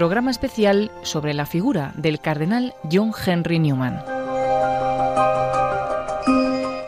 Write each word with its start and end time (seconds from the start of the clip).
programa 0.00 0.30
especial 0.30 0.90
sobre 1.02 1.34
la 1.34 1.44
figura 1.44 1.92
del 1.94 2.20
cardenal 2.20 2.72
John 2.90 3.12
Henry 3.26 3.58
Newman. 3.58 4.02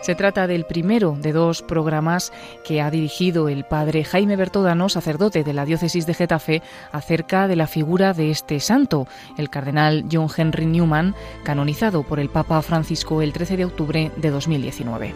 Se 0.00 0.14
trata 0.14 0.46
del 0.46 0.64
primero 0.64 1.18
de 1.20 1.32
dos 1.32 1.60
programas 1.60 2.32
que 2.64 2.80
ha 2.80 2.90
dirigido 2.90 3.50
el 3.50 3.64
padre 3.64 4.04
Jaime 4.04 4.36
Bertodano, 4.36 4.88
sacerdote 4.88 5.44
de 5.44 5.52
la 5.52 5.66
diócesis 5.66 6.06
de 6.06 6.14
Getafe, 6.14 6.62
acerca 6.90 7.48
de 7.48 7.56
la 7.56 7.66
figura 7.66 8.14
de 8.14 8.30
este 8.30 8.60
santo, 8.60 9.06
el 9.36 9.50
cardenal 9.50 10.06
John 10.10 10.28
Henry 10.34 10.64
Newman, 10.64 11.14
canonizado 11.44 12.04
por 12.04 12.18
el 12.18 12.30
Papa 12.30 12.62
Francisco 12.62 13.20
el 13.20 13.34
13 13.34 13.58
de 13.58 13.64
octubre 13.66 14.10
de 14.16 14.30
2019. 14.30 15.12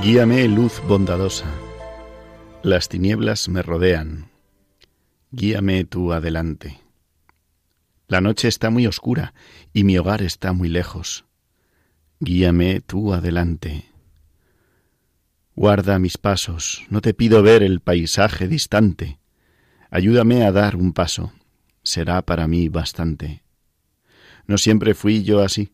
Guíame, 0.00 0.46
luz 0.46 0.80
bondadosa. 0.86 1.46
Las 2.62 2.88
tinieblas 2.88 3.48
me 3.48 3.62
rodean. 3.62 4.31
Guíame 5.34 5.84
tú 5.84 6.12
adelante. 6.12 6.78
La 8.06 8.20
noche 8.20 8.48
está 8.48 8.68
muy 8.68 8.86
oscura 8.86 9.32
y 9.72 9.82
mi 9.82 9.96
hogar 9.96 10.20
está 10.20 10.52
muy 10.52 10.68
lejos. 10.68 11.24
Guíame 12.20 12.82
tú 12.82 13.14
adelante. 13.14 13.86
Guarda 15.54 15.98
mis 15.98 16.18
pasos, 16.18 16.84
no 16.90 17.00
te 17.00 17.14
pido 17.14 17.42
ver 17.42 17.62
el 17.62 17.80
paisaje 17.80 18.46
distante. 18.46 19.20
Ayúdame 19.90 20.44
a 20.44 20.52
dar 20.52 20.76
un 20.76 20.92
paso, 20.92 21.32
será 21.82 22.20
para 22.20 22.46
mí 22.46 22.68
bastante. 22.68 23.42
No 24.46 24.58
siempre 24.58 24.92
fui 24.92 25.22
yo 25.22 25.40
así. 25.40 25.72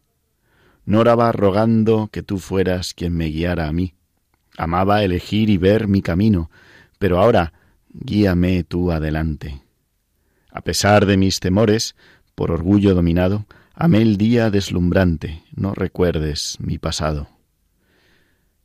No 0.84 1.00
oraba 1.00 1.32
rogando 1.32 2.10
que 2.12 2.22
tú 2.22 2.38
fueras 2.38 2.94
quien 2.94 3.12
me 3.12 3.26
guiara 3.26 3.66
a 3.66 3.72
mí. 3.72 3.94
Amaba 4.56 5.02
elegir 5.02 5.50
y 5.50 5.56
ver 5.56 5.88
mi 5.88 6.00
camino, 6.00 6.48
pero 7.00 7.18
ahora 7.18 7.57
guíame 7.90 8.64
tú 8.64 8.92
adelante. 8.92 9.62
A 10.50 10.60
pesar 10.62 11.06
de 11.06 11.16
mis 11.16 11.40
temores, 11.40 11.94
por 12.34 12.50
orgullo 12.50 12.94
dominado, 12.94 13.46
Amé 13.80 14.02
el 14.02 14.16
día 14.16 14.50
deslumbrante, 14.50 15.44
no 15.54 15.72
recuerdes 15.72 16.56
mi 16.58 16.78
pasado. 16.78 17.28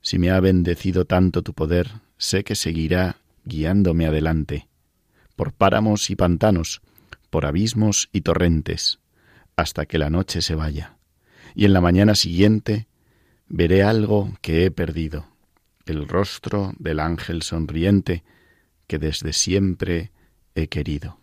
Si 0.02 0.18
me 0.18 0.32
ha 0.32 0.40
bendecido 0.40 1.06
tanto 1.06 1.44
tu 1.44 1.54
poder, 1.54 1.92
sé 2.18 2.44
que 2.44 2.56
seguirá 2.56 3.18
guiándome 3.46 4.08
adelante, 4.08 4.68
por 5.36 5.54
páramos 5.54 6.10
y 6.10 6.16
pantanos, 6.16 6.82
por 7.30 7.46
abismos 7.46 8.10
y 8.12 8.22
torrentes, 8.22 9.02
hasta 9.56 9.86
que 9.86 10.00
la 10.00 10.10
noche 10.10 10.42
se 10.42 10.56
vaya, 10.56 10.98
y 11.54 11.66
en 11.66 11.74
la 11.74 11.82
mañana 11.82 12.16
siguiente 12.16 12.88
veré 13.48 13.84
algo 13.84 14.34
que 14.42 14.66
he 14.66 14.72
perdido, 14.72 15.28
el 15.86 16.08
rostro 16.08 16.74
del 16.80 17.00
ángel 17.00 17.44
sonriente 17.44 18.24
que 18.88 19.00
desde 19.00 19.34
siempre 19.34 20.12
he 20.56 20.68
querido. 20.68 21.18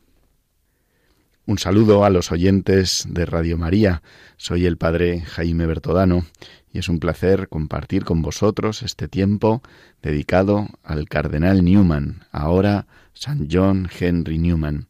Un 1.46 1.58
saludo 1.58 2.04
a 2.04 2.10
los 2.10 2.30
oyentes 2.30 3.06
de 3.08 3.26
Radio 3.26 3.58
María. 3.58 4.02
Soy 4.36 4.66
el 4.66 4.76
Padre 4.76 5.22
Jaime 5.22 5.66
Bertodano 5.66 6.24
y 6.72 6.78
es 6.78 6.88
un 6.88 7.00
placer 7.00 7.48
compartir 7.48 8.04
con 8.04 8.22
vosotros 8.22 8.82
este 8.82 9.08
tiempo 9.08 9.62
dedicado 10.00 10.68
al 10.84 11.08
Cardenal 11.08 11.64
Newman, 11.64 12.24
ahora 12.30 12.86
San 13.14 13.48
John 13.50 13.88
Henry 13.98 14.38
Newman. 14.38 14.86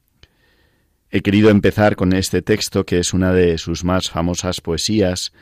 He 1.11 1.23
querido 1.23 1.51
empezar 1.51 1.97
con 1.97 2.13
este 2.13 2.43
texto 2.43 2.85
que 2.85 2.99
es 2.99 3.15
una 3.15 3.33
de 3.33 3.57
sus 3.57 3.83
más 3.83 4.11
famosas 4.11 4.61
poesías, 4.61 5.33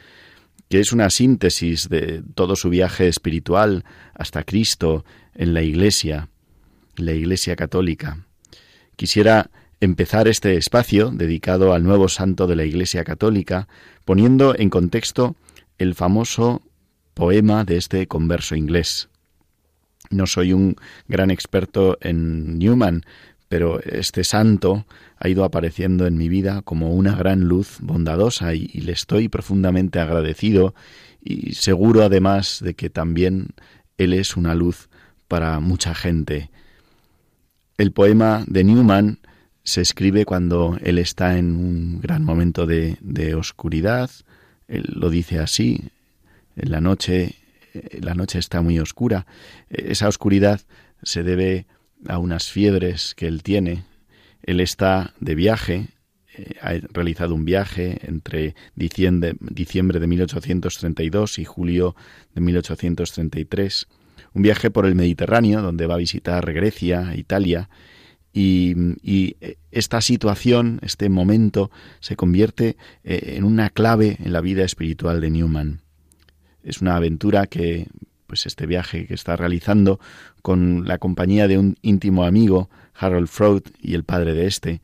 que 0.68 0.80
es 0.80 0.92
una 0.92 1.10
síntesis 1.10 1.88
de 1.88 2.22
todo 2.34 2.54
su 2.54 2.70
viaje 2.70 3.08
espiritual 3.08 3.84
hasta 4.14 4.44
Cristo 4.44 5.04
en 5.34 5.52
la 5.52 5.62
Iglesia, 5.62 6.28
la 6.98 7.12
Iglesia 7.12 7.56
católica. 7.56 8.26
Quisiera 8.96 9.50
empezar 9.80 10.28
este 10.28 10.56
espacio 10.56 11.10
dedicado 11.10 11.72
al 11.72 11.84
nuevo 11.84 12.08
santo 12.08 12.46
de 12.46 12.56
la 12.56 12.64
Iglesia 12.64 13.04
Católica 13.04 13.68
poniendo 14.04 14.54
en 14.58 14.70
contexto 14.70 15.36
el 15.78 15.94
famoso 15.94 16.62
poema 17.14 17.64
de 17.64 17.76
este 17.76 18.06
converso 18.06 18.56
inglés. 18.56 19.08
No 20.10 20.26
soy 20.26 20.52
un 20.52 20.76
gran 21.06 21.30
experto 21.30 21.98
en 22.00 22.58
Newman, 22.58 23.02
pero 23.48 23.80
este 23.82 24.24
santo 24.24 24.86
ha 25.18 25.28
ido 25.28 25.44
apareciendo 25.44 26.06
en 26.06 26.16
mi 26.16 26.28
vida 26.28 26.62
como 26.62 26.94
una 26.94 27.14
gran 27.14 27.40
luz 27.40 27.78
bondadosa 27.80 28.54
y, 28.54 28.66
le 28.68 28.92
estoy 28.92 29.28
profundamente 29.28 30.00
agradecido 30.00 30.74
y 31.20 31.54
seguro 31.54 32.02
además 32.02 32.60
de 32.62 32.74
que 32.74 32.90
también 32.90 33.48
él 33.96 34.12
es 34.12 34.36
una 34.36 34.54
luz 34.54 34.88
para 35.28 35.60
mucha 35.60 35.94
gente. 35.94 36.50
El 37.78 37.92
poema 37.92 38.44
de 38.48 38.64
Newman 38.64 39.20
se 39.62 39.82
escribe 39.82 40.24
cuando 40.24 40.76
él 40.82 40.98
está 40.98 41.38
en 41.38 41.54
un 41.54 42.00
gran 42.00 42.24
momento 42.24 42.66
de, 42.66 43.34
oscuridad. 43.36 44.10
Él 44.66 44.84
lo 44.96 45.10
dice 45.10 45.38
así, 45.38 45.84
en 46.56 46.72
la 46.72 46.80
noche, 46.80 47.36
eh, 47.74 48.00
la 48.02 48.16
noche 48.16 48.40
está 48.40 48.62
muy 48.62 48.80
oscura. 48.80 49.26
Esa 49.70 50.08
oscuridad 50.08 50.60
se 51.04 51.22
debe 51.22 51.66
a 52.08 52.18
unas 52.18 52.50
fiebres 52.50 53.14
que 53.14 53.28
él 53.28 53.44
tiene. 53.44 53.84
Él 54.42 54.58
está 54.58 55.14
de 55.20 55.36
viaje, 55.36 55.90
eh, 56.36 56.56
ha 56.60 56.72
realizado 56.92 57.36
un 57.36 57.44
viaje 57.44 58.00
entre 58.08 58.56
diciembre, 58.74 59.36
diciembre 59.38 60.00
de 60.00 60.08
1832 60.08 61.38
y 61.38 61.44
julio 61.44 61.94
de 62.34 62.40
1833, 62.40 63.86
un 64.38 64.42
viaje 64.42 64.70
por 64.70 64.86
el 64.86 64.94
Mediterráneo 64.94 65.62
donde 65.62 65.86
va 65.86 65.94
a 65.94 65.98
visitar 65.98 66.52
Grecia, 66.52 67.14
Italia, 67.16 67.68
y, 68.32 69.34
esta 69.72 70.00
situación, 70.00 70.78
este 70.82 71.08
momento, 71.08 71.72
se 71.98 72.14
convierte 72.14 72.76
eh, 73.02 73.34
en 73.36 73.42
una 73.42 73.68
clave 73.68 74.16
en 74.22 74.32
la 74.32 74.40
vida 74.40 74.64
espiritual 74.64 75.20
de 75.20 75.30
Newman. 75.30 75.80
Es 76.62 76.80
una 76.80 76.94
aventura 76.94 77.46
que, 77.46 77.88
pues 78.28 78.46
este 78.46 78.66
viaje 78.66 79.06
que 79.06 79.14
está 79.14 79.34
realizando 79.34 79.98
con 80.40 80.86
la 80.86 80.98
compañía 80.98 81.48
de 81.48 81.58
un 81.58 81.76
íntimo 81.82 82.24
amigo, 82.24 82.70
Harold 82.94 83.28
Freud, 83.28 83.62
y 83.80 83.94
el 83.94 84.04
padre 84.04 84.34
de 84.34 84.46
este, 84.46 84.82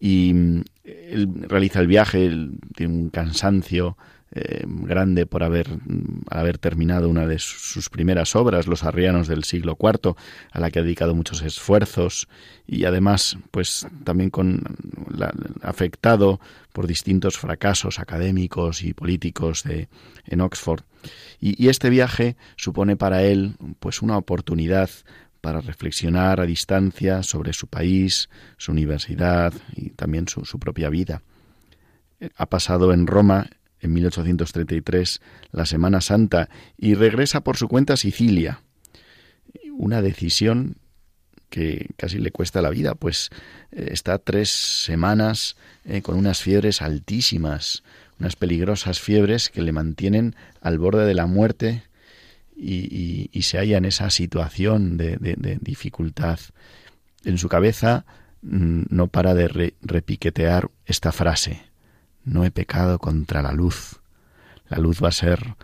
y 0.00 0.32
mm, 0.34 0.64
él 0.84 1.28
realiza 1.48 1.78
el 1.78 1.86
viaje, 1.86 2.28
tiene 2.74 2.92
un 2.92 3.10
cansancio 3.10 3.96
eh, 4.32 4.64
grande 4.66 5.24
por 5.24 5.44
haber, 5.44 5.68
haber 6.30 6.58
terminado 6.58 7.08
una 7.08 7.26
de 7.26 7.38
sus 7.38 7.88
primeras 7.88 8.34
obras, 8.34 8.66
Los 8.66 8.82
Arrianos 8.82 9.28
del 9.28 9.44
siglo 9.44 9.78
IV, 9.80 10.16
a 10.50 10.60
la 10.60 10.70
que 10.70 10.80
ha 10.80 10.82
dedicado 10.82 11.14
muchos 11.14 11.42
esfuerzos 11.42 12.28
y 12.66 12.84
además, 12.86 13.38
pues 13.52 13.86
también 14.02 14.30
con 14.30 14.64
afectado 15.62 16.40
por 16.72 16.88
distintos 16.88 17.38
fracasos 17.38 18.00
académicos 18.00 18.82
y 18.82 18.94
políticos 18.94 19.62
de, 19.62 19.88
en 20.26 20.40
Oxford. 20.40 20.82
Y, 21.40 21.68
este 21.68 21.88
viaje 21.88 22.36
supone 22.56 22.96
para 22.96 23.22
él, 23.22 23.54
pues, 23.78 24.02
una 24.02 24.18
oportunidad 24.18 24.90
para 25.40 25.60
reflexionar 25.60 26.40
a 26.40 26.46
distancia 26.46 27.22
sobre 27.22 27.52
su 27.52 27.68
país, 27.68 28.28
su 28.56 28.72
universidad 28.72 29.54
y 29.76 29.90
también 29.90 30.26
su 30.26 30.58
propia 30.58 30.90
vida. 30.90 31.22
Ha 32.36 32.46
pasado 32.46 32.92
en 32.92 33.06
Roma 33.06 33.48
en 33.80 33.92
1833 33.92 35.20
la 35.52 35.66
Semana 35.66 36.00
Santa 36.00 36.48
y 36.76 36.94
regresa 36.94 37.40
por 37.42 37.56
su 37.56 37.68
cuenta 37.68 37.94
a 37.94 37.96
Sicilia. 37.96 38.62
Una 39.76 40.02
decisión 40.02 40.76
que 41.50 41.90
casi 41.96 42.18
le 42.18 42.32
cuesta 42.32 42.62
la 42.62 42.70
vida, 42.70 42.94
pues 42.94 43.30
eh, 43.72 43.88
está 43.92 44.18
tres 44.18 44.50
semanas 44.50 45.56
eh, 45.84 46.02
con 46.02 46.16
unas 46.16 46.42
fiebres 46.42 46.82
altísimas, 46.82 47.82
unas 48.18 48.36
peligrosas 48.36 49.00
fiebres 49.00 49.50
que 49.50 49.62
le 49.62 49.72
mantienen 49.72 50.34
al 50.60 50.78
borde 50.78 51.06
de 51.06 51.14
la 51.14 51.26
muerte 51.26 51.84
y, 52.56 53.30
se 53.42 53.58
halla 53.58 53.76
en 53.76 53.84
esa 53.84 54.10
situación 54.10 54.96
de, 54.96 55.58
dificultad. 55.60 56.40
En 57.24 57.38
su 57.38 57.48
cabeza 57.48 58.06
mm, 58.42 58.84
no 58.88 59.08
para 59.08 59.34
de 59.34 59.74
repiquetear 59.82 60.70
esta 60.86 61.12
frase, 61.12 61.62
no 62.26 62.44
he 62.44 62.50
pecado 62.50 62.98
contra 62.98 63.40
la 63.40 63.52
luz. 63.52 64.00
La 64.68 64.78
luz 64.78 65.02
va 65.02 65.08
a 65.08 65.12
ser 65.12 65.56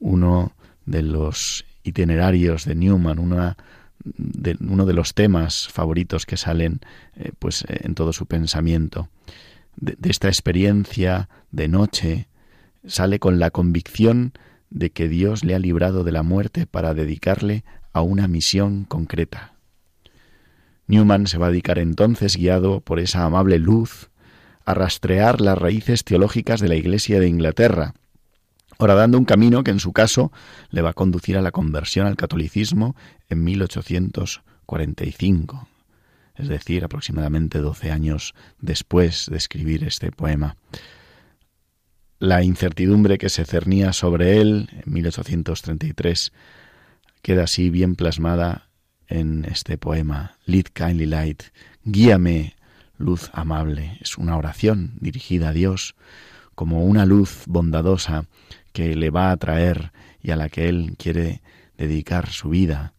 uno 0.00 0.52
de 0.84 1.02
los 1.02 1.64
itinerarios 1.84 2.66
de 2.66 2.74
Newman, 2.74 3.18
una 3.18 3.56
de, 4.04 4.56
uno 4.60 4.84
de 4.84 4.92
los 4.92 5.14
temas 5.14 5.68
favoritos 5.68 6.26
que 6.26 6.36
salen 6.36 6.80
eh, 7.16 7.32
pues 7.38 7.64
en 7.68 7.94
todo 7.94 8.12
su 8.12 8.26
pensamiento. 8.26 9.08
De 9.76 10.10
esta 10.10 10.28
experiencia 10.28 11.28
de 11.52 11.68
noche 11.68 12.28
sale 12.84 13.20
con 13.20 13.38
la 13.38 13.50
convicción 13.50 14.32
de 14.70 14.90
que 14.90 15.08
Dios 15.08 15.44
le 15.44 15.54
ha 15.54 15.58
librado 15.58 16.02
de 16.02 16.12
la 16.12 16.24
muerte 16.24 16.66
para 16.66 16.94
dedicarle 16.94 17.64
a 17.92 18.02
una 18.02 18.26
misión 18.26 18.84
concreta. 18.84 19.54
Newman 20.88 21.26
se 21.26 21.38
va 21.38 21.46
a 21.46 21.50
dedicar 21.50 21.78
entonces, 21.78 22.36
guiado 22.36 22.80
por 22.80 22.98
esa 22.98 23.24
amable 23.24 23.58
luz, 23.58 24.10
a 24.68 24.74
rastrear 24.74 25.40
las 25.40 25.56
raíces 25.56 26.04
teológicas 26.04 26.60
de 26.60 26.68
la 26.68 26.74
Iglesia 26.74 27.18
de 27.20 27.26
Inglaterra, 27.26 27.94
dando 28.78 29.16
un 29.16 29.24
camino 29.24 29.64
que 29.64 29.70
en 29.70 29.80
su 29.80 29.94
caso 29.94 30.30
le 30.68 30.82
va 30.82 30.90
a 30.90 30.92
conducir 30.92 31.38
a 31.38 31.42
la 31.42 31.52
conversión 31.52 32.06
al 32.06 32.16
catolicismo 32.16 32.94
en 33.30 33.44
1845. 33.44 35.68
es 36.36 36.48
decir, 36.48 36.84
aproximadamente 36.84 37.60
12 37.60 37.90
años 37.90 38.34
después 38.60 39.28
de 39.30 39.38
escribir 39.38 39.84
este 39.84 40.12
poema. 40.12 40.58
La 42.18 42.44
incertidumbre 42.44 43.16
que 43.16 43.30
se 43.30 43.46
cernía 43.46 43.94
sobre 43.94 44.38
él 44.38 44.68
en 44.84 44.92
1833 44.92 46.32
queda 47.22 47.44
así 47.44 47.70
bien 47.70 47.96
plasmada 47.96 48.68
en 49.06 49.46
este 49.46 49.78
poema, 49.78 50.36
Lead 50.44 50.66
Kindly 50.74 51.06
Light, 51.06 51.44
Guíame, 51.84 52.57
luz 52.98 53.30
amable. 53.32 53.98
Es 54.00 54.18
una 54.18 54.36
oración 54.36 54.92
dirigida 55.00 55.48
a 55.48 55.52
Dios 55.52 55.94
como 56.54 56.84
una 56.84 57.06
luz 57.06 57.44
bondadosa 57.46 58.26
que 58.72 58.96
le 58.96 59.10
va 59.10 59.28
a 59.28 59.32
atraer 59.32 59.92
y 60.20 60.32
a 60.32 60.36
la 60.36 60.48
que 60.48 60.68
él 60.68 60.94
quiere 60.98 61.40
dedicar 61.76 62.28
su 62.30 62.50
vida. 62.50 62.92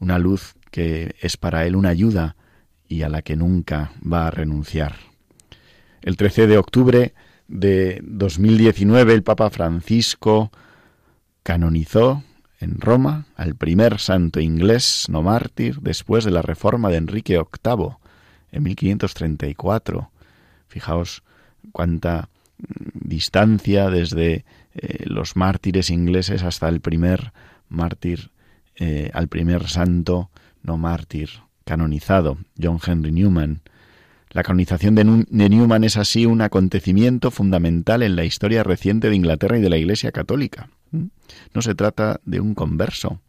Una 0.00 0.18
luz 0.18 0.54
que 0.70 1.14
es 1.20 1.36
para 1.36 1.66
él 1.66 1.76
una 1.76 1.90
ayuda 1.90 2.36
y 2.88 3.02
a 3.02 3.08
la 3.08 3.22
que 3.22 3.36
nunca 3.36 3.92
va 4.00 4.26
a 4.26 4.30
renunciar. 4.30 4.96
El 6.02 6.16
13 6.16 6.46
de 6.46 6.58
octubre 6.58 7.14
de 7.46 8.00
2019 8.02 9.12
el 9.12 9.22
Papa 9.22 9.50
Francisco 9.50 10.50
canonizó 11.42 12.24
en 12.58 12.80
Roma 12.80 13.26
al 13.36 13.54
primer 13.54 13.98
santo 13.98 14.40
inglés 14.40 15.06
no 15.08 15.22
mártir 15.22 15.80
después 15.80 16.24
de 16.24 16.30
la 16.30 16.42
reforma 16.42 16.90
de 16.90 16.96
Enrique 16.96 17.34
VIII 17.34 17.96
en 18.52 18.62
1534. 18.62 20.10
Fijaos 20.68 21.22
cuánta 21.72 22.28
mm, 22.58 23.08
distancia 23.08 23.90
desde 23.90 24.44
eh, 24.74 25.04
los 25.06 25.36
mártires 25.36 25.90
ingleses 25.90 26.42
hasta 26.42 26.68
el 26.68 26.80
primer 26.80 27.32
mártir, 27.68 28.30
eh, 28.76 29.10
al 29.14 29.28
primer 29.28 29.68
santo 29.68 30.30
no 30.62 30.76
mártir 30.76 31.30
canonizado, 31.64 32.38
John 32.60 32.78
Henry 32.84 33.12
Newman. 33.12 33.60
La 34.30 34.42
canonización 34.42 34.94
de, 34.94 35.04
Newman 35.04 35.82
es 35.82 35.96
así 35.96 36.24
un 36.24 36.40
acontecimiento 36.40 37.30
fundamental 37.30 38.02
en 38.02 38.14
la 38.14 38.24
historia 38.24 38.62
reciente 38.62 39.10
de 39.10 39.16
Inglaterra 39.16 39.58
y 39.58 39.60
de 39.60 39.70
la 39.70 39.76
Iglesia 39.76 40.12
Católica. 40.12 40.68
¿Mm? 40.92 41.06
No 41.52 41.62
se 41.62 41.74
trata 41.74 42.20
de 42.24 42.40
un 42.40 42.54
converso, 42.54 43.20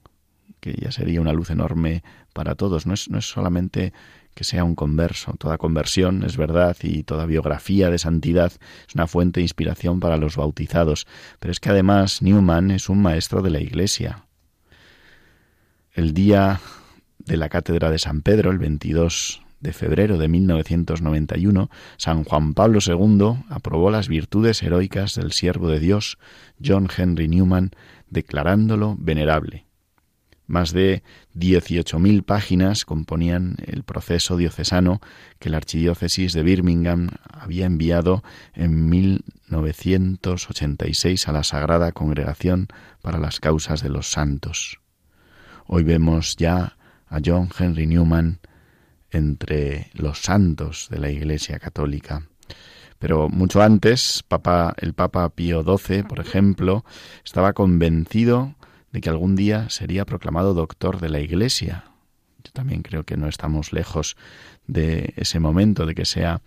que 0.59 0.73
ya 0.73 0.91
sería 0.91 1.21
una 1.21 1.33
luz 1.33 1.49
enorme 1.49 2.03
para 2.33 2.53
todos. 2.53 2.85
No 2.85 2.93
es, 2.93 3.09
no 3.09 3.17
es 3.17 3.25
solamente 3.25 3.93
que 4.33 4.43
sea 4.43 4.63
un 4.63 4.75
converso. 4.75 5.33
Toda 5.37 5.57
conversión 5.57 6.23
es 6.23 6.37
verdad 6.37 6.75
y 6.81 7.03
toda 7.03 7.25
biografía 7.25 7.89
de 7.89 7.97
santidad 7.97 8.51
es 8.87 8.95
una 8.95 9.07
fuente 9.07 9.39
de 9.39 9.43
inspiración 9.43 9.99
para 9.99 10.17
los 10.17 10.35
bautizados. 10.35 11.07
Pero 11.39 11.51
es 11.51 11.59
que 11.59 11.69
además 11.69 12.21
Newman 12.21 12.71
es 12.71 12.89
un 12.89 13.01
maestro 13.01 13.41
de 13.41 13.49
la 13.49 13.59
Iglesia. 13.59 14.25
El 15.93 16.13
día 16.13 16.61
de 17.19 17.37
la 17.37 17.49
Cátedra 17.49 17.91
de 17.91 17.99
San 17.99 18.21
Pedro, 18.21 18.51
el 18.51 18.57
22 18.57 19.41
de 19.59 19.73
febrero 19.73 20.17
de 20.17 20.27
1991, 20.27 21.69
San 21.97 22.23
Juan 22.23 22.53
Pablo 22.53 22.79
II 22.85 23.43
aprobó 23.49 23.91
las 23.91 24.07
virtudes 24.07 24.63
heroicas 24.63 25.15
del 25.15 25.31
siervo 25.31 25.69
de 25.69 25.79
Dios, 25.79 26.17
John 26.63 26.87
Henry 26.95 27.27
Newman, 27.27 27.71
declarándolo 28.09 28.95
venerable. 28.99 29.65
Más 30.51 30.73
de 30.73 31.01
18.000 31.33 32.25
páginas 32.25 32.83
componían 32.83 33.55
el 33.67 33.83
proceso 33.83 34.35
diocesano 34.35 34.99
que 35.39 35.49
la 35.49 35.55
archidiócesis 35.55 36.33
de 36.33 36.43
Birmingham 36.43 37.11
había 37.31 37.65
enviado 37.65 38.21
en 38.53 38.89
1986 38.89 41.29
a 41.29 41.31
la 41.31 41.45
Sagrada 41.45 41.93
Congregación 41.93 42.67
para 43.01 43.17
las 43.17 43.39
Causas 43.39 43.81
de 43.81 43.87
los 43.87 44.11
Santos. 44.11 44.81
Hoy 45.67 45.83
vemos 45.83 46.35
ya 46.35 46.75
a 47.07 47.19
John 47.25 47.47
Henry 47.57 47.87
Newman 47.87 48.39
entre 49.09 49.89
los 49.93 50.21
santos 50.21 50.89
de 50.91 50.99
la 50.99 51.09
Iglesia 51.09 51.59
Católica. 51.59 52.27
Pero 52.99 53.29
mucho 53.29 53.61
antes, 53.61 54.25
el 54.79 54.93
Papa 54.95 55.29
Pío 55.29 55.63
XII, 55.63 56.03
por 56.03 56.19
ejemplo, 56.19 56.83
estaba 57.23 57.53
convencido 57.53 58.53
de 58.91 59.01
que 59.01 59.09
algún 59.09 59.35
día 59.35 59.69
sería 59.69 60.05
proclamado 60.05 60.53
doctor 60.53 60.99
de 60.99 61.09
la 61.09 61.19
Iglesia. 61.19 61.85
Yo 62.43 62.51
también 62.51 62.81
creo 62.81 63.03
que 63.03 63.17
no 63.17 63.27
estamos 63.27 63.71
lejos 63.73 64.17
de 64.67 65.13
ese 65.15 65.39
momento, 65.39 65.85
de 65.85 65.95
que 65.95 66.05
sea 66.05 66.41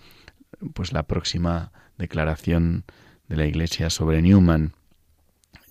pues 0.75 0.93
la 0.93 1.05
próxima 1.05 1.73
declaración 1.99 2.85
de 3.29 3.37
la 3.37 3.47
Iglesia 3.47 3.91
sobre 3.91 4.23
Newman. 4.23 4.75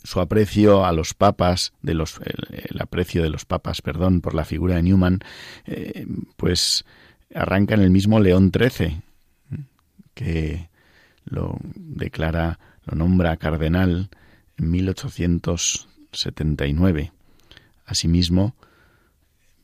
Su 0.03 0.19
aprecio 0.19 0.85
a 0.85 0.91
los 0.91 1.13
papas, 1.13 1.73
de 1.81 1.93
los, 1.93 2.19
el, 2.23 2.81
aprecio 2.81 3.23
de 3.23 3.29
los 3.29 3.45
papas, 3.45 3.81
perdón, 3.81 4.21
por 4.21 4.33
la 4.33 4.43
figura 4.43 4.75
de 4.75 4.83
Newman, 4.83 5.19
eh, 5.65 6.05
pues 6.35 6.85
arranca 7.33 7.75
en 7.75 7.81
el 7.81 7.89
mismo 7.89 8.19
León 8.19 8.51
XIII, 8.53 9.01
que 10.13 10.69
lo 11.25 11.57
declara, 11.75 12.59
lo 12.85 12.97
nombra 12.97 13.37
cardenal 13.37 14.09
en 14.57 14.71
1879. 16.13 17.11
Asimismo, 17.85 18.55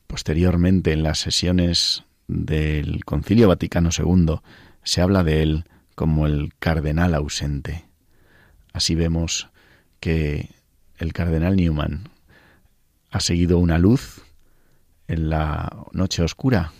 posteriormente 0.06 0.92
en 0.92 1.02
las 1.02 1.18
sesiones 1.18 2.04
del 2.26 3.04
Concilio 3.04 3.48
Vaticano 3.48 3.90
II 3.96 4.40
se 4.82 5.00
habla 5.00 5.24
de 5.24 5.42
él 5.42 5.64
como 5.94 6.26
el 6.26 6.52
cardenal 6.58 7.14
ausente. 7.14 7.84
Así 8.72 8.94
vemos 8.94 9.48
que 10.00 10.50
el 10.98 11.12
cardenal 11.12 11.56
Newman 11.56 12.08
ha 13.10 13.20
seguido 13.20 13.58
una 13.58 13.78
luz 13.78 14.22
en 15.08 15.28
la 15.28 15.84
noche 15.92 16.22
oscura, 16.22 16.72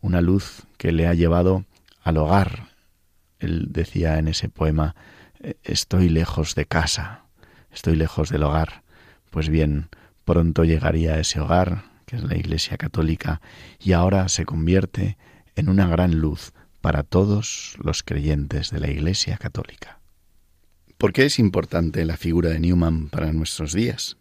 una 0.00 0.20
luz 0.20 0.62
que 0.76 0.92
le 0.92 1.06
ha 1.06 1.14
llevado 1.14 1.64
al 2.02 2.16
hogar, 2.18 2.68
él 3.40 3.66
decía 3.70 4.18
en 4.18 4.28
ese 4.28 4.48
poema, 4.48 4.94
estoy 5.62 6.08
lejos 6.08 6.54
de 6.54 6.66
casa, 6.66 7.24
estoy 7.72 7.96
lejos 7.96 8.30
del 8.30 8.44
hogar. 8.44 8.82
Pues 9.30 9.48
bien, 9.48 9.88
pronto 10.24 10.64
llegaría 10.64 11.14
a 11.14 11.20
ese 11.20 11.40
hogar, 11.40 11.84
que 12.06 12.16
es 12.16 12.22
la 12.22 12.36
Iglesia 12.36 12.76
Católica, 12.76 13.40
y 13.78 13.92
ahora 13.92 14.28
se 14.28 14.44
convierte 14.44 15.16
en 15.56 15.68
una 15.68 15.86
gran 15.86 16.18
luz 16.18 16.52
para 16.80 17.02
todos 17.02 17.76
los 17.82 18.02
creyentes 18.02 18.70
de 18.70 18.80
la 18.80 18.90
Iglesia 18.90 19.36
Católica. 19.36 19.98
¿Por 20.96 21.12
qué 21.12 21.26
es 21.26 21.38
importante 21.38 22.04
la 22.04 22.16
figura 22.16 22.50
de 22.50 22.60
Newman 22.60 23.08
para 23.08 23.32
nuestros 23.32 23.72
días? 23.72 24.16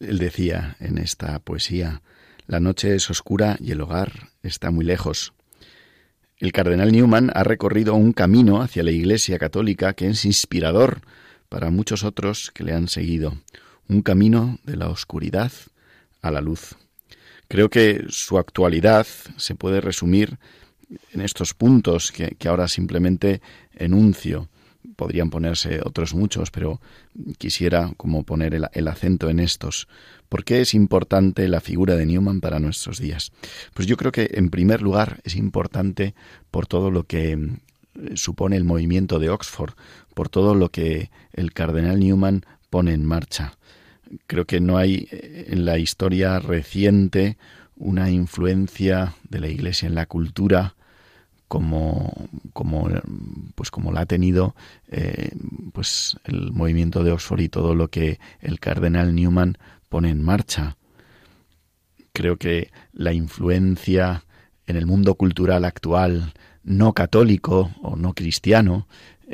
Él 0.00 0.18
decía 0.18 0.76
en 0.80 0.98
esta 0.98 1.38
poesía, 1.40 2.02
la 2.46 2.60
noche 2.60 2.94
es 2.94 3.10
oscura 3.10 3.56
y 3.60 3.72
el 3.72 3.80
hogar 3.80 4.28
está 4.42 4.70
muy 4.70 4.84
lejos. 4.84 5.32
El 6.38 6.52
cardenal 6.52 6.92
Newman 6.92 7.30
ha 7.34 7.44
recorrido 7.44 7.94
un 7.94 8.12
camino 8.12 8.60
hacia 8.60 8.82
la 8.82 8.90
Iglesia 8.90 9.38
católica 9.38 9.94
que 9.94 10.08
es 10.08 10.24
inspirador 10.24 11.00
para 11.48 11.70
muchos 11.70 12.04
otros 12.04 12.50
que 12.50 12.64
le 12.64 12.74
han 12.74 12.88
seguido, 12.88 13.34
un 13.88 14.02
camino 14.02 14.58
de 14.64 14.76
la 14.76 14.88
oscuridad 14.88 15.52
a 16.22 16.30
la 16.30 16.40
luz. 16.40 16.76
Creo 17.48 17.68
que 17.68 18.04
su 18.08 18.38
actualidad 18.38 19.06
se 19.36 19.54
puede 19.54 19.80
resumir 19.80 20.38
en 21.12 21.20
estos 21.20 21.54
puntos 21.54 22.12
que, 22.12 22.36
ahora 22.48 22.68
simplemente 22.68 23.40
enuncio. 23.74 24.48
Podrían 24.96 25.30
ponerse 25.30 25.80
otros 25.82 26.14
muchos, 26.14 26.50
pero 26.50 26.80
quisiera 27.38 27.92
como 27.96 28.22
poner 28.22 28.54
el 28.54 28.88
acento 28.88 29.28
en 29.28 29.40
estos. 29.40 29.88
¿Por 30.28 30.44
qué 30.44 30.60
es 30.60 30.74
importante 30.74 31.48
la 31.48 31.60
figura 31.60 31.96
de 31.96 32.06
Newman 32.06 32.40
para 32.40 32.58
nuestros 32.58 32.98
días? 32.98 33.32
Pues 33.72 33.86
yo 33.86 33.96
creo 33.96 34.12
que 34.12 34.30
en 34.34 34.50
primer 34.50 34.82
lugar 34.82 35.20
es 35.24 35.36
importante 35.36 36.14
por 36.50 36.66
todo 36.66 36.90
lo 36.90 37.04
que 37.04 37.32
eh, 37.32 37.38
supone 38.14 38.56
el 38.56 38.64
movimiento 38.64 39.18
de 39.18 39.30
Oxford, 39.30 39.74
por 40.14 40.28
todo 40.28 40.54
lo 40.54 40.70
que 40.70 41.10
el 41.32 41.52
cardenal 41.52 42.00
Newman 42.00 42.44
pone 42.68 42.92
en 42.92 43.04
marcha. 43.04 43.56
Creo 44.26 44.46
que 44.46 44.60
no 44.60 44.76
hay 44.76 45.08
eh, 45.10 45.46
en 45.48 45.64
la 45.64 45.78
historia 45.78 46.38
reciente 46.38 47.36
una 47.76 48.10
influencia 48.10 49.14
de 49.28 49.40
la 49.40 49.48
Iglesia 49.48 49.86
en 49.86 49.94
la 49.94 50.06
cultura 50.06 50.74
como, 51.48 52.28
como, 52.52 52.88
pues 53.54 53.70
como 53.70 53.92
la 53.92 54.02
ha 54.02 54.06
tenido 54.06 54.54
eh, 54.88 55.30
pues 55.72 56.16
el 56.24 56.52
movimiento 56.52 57.04
de 57.04 57.12
Oxford 57.12 57.40
y 57.40 57.48
todo 57.48 57.74
lo 57.74 57.88
que 57.88 58.18
el 58.40 58.58
cardenal 58.60 59.14
Newman 59.14 59.58
pone 59.88 60.10
en 60.10 60.22
marcha. 60.22 60.76
Creo 62.12 62.38
que 62.38 62.70
la 62.92 63.12
influencia 63.12 64.24
en 64.66 64.76
el 64.76 64.86
mundo 64.86 65.14
cultural 65.14 65.64
actual, 65.64 66.32
no 66.62 66.92
católico 66.92 67.70
o 67.82 67.96
no 67.96 68.14
cristiano, 68.14 68.86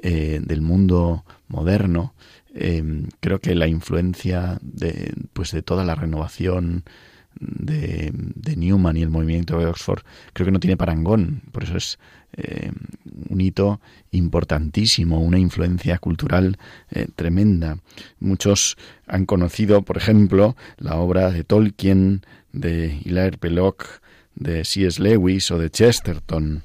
eh, 0.03 0.41
del 0.43 0.63
mundo 0.63 1.25
moderno, 1.49 2.15
eh, 2.55 2.83
creo 3.21 3.41
que 3.41 3.55
la 3.55 3.67
influencia 3.67 4.59
de, 4.63 5.15
pues 5.33 5.53
de 5.53 5.63
toda 5.63 5.85
la 5.85 5.95
renovación 5.95 6.85
de, 7.39 8.13
Newman 8.57 8.97
y 8.97 9.03
el 9.03 9.11
movimiento 9.11 9.59
de 9.59 9.67
Oxford 9.67 10.03
creo 10.33 10.47
que 10.47 10.51
no 10.53 10.61
tiene 10.61 10.77
parangón. 10.77 11.43
Por 11.53 11.65
eso 11.65 11.77
es 11.77 11.99
eh, 12.33 12.73
un 13.29 13.41
hito 13.41 13.81
importantísimo, 14.11 15.21
una 15.21 15.39
influencia 15.39 15.99
cultural 15.99 16.59
eh, 16.91 17.07
tremenda. 17.15 17.79
Muchos 18.19 18.77
han 19.07 19.27
conocido, 19.27 19.83
por 19.83 19.97
ejemplo, 19.97 20.57
la 20.79 20.97
obra 20.97 21.31
de 21.31 21.45
Tolkien, 21.45 22.23
de 22.53 23.01
Hilaire 23.05 23.39
Belloc, 23.41 23.87
de 24.35 24.65
C.S. 24.65 25.03
Lewis 25.03 25.51
o 25.51 25.59
de 25.59 25.71
Chesterton. 25.71 26.65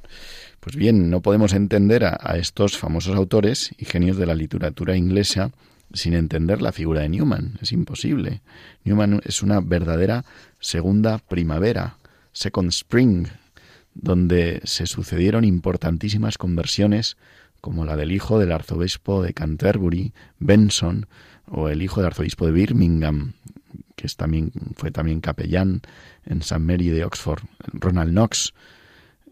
Pues 0.60 0.76
bien, 0.76 1.12
no 1.12 1.22
podemos 1.22 1.54
entender 1.54 2.06
a, 2.06 2.38
estos 2.38 2.78
famosos 2.78 3.16
autores 3.16 3.72
y 3.78 3.86
genios 3.86 4.18
de 4.18 4.26
la 4.26 4.34
literatura 4.34 4.96
inglesa 4.96 5.52
sin 5.96 6.14
entender 6.14 6.62
la 6.62 6.72
figura 6.72 7.02
de 7.02 7.10
Newman. 7.10 7.58
Es 7.62 7.72
imposible. 7.72 8.42
Newman 8.84 9.22
es 9.26 9.42
una 9.42 9.62
verdadera 9.62 10.26
segunda 10.60 11.18
primavera, 11.18 11.98
second 12.34 12.70
spring, 12.70 13.28
donde 13.94 14.62
se 14.66 14.88
sucedieron 14.88 15.46
importantísimas 15.46 16.38
conversiones 16.38 17.18
como 17.62 17.86
la 17.86 17.96
del 17.96 18.12
hijo 18.12 18.38
del 18.38 18.52
arzobispo 18.52 19.24
de 19.24 19.34
Canterbury, 19.34 20.14
Benson, 20.38 21.08
o 21.48 21.70
el 21.70 21.82
hijo 21.82 22.02
del 22.02 22.08
arzobispo 22.08 22.46
de 22.46 22.52
Birmingham, 22.52 23.34
que 23.96 24.06
es 24.06 24.18
también, 24.18 24.52
fue 24.76 24.92
también 24.92 25.22
capellán 25.22 25.82
en 26.26 26.40
St. 26.40 26.60
Mary 26.60 26.90
de 26.90 27.06
Oxford, 27.06 27.44
Ronald 27.74 28.12
Knox. 28.12 28.54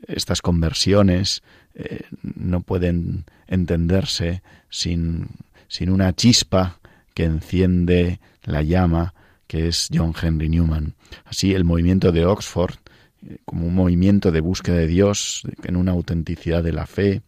Estas 0.08 0.42
conversiones 0.42 1.44
eh, 1.76 2.06
no 2.22 2.62
pueden 2.62 3.26
entenderse 3.48 4.42
sin, 4.70 5.28
sin 5.68 5.90
una 5.90 6.14
chispa 6.14 6.80
que 7.14 7.26
enciende 7.26 8.20
la 8.44 8.62
llama 8.62 9.14
que 9.48 9.68
es 9.68 9.90
John 9.94 10.14
Henry 10.20 10.50
Newman. 10.50 10.96
Así 11.26 11.54
el 11.54 11.64
movimiento 11.64 12.12
de 12.12 12.26
Oxford, 12.26 12.76
eh, 13.24 13.38
como 13.46 13.68
un 13.68 13.76
movimiento 13.76 14.32
de 14.32 14.42
búsqueda 14.42 14.78
de 14.78 14.88
Dios, 14.88 15.44
en 15.64 15.76
una 15.76 15.92
autenticidad 15.92 16.64
de 16.64 16.74
la 16.74 16.88
fe, 16.88 17.22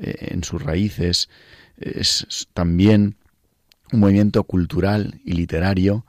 eh, 0.00 0.28
en 0.32 0.44
sus 0.44 0.62
raíces, 0.62 1.30
es 1.78 2.48
también 2.52 3.16
un 3.92 4.00
movimiento 4.00 4.44
cultural 4.44 5.20
y 5.24 5.32
literario 5.32 6.04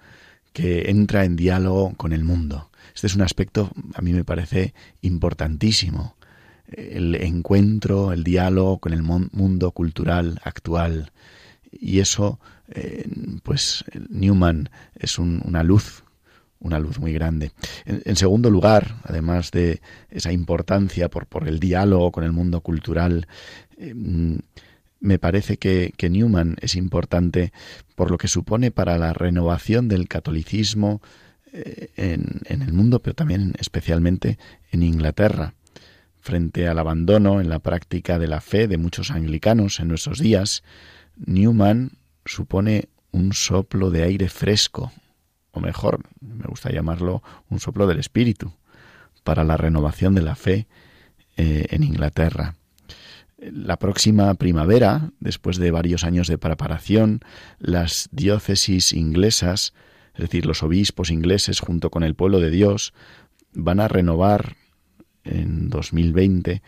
que 0.54 0.90
entra 0.90 1.24
en 1.24 1.38
diálogo 1.38 1.94
con 1.96 2.12
el 2.12 2.24
mundo. 2.24 2.70
Este 2.94 3.08
es 3.08 3.16
un 3.16 3.22
aspecto, 3.22 3.72
a 3.94 4.02
mí 4.02 4.12
me 4.12 4.26
parece 4.26 4.74
importantísimo. 5.02 6.18
El 6.68 7.16
encuentro, 7.16 8.12
el 8.12 8.24
diálogo 8.24 8.80
con 8.80 8.94
el 8.94 9.04
mundo 9.04 9.72
cultural 9.72 10.40
actual. 10.44 11.12
Y 11.72 12.00
eso, 12.00 12.40
eh, 12.70 13.08
pues 13.44 13.86
Newman 14.10 14.70
es 14.96 15.18
una 15.20 15.64
luz, 15.64 16.04
una 16.60 16.80
luz 16.80 17.00
muy 17.00 17.14
grande. 17.14 17.52
En, 17.86 18.16
segundo 18.16 18.50
lugar, 18.50 18.98
además 19.04 19.52
de 19.52 19.82
esa 20.10 20.32
importancia 20.32 21.10
por, 21.10 21.26
por 21.28 21.48
el 21.48 21.60
diálogo 21.60 22.12
con 22.12 22.24
el 22.24 22.32
mundo 22.32 22.62
cultural, 22.62 23.28
eh, 23.78 23.94
me 25.02 25.18
parece 25.18 25.58
que, 25.58 25.94
Newman 26.10 26.58
es 26.62 26.76
importante 26.76 27.52
por 27.96 28.12
lo 28.12 28.18
que 28.18 28.28
supone 28.28 28.72
para 28.72 28.98
la 28.98 29.14
renovación 29.14 29.88
del 29.88 30.08
catolicismo 30.08 31.02
eh, 31.52 31.90
en, 31.98 32.62
el 32.62 32.72
mundo, 32.72 33.02
pero 33.02 33.16
también 33.16 33.54
especialmente 33.60 34.38
en 34.72 34.84
Inglaterra. 34.84 35.56
Frente 36.20 36.68
al 36.68 36.78
abandono 36.78 37.42
en 37.42 37.50
la 37.50 37.58
práctica 37.58 38.20
de 38.20 38.28
la 38.28 38.42
fe 38.42 38.68
de 38.68 38.78
muchos 38.78 39.10
anglicanos 39.10 39.80
en 39.80 39.88
nuestros 39.88 40.20
días, 40.20 40.64
Newman 41.16 41.98
supone 42.26 42.90
un 43.12 43.34
soplo 43.34 43.90
de 43.90 44.04
aire 44.04 44.30
fresco, 44.30 44.92
o 45.52 45.60
mejor, 45.60 46.04
me 46.22 46.46
gusta 46.46 46.72
llamarlo 46.72 47.22
un 47.50 47.60
soplo 47.60 47.88
del 47.88 48.00
espíritu, 48.00 48.54
para 49.24 49.44
la 49.44 49.58
renovación 49.58 50.16
de 50.16 50.22
la 50.22 50.36
fe 50.36 50.68
eh, 51.38 51.68
en 51.70 51.84
Inglaterra 51.84 52.56
la 53.42 53.78
próxima 53.78 54.34
primavera, 54.36 55.12
después 55.20 55.58
de 55.58 55.72
varios 55.72 56.04
años 56.04 56.28
de 56.28 56.38
preparación, 56.38 57.22
las 57.60 58.08
diócesis 58.12 58.94
inglesas, 58.94 59.74
es 60.14 60.22
decir, 60.22 60.46
los 60.46 60.62
obispos 60.64 61.10
ingleses 61.10 61.60
junto 61.60 61.90
con 61.90 62.04
el 62.04 62.16
pueblo 62.16 62.40
de 62.40 62.52
Dios, 62.52 62.94
van 63.54 63.80
a 63.80 63.88
renovar 63.88 64.56
en 65.24 65.70
2020 65.70 66.62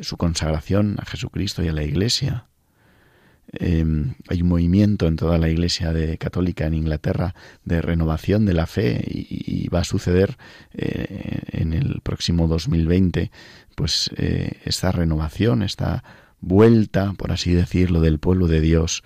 su 0.00 0.16
consagración 0.16 0.96
a 1.00 1.06
Jesucristo 1.06 1.62
y 1.62 1.68
a 1.68 1.72
la 1.72 1.84
Iglesia. 1.84 2.46
Em, 3.52 4.14
hay 4.28 4.42
un 4.42 4.48
movimiento 4.48 5.06
en 5.06 5.16
toda 5.16 5.38
la 5.38 5.48
Iglesia 5.48 5.92
de, 5.92 6.18
católica 6.18 6.66
en 6.66 6.74
Inglaterra 6.74 7.34
de 7.64 7.80
renovación 7.80 8.44
de 8.44 8.54
la 8.54 8.66
fe 8.66 9.02
y, 9.06 9.68
va 9.68 9.80
a 9.80 9.84
suceder 9.84 10.36
eh, 10.74 11.40
en 11.48 11.72
el 11.72 12.00
próximo 12.02 12.46
2020 12.46 13.32
pues 13.74 14.10
eh, 14.16 14.60
esta 14.64 14.92
renovación, 14.92 15.62
esta 15.62 16.04
vuelta, 16.40 17.12
por 17.14 17.32
así 17.32 17.52
decirlo, 17.52 18.00
del 18.00 18.18
pueblo 18.18 18.46
de 18.46 18.60
Dios 18.60 19.02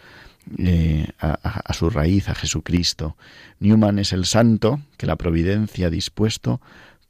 eh, 0.59 1.09
a, 1.18 1.73
su 1.75 1.90
raíz, 1.90 2.28
a 2.28 2.35
Jesucristo. 2.35 3.16
Newman 3.59 3.99
es 3.99 4.12
el 4.12 4.25
santo 4.25 4.80
que 4.97 5.06
la 5.06 5.16
providencia 5.16 5.88
ha 5.88 5.90
dispuesto 5.90 6.61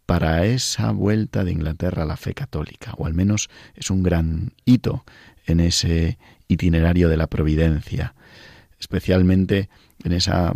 para 0.06 0.44
esa 0.44 0.90
vuelta 0.90 1.44
de 1.44 1.52
Inglaterra 1.52 2.02
a 2.02 2.06
la 2.06 2.16
fe 2.16 2.34
católica, 2.34 2.94
o 2.96 3.06
al 3.06 3.14
menos 3.14 3.49
es 3.75 3.90
un 3.90 4.02
gran 4.02 4.52
hito 4.64 5.04
en 5.47 5.61
ese 5.61 6.18
itinerario 6.49 7.09
de 7.09 7.16
la 7.16 7.26
providencia, 7.26 8.14
especialmente 8.78 9.68
en 10.04 10.12
esa 10.12 10.54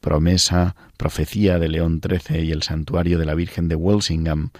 promesa, 0.00 0.74
profecía 0.96 1.58
de 1.58 1.68
León 1.68 2.00
XIII 2.02 2.42
y 2.42 2.52
el 2.52 2.62
santuario 2.62 3.18
de 3.18 3.26
la 3.26 3.34
Virgen 3.34 3.68
de 3.68 3.76
Walsingham, 3.76 4.50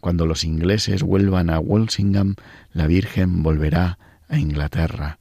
cuando 0.00 0.26
los 0.26 0.44
ingleses 0.44 1.02
vuelvan 1.02 1.50
a 1.50 1.58
Walsingham, 1.58 2.36
la 2.72 2.86
Virgen 2.86 3.42
volverá 3.42 3.98
a 4.28 4.38
Inglaterra. 4.38 5.18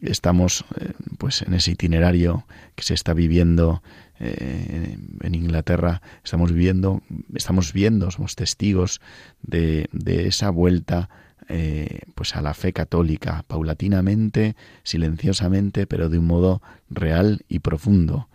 Estamos 0.00 0.64
eh, 0.80 0.92
pues 1.18 1.42
en 1.42 1.54
ese 1.54 1.72
itinerario 1.72 2.44
que 2.74 2.82
se 2.82 2.94
está 2.94 3.14
viviendo 3.14 3.82
eh, 4.24 4.96
en 5.20 5.34
Inglaterra, 5.34 6.00
estamos 6.24 6.52
viviendo, 6.52 7.02
estamos 7.34 7.72
viendo, 7.72 8.10
somos 8.10 8.36
testigos 8.36 9.00
de, 9.42 9.88
esa 10.04 10.50
vuelta 10.50 11.08
eh, 11.48 12.00
pues 12.14 12.36
a 12.36 12.42
la 12.42 12.54
fe 12.54 12.72
católica, 12.72 13.44
paulatinamente, 13.46 14.56
silenciosamente, 14.82 15.86
pero 15.86 16.08
de 16.08 16.18
un 16.18 16.26
modo 16.26 16.62
real 16.90 17.44
y 17.48 17.60
profundo. 17.60 18.28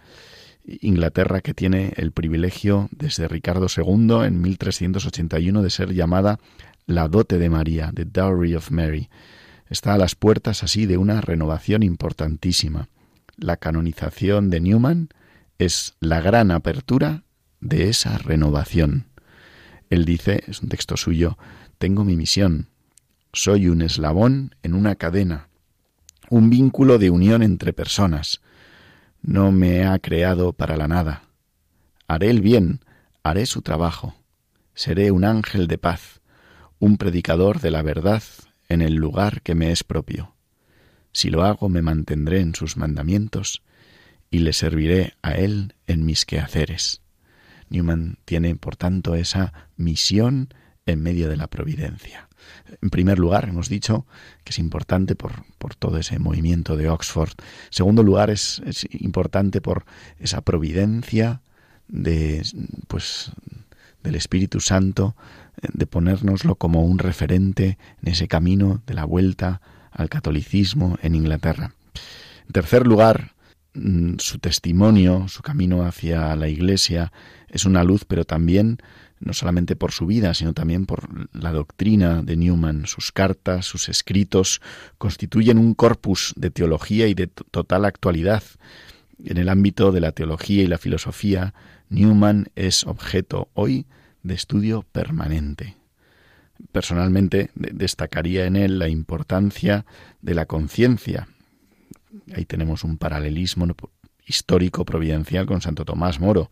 Inglaterra 0.66 1.42
que 1.42 1.54
tiene 1.54 1.94
el 1.96 2.12
privilegio 2.12 2.90
desde 2.92 3.28
Ricardo 3.28 3.68
II 3.76 4.26
en 4.26 4.42
1381 4.42 5.62
de 5.62 5.70
ser 5.70 5.94
llamada 5.94 6.40
la 6.86 7.08
dote 7.08 7.38
de 7.38 7.50
María, 7.50 7.92
the 7.94 8.06
dowry 8.06 8.56
of 8.56 8.72
Mary. 8.72 9.10
Está 9.70 9.94
a 9.94 9.98
las 9.98 10.16
puertas 10.16 10.64
así 10.64 10.86
de 10.86 10.98
una 10.98 11.22
renovación 11.22 11.84
importantísima. 11.84 12.90
La 13.38 13.58
canonización 13.58 14.50
de 14.50 14.62
Newman 14.62 15.10
es 15.58 15.96
la 16.00 16.22
gran 16.22 16.52
apertura 16.52 17.24
de 17.60 17.90
esa 17.90 18.18
renovación. 18.18 19.08
Él 19.90 20.06
dice, 20.06 20.44
es 20.48 20.62
un 20.62 20.70
texto 20.70 20.98
suyo, 20.98 21.38
tengo 21.78 22.04
mi 22.04 22.16
misión. 22.16 22.68
Soy 23.40 23.68
un 23.68 23.84
eslabón 23.84 24.56
en 24.64 24.74
una 24.74 24.96
cadena, 24.96 25.50
un 26.32 26.50
vínculo 26.50 26.98
de 26.98 27.12
unión 27.12 27.44
entre 27.44 27.72
personas 27.72 28.42
no 29.22 29.52
me 29.52 29.86
ha 29.86 30.00
creado 30.00 30.54
para 30.54 30.76
la 30.76 30.88
nada. 30.88 31.22
Haré 32.08 32.32
el 32.32 32.42
bien, 32.42 32.80
haré 33.22 33.46
su 33.46 33.62
trabajo. 33.62 34.16
Seré 34.74 35.12
un 35.12 35.24
ángel 35.24 35.68
de 35.68 35.78
paz, 35.78 36.20
un 36.80 36.98
predicador 36.98 37.62
de 37.62 37.70
la 37.70 37.84
verdad 37.84 38.24
en 38.70 38.82
el 38.82 38.96
lugar 38.96 39.44
que 39.44 39.54
me 39.54 39.72
es 39.72 39.84
propio. 39.84 40.34
Si 41.12 41.30
lo 41.30 41.44
hago, 41.44 41.70
me 41.70 41.84
mantendré 41.84 42.40
en 42.40 42.56
sus 42.56 42.76
mandamientos 42.76 43.62
y 44.32 44.40
le 44.40 44.52
serviré 44.52 45.14
a 45.22 45.34
él 45.34 45.76
en 45.86 46.08
mis 46.08 46.26
quehaceres. 46.26 47.04
Newman 47.70 48.18
tiene, 48.26 48.56
por 48.56 48.78
tanto, 48.78 49.14
esa 49.14 49.54
misión 49.76 50.52
en 50.88 51.04
medio 51.04 51.30
de 51.30 51.38
la 51.38 51.46
providencia. 51.46 52.27
En 52.82 52.90
primer 52.90 53.20
lugar, 53.20 53.48
hemos 53.50 53.70
dicho 53.70 54.06
que 54.44 54.52
es 54.52 54.60
importante 54.60 55.16
por, 55.16 55.44
por 55.58 55.76
todo 55.76 55.98
ese 55.98 56.20
movimiento 56.20 56.76
de 56.76 56.90
Oxford. 56.90 57.32
En 57.40 57.74
segundo 57.74 58.04
lugar, 58.04 58.30
es, 58.30 58.62
es, 58.66 58.88
importante 58.92 59.62
por 59.62 59.86
esa 60.20 60.42
providencia 60.42 61.42
de, 61.88 62.44
pues, 62.88 63.32
del 64.04 64.16
Espíritu 64.16 64.60
Santo, 64.60 65.16
de 65.74 65.88
ponérnoslo 65.88 66.56
como 66.56 66.84
un 66.84 67.00
referente 67.00 67.78
en 68.02 68.12
ese 68.12 68.28
camino 68.28 68.82
de 68.86 68.94
la 68.94 69.06
vuelta 69.06 69.62
al 69.92 70.10
catolicismo 70.10 70.98
en 71.02 71.16
Inglaterra. 71.16 71.74
En 72.46 72.54
tercer 72.54 72.86
lugar, 72.86 73.34
mm, 73.74 74.16
su 74.20 74.40
testimonio, 74.40 75.28
su 75.28 75.42
camino 75.42 75.84
hacia 75.86 76.36
la 76.36 76.48
Iglesia, 76.48 77.12
es 77.50 77.66
una 77.66 77.84
luz, 77.84 78.06
pero 78.06 78.26
también 78.26 78.78
no 79.20 79.34
solamente 79.34 79.76
por 79.76 79.92
su 79.92 80.06
vida, 80.06 80.34
sino 80.34 80.54
también 80.54 80.86
por 80.86 81.30
la 81.34 81.52
doctrina 81.52 82.22
de 82.22 82.36
Newman. 82.36 82.86
Sus 82.86 83.12
cartas, 83.12 83.66
sus 83.66 83.90
escritos 83.90 84.62
constituyen 84.98 85.58
un 85.58 85.74
corpus 85.74 86.34
de 86.36 86.52
teología 86.52 87.08
y 87.08 87.14
de 87.14 87.28
total 87.28 87.86
actualidad. 87.86 88.44
En 89.24 89.38
el 89.38 89.50
ámbito 89.50 89.92
de 89.92 90.02
la 90.02 90.12
teología 90.12 90.64
y 90.64 90.68
la 90.68 90.78
filosofía, 90.78 91.54
Newman 91.90 92.50
es 92.56 92.86
objeto 92.86 93.50
hoy 93.54 93.88
de 94.24 94.36
estudio 94.36 94.84
permanente. 94.92 95.78
Personalmente 96.72 97.52
destacaría 97.56 98.46
en 98.46 98.56
él 98.56 98.80
la 98.80 98.88
importancia 98.88 99.86
de 100.22 100.36
la 100.36 100.46
conciencia. 100.46 101.28
Ahí 102.36 102.46
tenemos 102.46 102.84
un 102.84 102.98
paralelismo 102.98 103.68
histórico 104.26 104.86
providencial 104.86 105.46
con 105.46 105.62
Santo 105.62 105.86
Tomás 105.86 106.20
Moro 106.20 106.50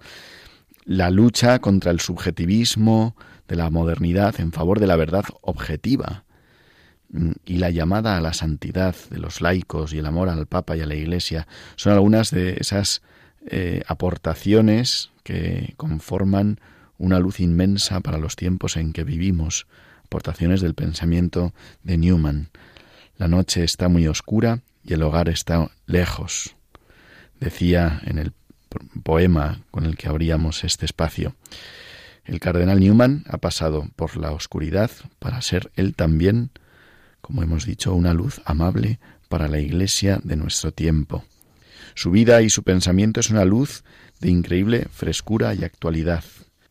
la 0.86 1.10
lucha 1.10 1.60
contra 1.60 1.92
el 1.92 2.00
subjetivismo 2.00 3.16
de 3.48 3.56
la 3.56 3.70
modernidad 3.70 4.40
en 4.40 4.52
favor 4.52 4.80
de 4.80 4.88
la 4.88 4.96
verdad 4.96 5.26
objetiva 5.42 6.24
mm, 7.10 7.32
y 7.46 7.58
la 7.58 7.72
llamada 7.72 8.18
a 8.18 8.22
la 8.22 8.34
santidad 8.34 8.96
de 9.10 9.18
los 9.18 9.42
laicos 9.42 9.94
y 9.94 9.98
el 9.98 10.06
amor 10.06 10.30
al 10.30 10.46
Papa 10.46 10.78
y 10.78 10.82
a 10.82 10.86
la 10.86 10.96
Iglesia 10.96 11.48
son 11.76 11.94
algunas 11.94 12.32
de 12.32 12.58
esas 12.60 13.02
eh, 13.48 13.82
aportaciones 13.88 15.12
que 15.24 15.74
conforman 15.78 16.60
una 16.98 17.20
luz 17.20 17.40
inmensa 17.40 18.00
para 18.00 18.20
los 18.20 18.36
tiempos 18.36 18.78
en 18.78 18.94
que 18.94 19.04
vivimos, 19.04 19.68
aportaciones 20.06 20.62
del 20.62 20.76
pensamiento 20.76 21.54
de 21.84 21.98
Newman. 21.98 22.50
La 23.18 23.28
noche 23.28 23.64
está 23.64 23.90
muy 23.90 24.08
oscura 24.08 24.62
y 24.84 24.94
el 24.94 25.04
hogar 25.04 25.30
está 25.30 25.72
lejos, 25.88 26.56
decía 27.40 28.02
en 28.06 28.20
el 28.20 28.34
poema 29.04 29.62
con 29.72 29.86
el 29.86 29.98
que 29.98 30.08
abríamos 30.08 30.64
este 30.64 30.86
espacio. 30.86 31.36
El 32.26 32.40
cardenal 32.40 32.80
Newman 32.80 33.24
ha 33.28 33.38
pasado 33.38 33.88
por 33.96 34.18
la 34.18 34.32
oscuridad 34.32 34.90
para 35.20 35.42
ser 35.42 35.72
él 35.76 35.96
también, 35.96 36.50
como 37.22 37.44
hemos 37.44 37.66
dicho, 37.66 37.94
una 37.94 38.14
luz 38.14 38.42
amable 38.46 39.00
para 39.30 39.48
la 39.48 39.60
Iglesia 39.60 40.20
de 40.24 40.36
nuestro 40.36 40.72
tiempo. 40.72 41.24
Su 41.94 42.12
vida 42.12 42.42
y 42.42 42.50
su 42.50 42.64
pensamiento 42.64 43.20
es 43.20 43.30
una 43.30 43.46
luz 43.46 43.84
de 44.20 44.30
increíble 44.30 44.88
frescura 44.92 45.54
y 45.54 45.64
actualidad. 45.64 46.24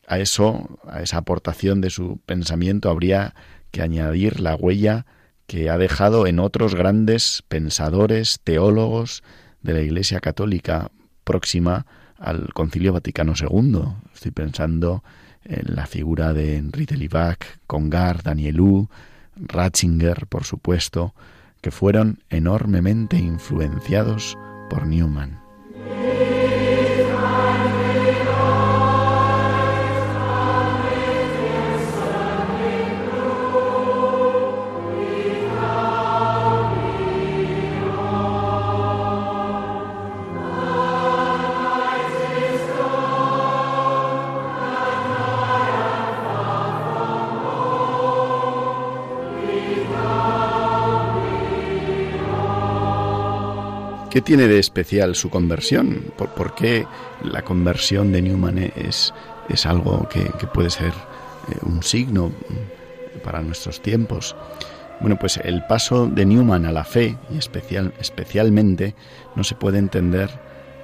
A 0.06 0.18
eso, 0.18 0.78
a 0.86 1.02
esa 1.02 1.18
aportación 1.18 1.80
de 1.80 1.90
su 1.90 2.18
pensamiento 2.26 2.90
habría 2.90 3.34
que 3.70 3.82
añadir 3.82 4.40
la 4.40 4.54
huella 4.54 5.06
que 5.46 5.70
ha 5.70 5.78
dejado 5.78 6.26
en 6.26 6.38
otros 6.38 6.74
grandes 6.74 7.42
pensadores, 7.48 8.40
teólogos 8.42 9.22
de 9.62 9.74
la 9.74 9.80
Iglesia 9.80 10.20
Católica 10.20 10.90
próxima 11.24 11.86
al 12.18 12.52
Concilio 12.52 12.92
Vaticano 12.92 13.34
II. 13.38 13.80
Estoy 14.14 14.30
pensando 14.30 15.02
en 15.44 15.74
la 15.74 15.86
figura 15.86 16.32
de 16.32 16.56
Henri 16.56 16.86
Libac, 16.86 17.58
Congar, 17.66 18.22
Danielou, 18.22 18.88
Ratzinger, 19.36 20.26
por 20.26 20.44
supuesto, 20.44 21.14
que 21.60 21.70
fueron 21.70 22.20
enormemente 22.30 23.16
influenciados 23.16 24.38
por 24.70 24.86
Newman. 24.86 25.43
¿Qué 54.14 54.22
tiene 54.22 54.46
de 54.46 54.60
especial 54.60 55.16
su 55.16 55.28
conversión? 55.28 56.04
¿Por, 56.16 56.54
qué 56.54 56.86
la 57.24 57.42
conversión 57.42 58.12
de 58.12 58.22
Newman 58.22 58.58
es, 58.58 59.12
es 59.48 59.66
algo 59.66 60.08
que, 60.08 60.22
puede 60.54 60.70
ser 60.70 60.92
eh, 61.50 61.58
un 61.62 61.82
signo 61.82 62.30
para 63.24 63.42
nuestros 63.42 63.82
tiempos? 63.82 64.36
Bueno, 65.00 65.16
pues 65.18 65.38
el 65.38 65.66
paso 65.66 66.06
de 66.06 66.26
Newman 66.26 66.64
a 66.64 66.70
la 66.70 66.84
fe, 66.84 67.18
y 67.32 67.38
especial, 67.38 67.92
especialmente, 67.98 68.94
no 69.34 69.42
se 69.42 69.56
puede 69.56 69.78
entender 69.78 70.30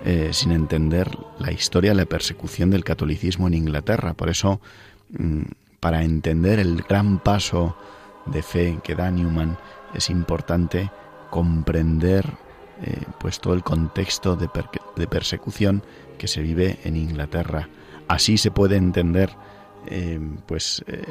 eh, 0.05 0.31
sin 0.33 0.51
entender 0.51 1.09
la 1.39 1.53
historia 1.53 1.93
de 1.93 1.99
la 1.99 2.07
persecución 2.07 2.71
del 2.71 2.83
catolicismo 2.83 3.47
en 3.47 3.55
Inglaterra. 3.55 4.15
Por 4.15 4.29
eso, 4.29 4.61
mm, 5.17 5.43
para 5.79 6.03
entender 6.03 6.59
el 6.59 6.83
gran 6.83 7.21
paso 7.21 7.77
de 8.27 8.43
fe 8.43 8.81
que 8.83 8.97
da 8.97 9.09
Newman, 9.09 9.57
es 9.95 10.11
importante 10.11 10.91
comprender 11.31 12.50
eh, 12.83 13.03
pues 13.19 13.41
todo 13.41 13.53
el 13.53 13.63
contexto 13.63 14.37
de, 14.37 14.49
persecución 15.07 15.83
que 16.17 16.29
se 16.29 16.41
vive 16.41 16.79
en 16.85 16.97
Inglaterra. 16.97 17.69
Así 18.09 18.39
se 18.39 18.51
puede 18.51 18.77
entender 18.77 19.37
eh, 19.87 20.19
pues 20.47 20.83
eh, 20.87 21.03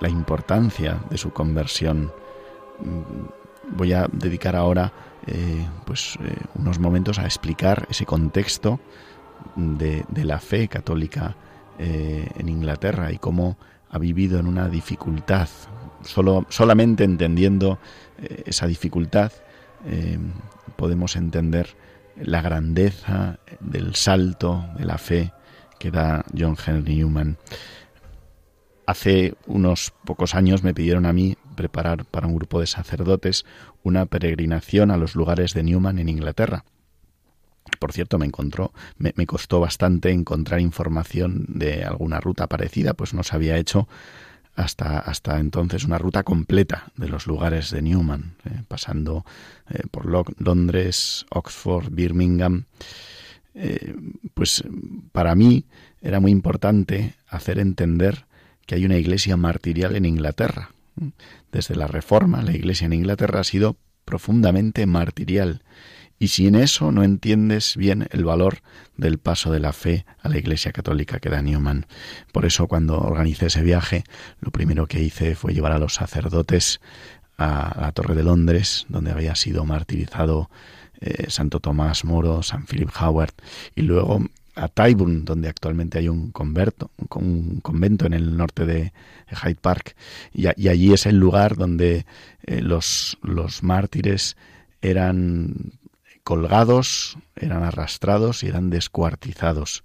la 0.00 0.08
importancia 0.08 0.98
de 1.10 1.16
su 1.16 1.32
conversión. 1.32 2.12
Mm, 2.80 3.76
voy 3.76 3.92
a 3.92 4.08
dedicar 4.12 4.56
ahora 4.56 4.92
pues 5.86 6.18
unos 6.54 6.78
momentos 6.78 7.18
a 7.18 7.24
explicar 7.24 7.86
ese 7.88 8.04
contexto 8.04 8.78
de, 9.56 10.04
de 10.06 10.24
la 10.26 10.38
fe 10.38 10.68
católica 10.68 11.34
en 11.78 12.46
Inglaterra 12.46 13.10
y 13.10 13.16
cómo 13.16 13.56
ha 13.88 13.98
vivido 13.98 14.38
en 14.38 14.46
una 14.46 14.68
dificultad. 14.68 15.48
Solo, 16.02 16.44
solamente 16.50 17.04
entendiendo 17.04 17.78
esa 18.44 18.66
dificultad 18.66 19.32
podemos 20.76 21.16
entender 21.16 21.68
la 22.16 22.42
grandeza 22.42 23.38
del 23.60 23.94
salto 23.94 24.64
de 24.78 24.84
la 24.84 24.98
fe 24.98 25.32
que 25.78 25.90
da 25.90 26.24
John 26.36 26.56
Henry 26.64 26.96
Newman. 26.96 27.36
Hace 28.86 29.34
unos 29.46 29.92
pocos 30.04 30.34
años 30.34 30.62
me 30.62 30.74
pidieron 30.74 31.06
a 31.06 31.12
mí 31.12 31.36
preparar 31.56 32.04
para 32.04 32.26
un 32.26 32.36
grupo 32.36 32.60
de 32.60 32.66
sacerdotes 32.66 33.44
una 33.82 34.06
peregrinación 34.06 34.90
a 34.90 34.96
los 34.96 35.14
lugares 35.14 35.54
de 35.54 35.62
Newman 35.62 35.98
en 35.98 36.08
Inglaterra. 36.08 36.64
Por 37.78 37.92
cierto, 37.92 38.18
me 38.18 38.26
encontró, 38.26 38.72
me, 38.98 39.14
me 39.16 39.26
costó 39.26 39.60
bastante 39.60 40.10
encontrar 40.10 40.60
información 40.60 41.46
de 41.48 41.84
alguna 41.84 42.20
ruta 42.20 42.46
parecida, 42.46 42.92
pues 42.92 43.14
no 43.14 43.22
se 43.22 43.34
había 43.34 43.56
hecho 43.56 43.88
hasta, 44.54 44.98
hasta 44.98 45.40
entonces 45.40 45.84
una 45.84 45.98
ruta 45.98 46.22
completa 46.22 46.92
de 46.96 47.08
los 47.08 47.26
lugares 47.26 47.70
de 47.70 47.82
Newman, 47.82 48.36
eh, 48.44 48.62
pasando 48.68 49.24
eh, 49.68 49.82
por 49.90 50.06
Londres, 50.38 51.26
Oxford, 51.30 51.90
Birmingham. 51.90 52.64
Eh, 53.54 53.94
pues 54.34 54.64
para 55.12 55.34
mí 55.34 55.64
era 56.00 56.20
muy 56.20 56.30
importante 56.30 57.14
hacer 57.28 57.58
entender 57.58 58.26
que 58.66 58.76
hay 58.76 58.84
una 58.84 58.96
iglesia 58.96 59.36
martirial 59.36 59.96
en 59.96 60.04
Inglaterra. 60.04 60.70
Desde 61.50 61.74
la 61.74 61.86
Reforma, 61.86 62.42
la 62.42 62.52
iglesia 62.52 62.86
en 62.86 62.92
Inglaterra 62.92 63.40
ha 63.40 63.44
sido 63.44 63.76
profundamente 64.04 64.86
martirial 64.86 65.62
y 66.24 66.28
si 66.28 66.46
en 66.46 66.54
eso 66.54 66.90
no 66.90 67.04
entiendes 67.04 67.76
bien 67.76 68.08
el 68.10 68.24
valor 68.24 68.62
del 68.96 69.18
paso 69.18 69.52
de 69.52 69.60
la 69.60 69.74
fe 69.74 70.06
a 70.22 70.30
la 70.30 70.38
Iglesia 70.38 70.72
Católica 70.72 71.20
que 71.20 71.28
da 71.28 71.42
Newman. 71.42 71.84
Por 72.32 72.46
eso 72.46 72.66
cuando 72.66 72.98
organicé 72.98 73.48
ese 73.48 73.60
viaje, 73.60 74.04
lo 74.40 74.50
primero 74.50 74.86
que 74.86 75.02
hice 75.02 75.34
fue 75.34 75.52
llevar 75.52 75.72
a 75.72 75.78
los 75.78 75.92
sacerdotes 75.92 76.80
a 77.36 77.76
la 77.78 77.92
Torre 77.92 78.14
de 78.14 78.22
Londres, 78.22 78.86
donde 78.88 79.10
había 79.10 79.34
sido 79.34 79.66
martirizado 79.66 80.48
eh, 81.02 81.26
Santo 81.28 81.60
Tomás 81.60 82.06
Moro, 82.06 82.42
San 82.42 82.64
Philip 82.64 82.88
Howard, 82.98 83.34
y 83.76 83.82
luego 83.82 84.24
a 84.54 84.68
Tyburn, 84.68 85.26
donde 85.26 85.50
actualmente 85.50 85.98
hay 85.98 86.08
un, 86.08 86.30
converto, 86.30 86.90
un 87.16 87.60
convento 87.60 88.06
en 88.06 88.14
el 88.14 88.34
norte 88.34 88.64
de 88.64 88.94
Hyde 89.28 89.60
Park, 89.60 89.94
y, 90.32 90.46
allí 90.46 90.94
es 90.94 91.04
el 91.04 91.18
lugar 91.18 91.56
donde 91.56 92.06
eh, 92.46 92.62
los, 92.62 93.18
los 93.20 93.62
mártires 93.62 94.38
eran 94.80 95.74
colgados, 96.24 97.18
eran 97.36 97.62
arrastrados 97.62 98.42
y 98.42 98.48
eran 98.48 98.70
descuartizados. 98.70 99.84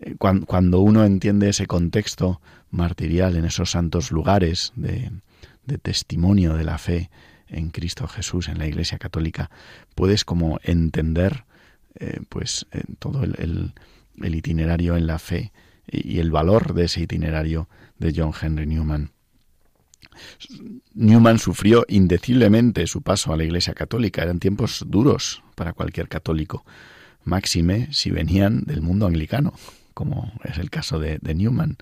Eh, 0.00 0.14
cuando 0.16 0.80
uno 0.80 1.04
entiende 1.04 1.48
ese 1.48 1.66
contexto 1.66 2.40
martirial 2.70 3.36
en 3.36 3.44
esos 3.44 3.72
santos 3.72 4.10
lugares 4.10 4.72
de, 4.76 5.10
testimonio 5.82 6.54
de 6.54 6.64
la 6.64 6.78
fe 6.78 7.10
en 7.48 7.70
Cristo 7.70 8.06
Jesús, 8.06 8.48
en 8.48 8.58
la 8.58 8.66
Iglesia 8.66 8.98
Católica, 8.98 9.50
puedes 9.94 10.24
como 10.24 10.58
entender 10.62 11.44
eh, 11.96 12.20
pues 12.28 12.66
eh, 12.72 12.82
todo 12.98 13.24
el, 13.24 13.74
itinerario 14.16 14.96
en 14.96 15.06
la 15.06 15.18
fe 15.18 15.52
y 15.86 16.20
el 16.20 16.30
valor 16.30 16.74
de 16.74 16.84
ese 16.84 17.02
itinerario 17.02 17.68
de 17.98 18.12
John 18.16 18.32
Henry 18.40 18.66
Newman. 18.66 19.10
Newman 20.94 21.38
sufrió 21.38 21.84
indeciblemente 21.88 22.86
su 22.86 23.02
paso 23.02 23.32
a 23.32 23.36
la 23.36 23.44
Iglesia 23.44 23.74
Católica. 23.74 24.22
Eran 24.22 24.38
tiempos 24.38 24.84
duros 24.86 25.42
para 25.54 25.72
cualquier 25.72 26.08
católico, 26.08 26.64
máxime 27.24 27.88
si 27.92 28.10
venían 28.10 28.62
del 28.64 28.82
mundo 28.82 29.06
anglicano, 29.06 29.54
como 29.94 30.32
es 30.44 30.58
el 30.58 30.70
caso 30.70 30.98
de, 30.98 31.18
Newman. 31.22 31.76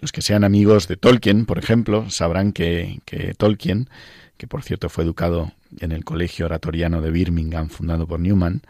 Los 0.00 0.12
que 0.12 0.22
sean 0.22 0.44
amigos 0.44 0.86
de 0.86 0.96
Tolkien, 0.96 1.46
por 1.46 1.58
ejemplo, 1.58 2.08
sabrán 2.10 2.52
que, 2.52 3.00
Tolkien, 3.36 3.88
que 4.36 4.46
por 4.46 4.62
cierto 4.62 4.88
fue 4.88 5.04
educado 5.04 5.52
en 5.80 5.92
el 5.92 6.04
Colegio 6.04 6.46
Oratoriano 6.46 7.02
de 7.02 7.10
Birmingham, 7.10 7.68
fundado 7.68 8.06
por 8.06 8.20
Newman, 8.20 8.62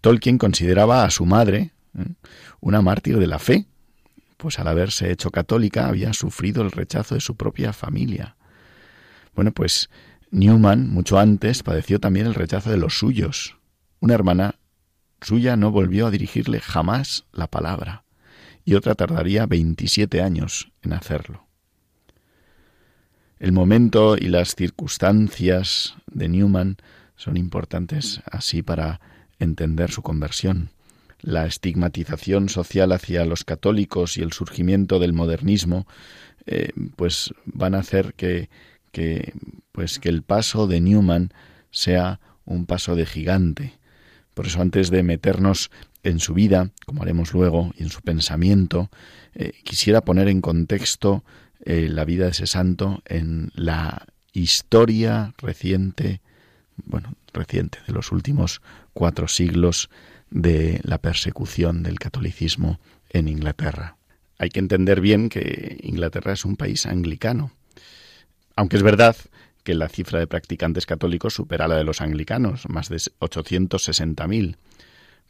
Tolkien 0.00 0.38
consideraba 0.38 1.04
a 1.04 1.10
su 1.10 1.26
madre 1.26 1.72
¿eh? 1.98 2.04
una 2.60 2.80
mártir 2.80 3.18
de 3.18 3.26
la 3.26 3.38
fe, 3.38 3.66
pues 4.36 4.60
al 4.60 4.68
haberse 4.68 5.10
hecho 5.10 5.30
católica 5.30 5.88
había 5.88 6.12
sufrido 6.12 6.62
el 6.62 6.70
rechazo 6.70 7.16
de 7.16 7.20
su 7.20 7.36
propia 7.36 7.72
familia. 7.72 8.36
Bueno, 9.38 9.52
pues 9.52 9.88
Newman, 10.32 10.90
mucho 10.90 11.16
antes, 11.16 11.62
padeció 11.62 12.00
también 12.00 12.26
el 12.26 12.34
rechazo 12.34 12.72
de 12.72 12.76
los 12.76 12.98
suyos. 12.98 13.56
Una 14.00 14.14
hermana 14.14 14.56
suya 15.20 15.54
no 15.54 15.70
volvió 15.70 16.08
a 16.08 16.10
dirigirle 16.10 16.58
jamás 16.58 17.24
la 17.32 17.46
palabra. 17.46 18.02
y 18.64 18.74
otra 18.74 18.96
tardaría 18.96 19.46
27 19.46 20.22
años 20.22 20.72
en 20.82 20.92
hacerlo. 20.92 21.46
El 23.38 23.52
momento 23.52 24.16
y 24.16 24.26
las 24.26 24.56
circunstancias 24.56 25.94
de 26.10 26.28
Newman 26.28 26.76
son 27.14 27.36
importantes 27.36 28.20
así 28.28 28.62
para 28.62 29.00
entender 29.38 29.92
su 29.92 30.02
conversión. 30.02 30.70
La 31.20 31.46
estigmatización 31.46 32.48
social 32.48 32.90
hacia 32.90 33.24
los 33.24 33.44
católicos 33.44 34.18
y 34.18 34.22
el 34.22 34.32
surgimiento 34.32 34.98
del 34.98 35.12
modernismo 35.12 35.86
eh, 36.46 36.72
pues 36.96 37.32
van 37.44 37.76
a 37.76 37.78
hacer 37.78 38.14
que, 38.14 38.48
que, 38.92 39.32
pues 39.72 39.98
que 39.98 40.08
el 40.08 40.22
paso 40.22 40.66
de 40.66 40.80
Newman 40.80 41.32
sea 41.70 42.20
un 42.44 42.66
paso 42.66 42.96
de 42.96 43.06
gigante. 43.06 43.78
Por 44.34 44.46
eso 44.46 44.60
antes 44.60 44.90
de 44.90 45.02
meternos 45.02 45.70
en 46.02 46.20
su 46.20 46.34
vida, 46.34 46.70
como 46.86 47.02
haremos 47.02 47.32
luego, 47.32 47.72
y 47.76 47.82
en 47.82 47.90
su 47.90 48.00
pensamiento, 48.02 48.90
eh, 49.34 49.52
quisiera 49.64 50.00
poner 50.02 50.28
en 50.28 50.40
contexto 50.40 51.24
eh, 51.64 51.88
la 51.90 52.04
vida 52.04 52.24
de 52.24 52.30
ese 52.30 52.46
santo 52.46 53.02
en 53.04 53.50
la 53.54 54.06
historia 54.32 55.34
reciente, 55.38 56.20
bueno, 56.84 57.14
reciente, 57.32 57.78
de 57.86 57.92
los 57.92 58.12
últimos 58.12 58.62
cuatro 58.92 59.28
siglos 59.28 59.90
de 60.30 60.80
la 60.84 60.98
persecución 60.98 61.82
del 61.82 61.98
catolicismo 61.98 62.78
en 63.10 63.28
Inglaterra. 63.28 63.96
Hay 64.38 64.50
que 64.50 64.60
entender 64.60 65.00
bien 65.00 65.28
que 65.28 65.78
Inglaterra 65.82 66.32
es 66.32 66.44
un 66.44 66.56
país 66.56 66.86
anglicano, 66.86 67.50
aunque 68.58 68.76
es 68.76 68.82
verdad 68.82 69.14
que 69.62 69.72
la 69.72 69.88
cifra 69.88 70.18
de 70.18 70.26
practicantes 70.26 70.84
católicos 70.84 71.32
supera 71.32 71.68
la 71.68 71.76
de 71.76 71.84
los 71.84 72.00
anglicanos, 72.00 72.68
más 72.68 72.88
de 72.88 72.96
860.000. 72.96 74.56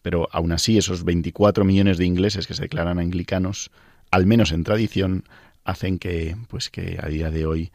Pero 0.00 0.30
aún 0.32 0.50
así, 0.52 0.78
esos 0.78 1.04
24 1.04 1.62
millones 1.66 1.98
de 1.98 2.06
ingleses 2.06 2.46
que 2.46 2.54
se 2.54 2.62
declaran 2.62 2.98
anglicanos, 2.98 3.70
al 4.10 4.24
menos 4.24 4.50
en 4.50 4.64
tradición, 4.64 5.24
hacen 5.62 5.98
que, 5.98 6.38
pues 6.48 6.70
que 6.70 6.98
a 7.02 7.08
día 7.08 7.30
de 7.30 7.44
hoy 7.44 7.70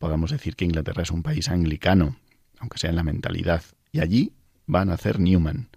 podamos 0.00 0.32
decir 0.32 0.56
que 0.56 0.64
Inglaterra 0.64 1.04
es 1.04 1.12
un 1.12 1.22
país 1.22 1.48
anglicano, 1.48 2.16
aunque 2.58 2.78
sea 2.78 2.90
en 2.90 2.96
la 2.96 3.04
mentalidad. 3.04 3.62
Y 3.92 4.00
allí 4.00 4.32
va 4.68 4.80
a 4.80 4.84
nacer 4.84 5.20
Newman, 5.20 5.68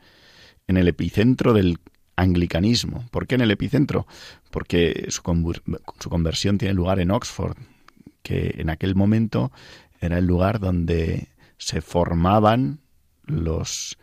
en 0.65 0.77
el 0.77 0.87
epicentro 0.87 1.53
del 1.53 1.77
anglicanismo. 2.15 3.05
¿Por 3.11 3.27
qué 3.27 3.35
en 3.35 3.41
el 3.41 3.51
epicentro? 3.51 4.07
Porque 4.49 5.05
su, 5.09 5.21
su 5.99 6.09
conversión 6.09 6.57
tiene 6.57 6.73
lugar 6.73 6.99
en 6.99 7.11
Oxford, 7.11 7.55
que 8.21 8.55
en 8.57 8.69
aquel 8.69 8.95
momento 8.95 9.51
era 9.99 10.17
el 10.17 10.25
lugar 10.25 10.59
donde 10.59 11.27
se 11.57 11.81
formaban 11.81 12.79
los, 13.25 13.97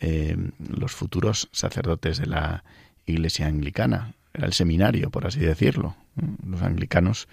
eh, 0.00 0.36
los 0.58 0.92
futuros 0.92 1.48
sacerdotes 1.52 2.18
de 2.18 2.26
la 2.26 2.64
Iglesia 3.04 3.46
anglicana. 3.46 4.14
Era 4.32 4.46
el 4.46 4.52
seminario, 4.52 5.10
por 5.10 5.26
así 5.26 5.40
decirlo. 5.40 5.96
Los 6.46 6.62
anglicanos, 6.62 7.28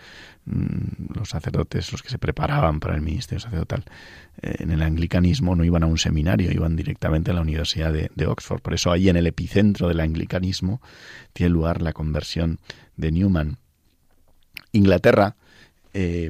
mm, 0.45 1.13
los 1.15 1.30
sacerdotes, 1.30 1.91
los 1.91 2.02
que 2.02 2.10
se 2.10 2.17
preparaban 2.17 2.80
para 2.80 2.95
el 2.95 3.02
ministerio 3.02 3.39
sacerdotal 3.39 3.84
eh, 4.41 4.56
en 4.60 4.71
el 4.71 4.82
anglicanismo 4.82 5.56
no 5.56 5.63
iban 5.63 5.84
a 5.84 5.88
un 5.88 5.97
seminario, 5.97 6.52
iban 6.52 6.76
directamente 6.76 7.32
a 7.32 7.34
la 7.36 7.41
Universidad 7.41 7.93
de, 7.93 8.10
de 8.15 8.26
Oxford. 8.26 8.62
Por 8.62 8.73
eso 8.73 8.91
ahí 8.91 9.10
en 9.10 9.17
el 9.17 9.28
epicentro 9.28 9.88
del 9.88 10.00
anglicanismo 10.00 10.82
tiene 11.34 11.52
lugar 11.52 11.84
la 11.84 11.93
conversión 11.93 12.60
de 12.95 13.12
Newman. 13.12 13.58
Inglaterra, 14.71 15.36
eh, 15.99 16.29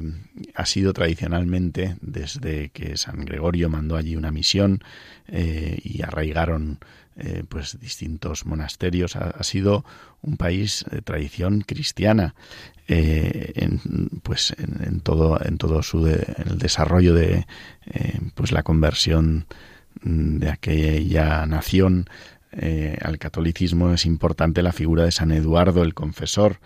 ha 0.54 0.64
sido 0.64 0.94
tradicionalmente, 0.94 1.98
desde 2.00 2.70
que 2.70 2.96
San 2.96 3.26
Gregorio 3.26 3.68
mandó 3.68 3.96
allí 3.96 4.16
una 4.16 4.30
misión 4.30 4.82
eh, 5.26 5.78
y 5.84 6.00
arraigaron 6.00 6.78
eh, 7.18 7.44
pues 7.46 7.78
distintos 7.78 8.46
monasterios, 8.46 9.14
ha, 9.16 9.42
sido 9.42 9.84
un 10.22 10.38
país 10.38 10.86
de 10.90 11.02
tradición 11.02 11.60
cristiana. 11.60 12.34
en, 12.86 14.08
pues 14.22 14.54
en, 14.56 15.00
todo 15.00 15.38
en 15.44 15.58
todo 15.58 15.82
su 15.82 16.06
el 16.06 16.58
desarrollo 16.58 17.12
de 17.12 17.46
pues 18.34 18.50
la 18.50 18.62
conversión 18.62 19.44
de 20.02 20.48
aquella 20.48 21.44
nación 21.44 22.08
al 23.02 23.18
catolicismo 23.18 23.92
es 23.92 24.06
importante 24.06 24.62
la 24.62 24.72
figura 24.72 25.04
de 25.04 25.12
San 25.12 25.30
Eduardo 25.30 25.82
el 25.82 25.92
confesor 25.92 26.58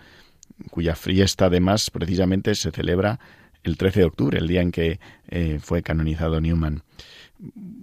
cuya 0.69 0.95
fiesta 0.95 1.45
además 1.45 1.89
precisamente 1.89 2.55
se 2.55 2.71
celebra 2.71 3.19
el 3.63 3.77
13 3.77 4.01
de 4.01 4.05
octubre, 4.05 4.37
el 4.37 4.47
día 4.47 4.61
en 4.61 4.71
que 4.71 4.99
eh, 5.29 5.59
fue 5.61 5.81
canonizado 5.83 6.39
Newman. 6.41 6.83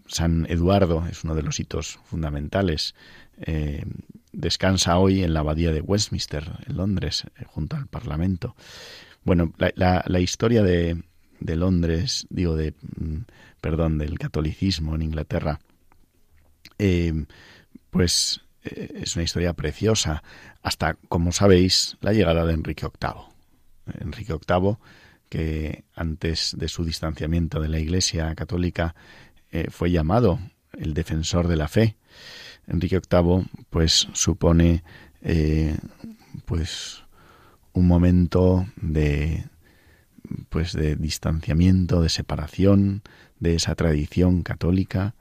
San 0.06 0.46
Eduardo 0.48 1.06
es 1.10 1.24
uno 1.24 1.34
de 1.34 1.42
los 1.42 1.58
hitos 1.58 1.98
fundamentales. 2.04 2.94
Eh, 3.40 3.84
descansa 4.32 4.98
hoy 4.98 5.22
en 5.22 5.34
la 5.34 5.40
abadía 5.40 5.72
de 5.72 5.80
Westminster, 5.80 6.44
en 6.66 6.76
Londres, 6.76 7.24
eh, 7.38 7.44
junto 7.46 7.76
al 7.76 7.86
Parlamento. 7.86 8.54
Bueno, 9.24 9.52
la, 9.58 10.20
historia 10.20 10.62
de, 10.62 11.02
de, 11.40 11.56
Londres, 11.56 12.26
digo, 12.30 12.56
de, 12.56 12.72
mm, 12.98 13.18
perdón, 13.60 13.98
del 13.98 14.18
catolicismo 14.18 14.94
en 14.94 15.02
Inglaterra, 15.02 15.60
pues 17.90 18.40
es 18.62 19.16
una 19.16 19.24
historia 19.24 19.52
preciosa 19.54 20.22
hasta, 20.62 20.94
como 21.08 21.32
sabéis, 21.32 21.96
la 22.00 22.12
llegada 22.12 22.44
de 22.44 22.54
Enrique 22.54 22.86
VIII. 22.86 24.00
Enrique 24.00 24.34
VIII, 24.34 24.76
que 25.28 25.84
antes 25.94 26.54
de 26.58 26.68
su 26.68 26.84
distanciamiento 26.84 27.60
de 27.60 27.68
la 27.68 27.78
Iglesia 27.78 28.34
católica 28.34 28.94
eh, 29.50 29.68
fue 29.70 29.90
llamado 29.90 30.38
el 30.72 30.94
defensor 30.94 31.48
de 31.48 31.56
la 31.56 31.68
fe. 31.68 31.96
Enrique 32.66 33.00
VIII, 33.00 33.46
pues, 33.70 34.08
supone, 34.12 34.84
eh, 35.22 35.76
pues, 36.44 37.04
un 37.72 37.86
momento 37.86 38.66
de, 38.76 39.44
pues, 40.48 40.72
de 40.72 40.96
distanciamiento, 40.96 42.02
de 42.02 42.08
separación 42.08 43.02
de 43.38 43.54
esa 43.54 43.74
tradición 43.74 44.42
católica 44.42 45.14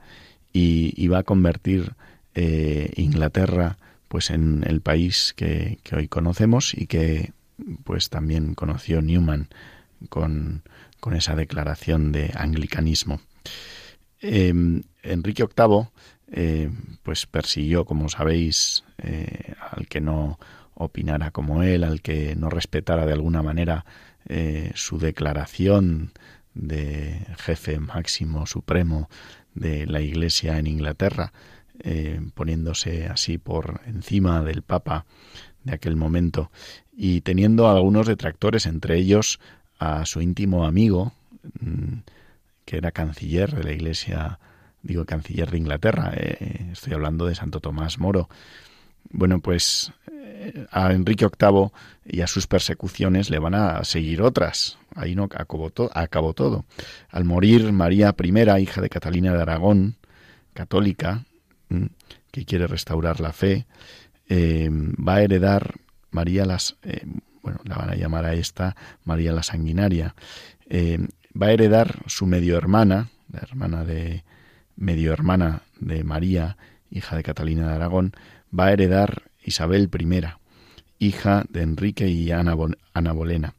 y, 0.51 1.07
va 1.07 1.19
a 1.19 1.23
convertir 1.23 1.93
eh, 2.35 2.91
Inglaterra 2.95 3.77
pues 4.07 4.29
en 4.31 4.63
el 4.67 4.81
país 4.81 5.33
que, 5.35 5.79
hoy 5.95 6.07
conocemos 6.07 6.73
y 6.73 6.87
que 6.87 7.33
pues 7.83 8.09
también 8.09 8.55
conoció 8.55 9.01
Newman 9.01 9.49
con, 10.09 10.63
esa 11.13 11.35
declaración 11.35 12.11
de 12.11 12.31
anglicanismo. 12.35 13.21
Em, 14.21 14.83
Enrique 15.03 15.43
VIII 15.43 15.87
eh, 16.31 16.69
pues 17.03 17.25
persiguió, 17.25 17.85
como 17.85 18.09
sabéis, 18.09 18.83
eh, 18.97 19.53
al 19.71 19.87
que 19.87 20.01
no 20.01 20.39
opinara 20.73 21.31
como 21.31 21.63
él, 21.63 21.83
al 21.83 22.01
que 22.01 22.35
no 22.35 22.49
respetara 22.49 23.05
de 23.05 23.13
alguna 23.13 23.43
manera 23.43 23.85
su 24.75 24.99
declaración 24.99 26.11
de 26.53 27.25
jefe 27.37 27.79
máximo 27.79 28.45
supremo 28.45 29.09
de 29.55 29.85
la 29.85 30.01
Iglesia 30.01 30.57
en 30.57 30.67
Inglaterra, 30.67 31.33
eh, 31.83 32.21
poniéndose 32.33 33.07
así 33.07 33.37
por 33.37 33.81
encima 33.85 34.41
del 34.41 34.61
Papa 34.61 35.05
de 35.63 35.73
aquel 35.73 35.95
momento 35.95 36.51
y 37.01 37.21
teniendo 37.21 37.69
algunos 37.69 38.07
detractores, 38.07 38.65
entre 38.65 38.97
ellos 38.97 39.39
a 39.79 40.05
su 40.05 40.21
íntimo 40.21 40.65
amigo, 40.65 41.13
mm, 41.61 41.99
que 42.65 42.77
era 42.77 42.91
canciller 42.91 43.55
de 43.55 43.63
la 43.63 43.71
Iglesia, 43.71 44.39
digo 44.83 45.05
canciller 45.05 45.49
de 45.49 45.57
Inglaterra, 45.57 46.11
eh, 46.15 46.67
estoy 46.73 46.93
hablando 46.93 47.25
de 47.25 47.35
Santo 47.35 47.61
Tomás 47.61 47.99
Moro. 47.99 48.27
Bueno, 49.11 49.39
pues 49.39 49.93
eh, 50.11 50.67
a 50.71 50.91
Enrique 50.91 51.25
VIII 51.25 51.71
y 52.05 52.21
a 52.21 52.27
sus 52.27 52.47
persecuciones 52.47 53.29
le 53.29 53.39
van 53.39 53.55
a 53.55 53.83
seguir 53.85 54.21
otras. 54.21 54.77
Ahí 54.93 55.15
no 55.15 55.23
acabó, 55.23 55.71
acabó 55.93 56.33
todo. 56.33 56.65
Al 57.09 57.23
morir 57.23 57.71
María 57.71 58.13
I, 58.21 58.61
hija 58.61 58.81
de 58.81 58.89
Catalina 58.89 59.33
de 59.33 59.41
Aragón, 59.41 59.95
católica, 60.53 61.23
que 62.31 62.45
quiere 62.45 62.67
restaurar 62.67 63.19
la 63.19 63.33
fe, 63.33 63.65
eh, 64.27 64.69
va 64.71 65.15
a 65.15 65.21
heredar 65.23 65.75
María 66.11 66.45
las, 66.45 66.77
eh, 66.83 67.05
bueno, 67.41 67.59
la 67.63 67.77
van 67.77 67.89
a 67.89 67.95
llamar 67.95 68.25
a 68.25 68.33
esta 68.33 68.75
María 69.03 69.31
la 69.31 69.43
Sanguinaria, 69.43 70.15
eh, 70.69 70.99
va 71.39 71.47
a 71.47 71.51
heredar 71.51 72.03
su 72.07 72.25
medio 72.25 72.57
hermana, 72.57 73.09
la 73.31 73.39
hermana 73.39 73.83
de 73.83 74.23
medio 74.75 75.13
hermana 75.13 75.63
de 75.79 76.03
María, 76.03 76.57
hija 76.89 77.15
de 77.15 77.23
Catalina 77.23 77.67
de 77.67 77.73
Aragón, 77.73 78.13
va 78.57 78.67
a 78.67 78.71
heredar 78.71 79.23
Isabel 79.43 79.89
I, 79.97 80.23
hija 80.99 81.45
de 81.49 81.61
Enrique 81.61 82.07
y 82.07 82.31
Ana, 82.31 82.55
Ana 82.93 83.11
Bolena, 83.11 83.55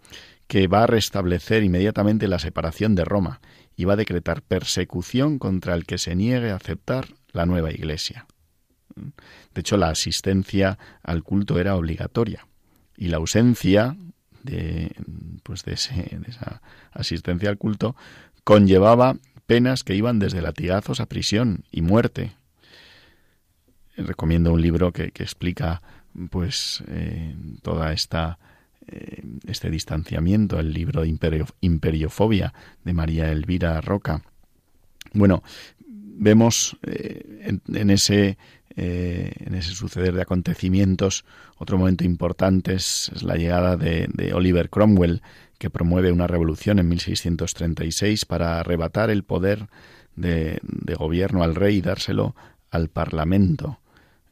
que 0.46 0.66
va 0.66 0.84
a 0.84 0.86
restablecer 0.86 1.62
inmediatamente 1.62 2.26
la 2.26 2.38
separación 2.38 2.94
de 2.94 3.04
Roma 3.04 3.40
y 3.76 3.84
va 3.84 3.94
a 3.94 3.96
decretar 3.96 4.42
persecución 4.42 5.38
contra 5.38 5.74
el 5.74 5.86
que 5.86 5.98
se 5.98 6.14
niegue 6.14 6.50
a 6.50 6.56
aceptar 6.56 7.06
la 7.32 7.46
nueva 7.46 7.70
iglesia. 7.70 8.26
De 8.96 9.60
hecho, 9.60 9.76
la 9.76 9.90
asistencia 9.90 10.78
al 11.02 11.22
culto 11.22 11.58
era 11.58 11.76
obligatoria 11.76 12.46
y 12.96 13.08
la 13.08 13.18
ausencia 13.18 13.96
de, 14.42 14.94
pues 15.42 15.64
de, 15.64 15.72
esa 15.72 16.62
asistencia 16.92 17.48
al 17.48 17.58
culto 17.58 17.96
conllevaba 18.44 19.16
penas 19.46 19.84
que 19.84 19.94
iban 19.94 20.18
desde 20.18 20.42
latigazos 20.42 21.00
a 21.00 21.06
prisión 21.06 21.64
y 21.70 21.82
muerte. 21.82 22.32
Recomiendo 23.96 24.52
un 24.52 24.62
libro 24.62 24.92
que, 24.92 25.12
explica 25.14 25.82
pues 26.30 26.82
eh, 26.88 27.34
toda 27.62 27.92
esta 27.92 28.38
eh, 28.86 29.22
este 29.46 29.70
distanciamiento, 29.70 30.58
el 30.58 30.72
libro 30.72 31.04
Imperio, 31.04 31.46
Imperiofobia 31.60 32.52
de 32.84 32.92
María 32.92 33.30
Elvira 33.30 33.80
Roca. 33.80 34.22
Bueno, 35.12 35.42
vemos 36.20 36.76
eh, 36.82 37.50
en, 37.66 37.90
ese 37.90 38.38
en 38.76 39.54
ese 39.54 39.74
suceder 39.74 40.14
de 40.14 40.22
acontecimientos 40.22 41.24
otro 41.58 41.76
momento 41.76 42.04
importante 42.04 42.74
es, 42.74 43.10
la 43.22 43.34
llegada 43.34 43.76
de, 43.76 44.32
Oliver 44.32 44.70
Cromwell 44.70 45.22
que 45.58 45.70
promueve 45.70 46.12
una 46.12 46.26
revolución 46.26 46.78
en 46.78 46.88
1636 46.88 48.24
para 48.24 48.60
arrebatar 48.60 49.10
el 49.10 49.24
poder 49.24 49.68
de, 50.14 50.60
de 50.62 50.94
gobierno 50.94 51.42
al 51.42 51.54
rey 51.54 51.76
y 51.76 51.82
dárselo 51.82 52.34
al 52.70 52.88
Parlamento. 52.88 53.80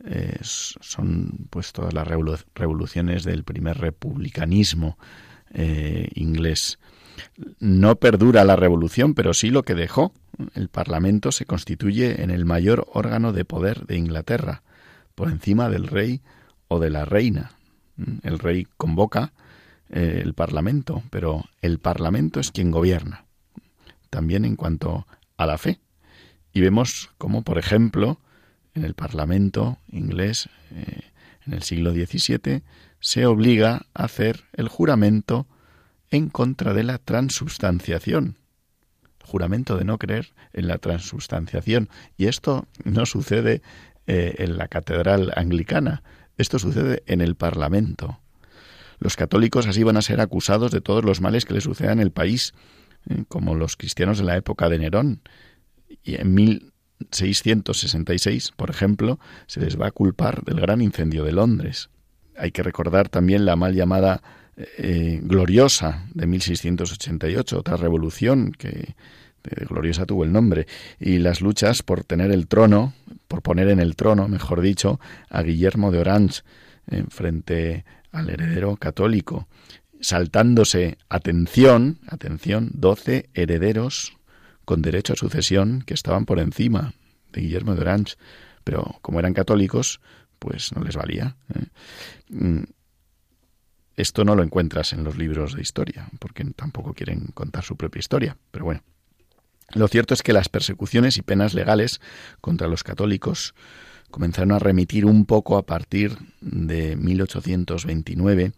Eh, 0.04 0.38
son 0.42 1.48
pues 1.50 1.72
todas 1.72 1.92
las 1.92 2.06
revoluciones 2.06 3.24
del 3.24 3.42
primer 3.42 3.78
republicanismo 3.78 4.96
eh, 5.52 6.08
inglés. 6.14 6.78
No 7.58 7.96
perdura 7.96 8.44
la 8.44 8.54
revolución, 8.54 9.14
pero 9.14 9.34
sí 9.34 9.50
lo 9.50 9.64
que 9.64 9.74
dejó. 9.74 10.12
El 10.54 10.68
Parlamento 10.68 11.32
se 11.32 11.46
constituye 11.46 12.22
en 12.22 12.30
el 12.30 12.44
mayor 12.44 12.86
órgano 12.92 13.32
de 13.32 13.44
poder 13.44 13.86
de 13.86 13.96
Inglaterra, 13.96 14.62
por 15.14 15.28
encima 15.28 15.68
del 15.68 15.88
rey 15.88 16.22
o 16.68 16.78
de 16.78 16.90
la 16.90 17.04
reina. 17.04 17.52
El 18.22 18.38
rey 18.38 18.66
convoca 18.76 19.32
eh, 19.90 20.20
el 20.22 20.34
Parlamento, 20.34 21.02
pero 21.10 21.44
el 21.60 21.78
Parlamento 21.78 22.40
es 22.40 22.52
quien 22.52 22.70
gobierna. 22.70 23.24
También 24.10 24.44
en 24.44 24.56
cuanto 24.56 25.06
a 25.36 25.46
la 25.46 25.58
fe. 25.58 25.80
Y 26.52 26.60
vemos 26.60 27.10
como, 27.18 27.42
por 27.42 27.58
ejemplo, 27.58 28.20
en 28.74 28.84
el 28.84 28.94
Parlamento 28.94 29.78
inglés 29.90 30.48
eh, 30.70 31.10
en 31.46 31.54
el 31.54 31.62
siglo 31.62 31.92
XVII 31.92 32.62
se 33.00 33.26
obliga 33.26 33.86
a 33.94 34.04
hacer 34.04 34.44
el 34.52 34.68
juramento 34.68 35.46
en 36.10 36.28
contra 36.28 36.74
de 36.74 36.84
la 36.84 36.98
transubstanciación. 36.98 38.37
Juramento 39.28 39.76
de 39.76 39.84
no 39.84 39.98
creer 39.98 40.32
en 40.52 40.68
la 40.68 40.78
transubstanciación. 40.78 41.88
Y 42.16 42.26
esto 42.26 42.66
no 42.84 43.04
sucede 43.06 43.62
eh, 44.06 44.36
en 44.38 44.56
la 44.56 44.68
catedral 44.68 45.32
anglicana, 45.36 46.02
esto 46.38 46.58
sucede 46.58 47.02
en 47.06 47.20
el 47.20 47.34
Parlamento. 47.34 48.18
Los 48.98 49.16
católicos 49.16 49.66
así 49.66 49.82
van 49.82 49.98
a 49.98 50.02
ser 50.02 50.20
acusados 50.20 50.72
de 50.72 50.80
todos 50.80 51.04
los 51.04 51.20
males 51.20 51.44
que 51.44 51.54
les 51.54 51.64
sucedan 51.64 51.98
en 51.98 52.00
el 52.00 52.10
país, 52.10 52.54
eh, 53.08 53.24
como 53.28 53.54
los 53.54 53.76
cristianos 53.76 54.18
de 54.18 54.24
la 54.24 54.36
época 54.36 54.68
de 54.68 54.78
Nerón. 54.78 55.20
Y 56.02 56.14
en 56.14 56.34
mil 56.34 56.72
666, 57.10 58.52
por 58.56 58.70
ejemplo, 58.70 59.20
se 59.46 59.60
les 59.60 59.78
va 59.78 59.88
a 59.88 59.92
culpar 59.92 60.42
del 60.42 60.60
gran 60.60 60.80
incendio 60.80 61.22
de 61.24 61.32
Londres. 61.32 61.90
Hay 62.36 62.50
que 62.50 62.62
recordar 62.62 63.08
también 63.08 63.44
la 63.44 63.56
mal 63.56 63.74
llamada 63.74 64.22
eh, 64.76 65.20
gloriosa 65.22 66.06
de 66.14 66.26
1688, 66.26 67.58
otra 67.58 67.76
revolución 67.76 68.52
que 68.52 68.94
gloriosa 69.68 70.06
tuvo 70.06 70.24
el 70.24 70.32
nombre, 70.32 70.66
y 70.98 71.18
las 71.18 71.40
luchas 71.40 71.82
por 71.82 72.04
tener 72.04 72.30
el 72.30 72.48
trono, 72.48 72.92
por 73.28 73.42
poner 73.42 73.68
en 73.68 73.80
el 73.80 73.96
trono, 73.96 74.28
mejor 74.28 74.60
dicho, 74.60 75.00
a 75.30 75.42
Guillermo 75.42 75.90
de 75.90 75.98
Orange 76.00 76.42
en 76.86 77.08
frente 77.08 77.84
al 78.10 78.30
heredero 78.30 78.76
católico, 78.76 79.48
saltándose, 80.00 80.98
atención, 81.08 81.98
atención, 82.06 82.70
doce 82.74 83.28
herederos 83.34 84.16
con 84.64 84.82
derecho 84.82 85.14
a 85.14 85.16
sucesión 85.16 85.82
que 85.86 85.94
estaban 85.94 86.24
por 86.24 86.38
encima 86.38 86.94
de 87.32 87.42
Guillermo 87.42 87.74
de 87.74 87.82
Orange, 87.82 88.16
pero 88.64 88.98
como 89.02 89.18
eran 89.18 89.34
católicos, 89.34 90.00
pues 90.38 90.72
no 90.72 90.82
les 90.82 90.96
valía. 90.96 91.36
¿eh? 91.54 92.64
Esto 93.98 94.24
no 94.24 94.36
lo 94.36 94.44
encuentras 94.44 94.92
en 94.92 95.02
los 95.02 95.18
libros 95.18 95.56
de 95.56 95.60
historia, 95.60 96.08
porque 96.20 96.44
tampoco 96.54 96.94
quieren 96.94 97.32
contar 97.34 97.64
su 97.64 97.74
propia 97.74 97.98
historia, 97.98 98.36
pero 98.52 98.64
bueno. 98.64 98.84
Lo 99.74 99.88
cierto 99.88 100.14
es 100.14 100.22
que 100.22 100.32
las 100.32 100.48
persecuciones 100.48 101.16
y 101.16 101.22
penas 101.22 101.52
legales 101.52 102.00
contra 102.40 102.68
los 102.68 102.84
católicos 102.84 103.56
comenzaron 104.12 104.52
a 104.52 104.60
remitir 104.60 105.04
un 105.04 105.26
poco 105.26 105.58
a 105.58 105.66
partir 105.66 106.16
de 106.40 106.94
1829 106.94 108.52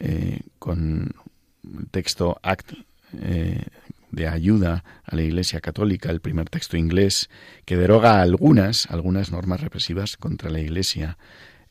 eh, 0.00 0.40
con 0.58 1.14
el 1.62 1.86
texto 1.92 2.40
Act 2.42 2.72
eh, 3.12 3.62
de 4.10 4.26
ayuda 4.26 4.82
a 5.04 5.14
la 5.14 5.22
Iglesia 5.22 5.60
Católica, 5.60 6.10
el 6.10 6.20
primer 6.20 6.50
texto 6.50 6.76
inglés, 6.76 7.30
que 7.64 7.76
deroga 7.76 8.20
algunas, 8.20 8.86
algunas 8.90 9.30
normas 9.30 9.60
represivas 9.60 10.16
contra 10.16 10.50
la 10.50 10.58
Iglesia 10.58 11.16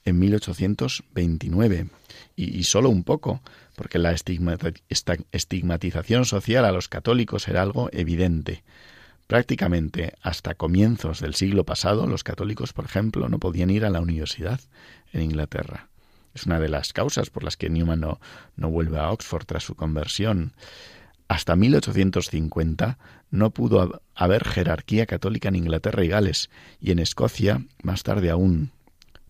en 0.06 0.20
1829. 0.20 1.88
Y, 2.36 2.64
solo 2.64 2.90
un 2.90 3.04
poco, 3.04 3.44
porque 3.76 4.00
la 4.00 4.12
estigmatización 4.12 6.26
social 6.26 6.66
a 6.66 6.72
los 6.72 6.90
católicos 6.90 7.48
era 7.48 7.62
algo 7.62 7.90
evidente. 7.92 8.64
Prácticamente 9.28 10.16
hasta 10.22 10.56
comienzos 10.56 11.20
del 11.20 11.36
siglo 11.36 11.64
pasado, 11.64 12.08
los 12.08 12.24
católicos, 12.24 12.74
por 12.74 12.86
ejemplo, 12.86 13.30
no 13.30 13.38
podían 13.40 13.70
ir 13.70 13.86
a 13.86 13.92
la 13.92 14.02
universidad 14.02 14.60
en 15.12 15.22
Inglaterra. 15.22 15.90
Es 16.34 16.48
una 16.48 16.60
de 16.60 16.70
las 16.70 16.94
causas 16.94 17.30
por 17.30 17.44
las 17.44 17.56
que 17.56 17.70
Newman 17.70 18.00
no, 18.00 18.20
no 18.56 18.70
vuelve 18.70 18.98
a 18.98 19.12
Oxford 19.12 19.46
tras 19.46 19.64
su 19.64 19.76
conversión. 19.76 20.54
Hasta 21.28 21.56
1850 21.56 22.98
no 23.32 23.52
pudo 23.52 24.02
haber 24.16 24.44
jerarquía 24.44 25.06
católica 25.06 25.50
en 25.50 25.56
Inglaterra 25.56 26.04
y 26.04 26.08
Gales, 26.08 26.50
y 26.82 26.92
en 26.92 27.00
Escocia 27.00 27.64
más 27.82 28.04
tarde 28.04 28.30
aún. 28.30 28.72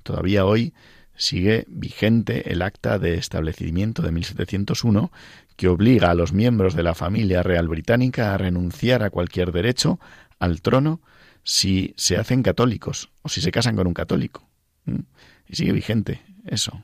Todavía 0.03 0.45
hoy 0.45 0.73
sigue 1.15 1.65
vigente 1.67 2.51
el 2.51 2.61
acta 2.61 2.99
de 2.99 3.15
establecimiento 3.15 4.01
de 4.01 4.11
1701 4.11 5.11
que 5.55 5.67
obliga 5.67 6.11
a 6.11 6.15
los 6.15 6.33
miembros 6.33 6.75
de 6.75 6.83
la 6.83 6.95
familia 6.95 7.43
real 7.43 7.67
británica 7.67 8.33
a 8.33 8.37
renunciar 8.37 9.03
a 9.03 9.09
cualquier 9.09 9.51
derecho 9.51 9.99
al 10.39 10.61
trono 10.61 11.01
si 11.43 11.93
se 11.97 12.17
hacen 12.17 12.41
católicos 12.41 13.09
o 13.21 13.29
si 13.29 13.41
se 13.41 13.51
casan 13.51 13.75
con 13.75 13.87
un 13.87 13.93
católico. 13.93 14.47
¿Mm? 14.85 15.01
Y 15.47 15.55
sigue 15.55 15.73
vigente 15.73 16.21
eso. 16.45 16.83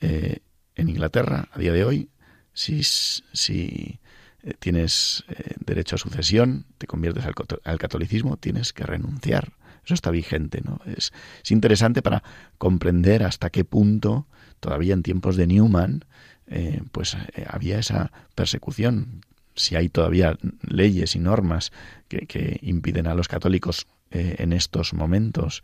Eh, 0.00 0.38
en 0.74 0.88
Inglaterra, 0.88 1.48
a 1.52 1.58
día 1.58 1.72
de 1.72 1.84
hoy, 1.84 2.10
si, 2.52 2.82
si 2.82 4.00
eh, 4.42 4.54
tienes 4.58 5.24
eh, 5.28 5.54
derecho 5.60 5.96
a 5.96 5.98
sucesión, 5.98 6.66
te 6.78 6.86
conviertes 6.86 7.24
al, 7.64 7.78
catolicismo, 7.78 8.36
tienes 8.36 8.72
que 8.72 8.84
renunciar. 8.84 9.52
Eso 9.84 9.94
está 9.94 10.10
vigente, 10.10 10.62
¿no? 10.64 10.80
Es, 10.96 11.12
interesante 11.48 12.02
para 12.02 12.22
comprender 12.58 13.22
hasta 13.22 13.50
qué 13.50 13.64
punto, 13.64 14.26
todavía 14.60 14.94
en 14.94 15.02
tiempos 15.02 15.36
de 15.36 15.46
Newman, 15.46 16.04
eh, 16.46 16.82
pues 16.92 17.16
había 17.48 17.78
esa 17.78 18.12
persecución. 18.34 19.22
Si 19.54 19.76
hay 19.76 19.88
todavía 19.88 20.38
leyes 20.62 21.16
y 21.16 21.18
normas 21.18 21.72
que, 22.08 22.58
impiden 22.62 23.06
a 23.06 23.14
los 23.14 23.28
católicos 23.28 23.86
en 24.10 24.52
estos 24.52 24.92
momentos 24.92 25.62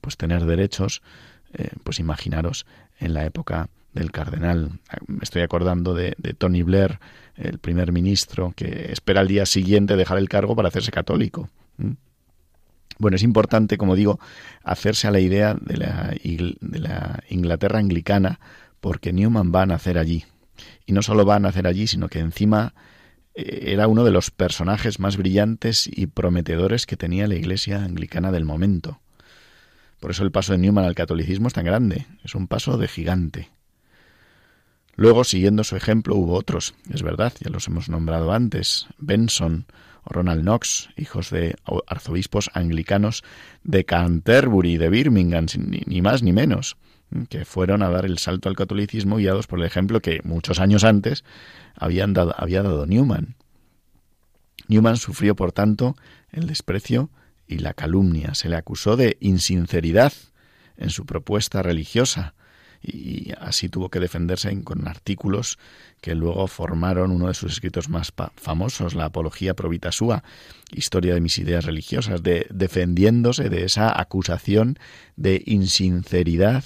pues 0.00 0.16
tener 0.16 0.44
derechos, 0.44 1.02
pues 1.82 1.98
imaginaros 1.98 2.66
en 3.00 3.14
la 3.14 3.24
época 3.24 3.68
del 3.96 4.12
cardenal. 4.12 4.78
Me 5.08 5.22
estoy 5.22 5.42
acordando 5.42 5.94
de, 5.94 6.14
Tony 6.38 6.62
Blair, 6.62 7.00
el 7.34 7.58
primer 7.58 7.92
ministro, 7.92 8.52
que 8.54 8.92
espera 8.92 9.20
al 9.20 9.28
día 9.28 9.46
siguiente 9.46 9.96
dejar 9.96 10.18
el 10.18 10.28
cargo 10.28 10.54
para 10.54 10.68
hacerse 10.68 10.92
católico. 10.92 11.50
Bueno, 12.98 13.16
es 13.16 13.22
importante, 13.22 13.76
como 13.76 13.94
digo, 13.94 14.18
hacerse 14.64 15.06
a 15.06 15.10
la 15.10 15.20
idea 15.20 15.54
de 15.60 15.76
la, 15.76 16.14
de 16.22 16.78
la 16.78 17.22
Inglaterra 17.28 17.78
anglicana, 17.78 18.40
porque 18.80 19.12
Newman 19.12 19.52
va 19.54 19.62
a 19.62 19.66
nacer 19.66 19.98
allí. 19.98 20.24
Y 20.86 20.92
no 20.92 21.02
solo 21.02 21.26
va 21.26 21.36
a 21.36 21.40
nacer 21.40 21.66
allí, 21.66 21.86
sino 21.86 22.08
que 22.08 22.20
encima 22.20 22.74
eh, 23.34 23.72
era 23.72 23.86
uno 23.88 24.04
de 24.04 24.10
los 24.10 24.30
personajes 24.30 24.98
más 24.98 25.16
brillantes 25.16 25.88
y 25.92 26.06
prometedores 26.06 26.86
que 26.86 26.96
tenía 26.96 27.28
la 27.28 27.34
Iglesia 27.34 27.84
anglicana 27.84 28.32
del 28.32 28.44
momento. 28.44 29.00
Por 30.00 30.10
eso 30.10 30.24
el 30.24 30.32
paso 30.32 30.52
de 30.52 30.58
Newman 30.58 30.84
al 30.84 30.94
catolicismo 30.94 31.48
es 31.48 31.54
tan 31.54 31.64
grande, 31.64 32.06
es 32.24 32.34
un 32.34 32.48
paso 32.48 32.78
de 32.78 32.88
gigante. 32.88 33.50
Luego, 34.94 35.24
siguiendo 35.24 35.62
su 35.64 35.76
ejemplo, 35.76 36.16
hubo 36.16 36.34
otros, 36.34 36.74
es 36.90 37.02
verdad, 37.02 37.32
ya 37.40 37.50
los 37.50 37.66
hemos 37.68 37.90
nombrado 37.90 38.32
antes, 38.32 38.86
Benson 38.98 39.66
Ronald 40.06 40.42
Knox, 40.42 40.88
hijos 40.96 41.30
de 41.30 41.56
arzobispos 41.86 42.50
anglicanos 42.54 43.24
de 43.64 43.84
Canterbury 43.84 44.74
y 44.74 44.78
de 44.78 44.88
Birmingham, 44.88 45.46
ni 45.56 46.00
más 46.00 46.22
ni 46.22 46.32
menos, 46.32 46.76
que 47.28 47.44
fueron 47.44 47.82
a 47.82 47.90
dar 47.90 48.04
el 48.04 48.18
salto 48.18 48.48
al 48.48 48.56
catolicismo 48.56 49.16
guiados 49.16 49.46
por 49.46 49.58
el 49.58 49.66
ejemplo 49.66 50.00
que 50.00 50.20
muchos 50.24 50.58
años 50.58 50.84
antes 50.84 51.24
había 51.76 52.06
dado 52.06 52.86
Newman. 52.86 53.36
Newman 54.68 54.96
sufrió, 54.96 55.36
por 55.36 55.52
tanto, 55.52 55.96
el 56.30 56.46
desprecio 56.46 57.10
y 57.46 57.58
la 57.58 57.74
calumnia. 57.74 58.34
Se 58.34 58.48
le 58.48 58.56
acusó 58.56 58.96
de 58.96 59.16
insinceridad 59.20 60.12
en 60.76 60.90
su 60.90 61.06
propuesta 61.06 61.62
religiosa, 61.62 62.34
y 62.82 63.32
así 63.38 63.68
tuvo 63.68 63.88
que 63.88 64.00
defenderse 64.00 64.62
con 64.62 64.86
artículos 64.88 65.58
que 66.00 66.14
luego 66.14 66.46
formaron 66.46 67.10
uno 67.10 67.28
de 67.28 67.34
sus 67.34 67.52
escritos 67.52 67.88
más 67.88 68.12
famosos, 68.36 68.94
la 68.94 69.06
Apología 69.06 69.54
Provita 69.54 69.92
Sua, 69.92 70.22
Historia 70.72 71.14
de 71.14 71.20
mis 71.20 71.38
ideas 71.38 71.64
religiosas, 71.64 72.22
de, 72.22 72.46
defendiéndose 72.50 73.48
de 73.48 73.64
esa 73.64 73.98
acusación 74.00 74.78
de 75.16 75.42
insinceridad 75.46 76.64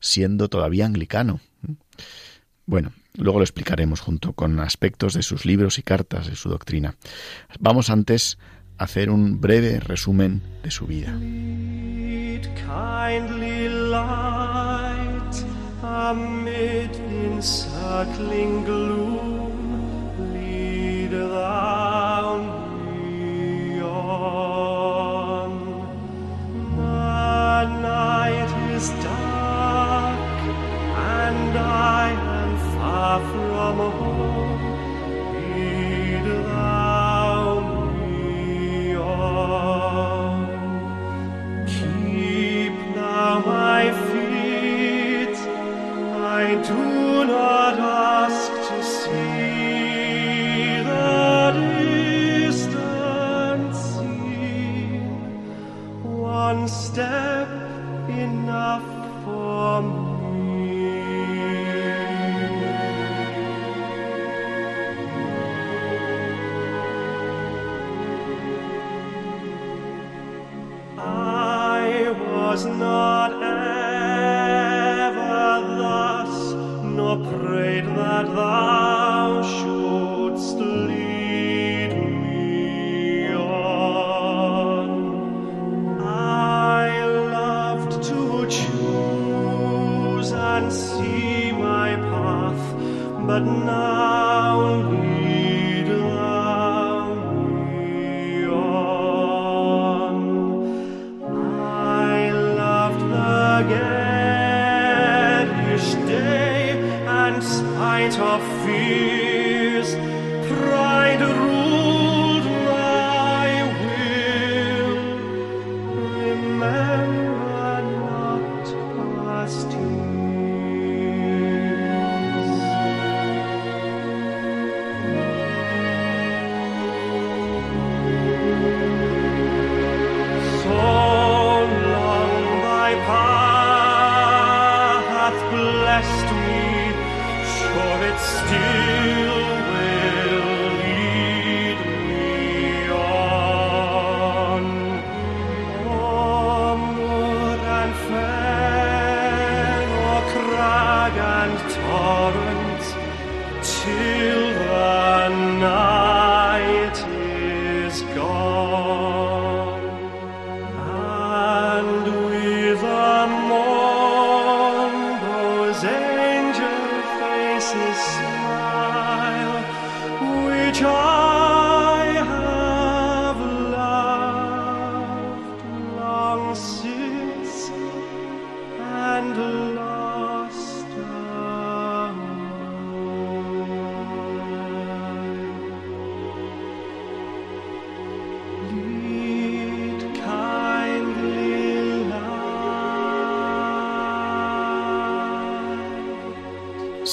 siendo 0.00 0.48
todavía 0.48 0.86
anglicano. 0.86 1.40
Bueno, 2.66 2.92
luego 3.16 3.38
lo 3.38 3.44
explicaremos 3.44 4.00
junto 4.00 4.32
con 4.34 4.60
aspectos 4.60 5.14
de 5.14 5.22
sus 5.22 5.44
libros 5.46 5.78
y 5.78 5.82
cartas 5.82 6.28
de 6.28 6.36
su 6.36 6.48
doctrina. 6.48 6.94
Vamos 7.58 7.90
antes 7.90 8.38
a 8.76 8.84
hacer 8.84 9.10
un 9.10 9.40
breve 9.40 9.80
resumen 9.80 10.42
de 10.62 10.70
su 10.70 10.86
vida. 10.86 11.18
am 15.82 16.44
mit 16.44 16.96
in 16.96 17.40
Sackling 17.40 18.64
Glut. 18.64 19.27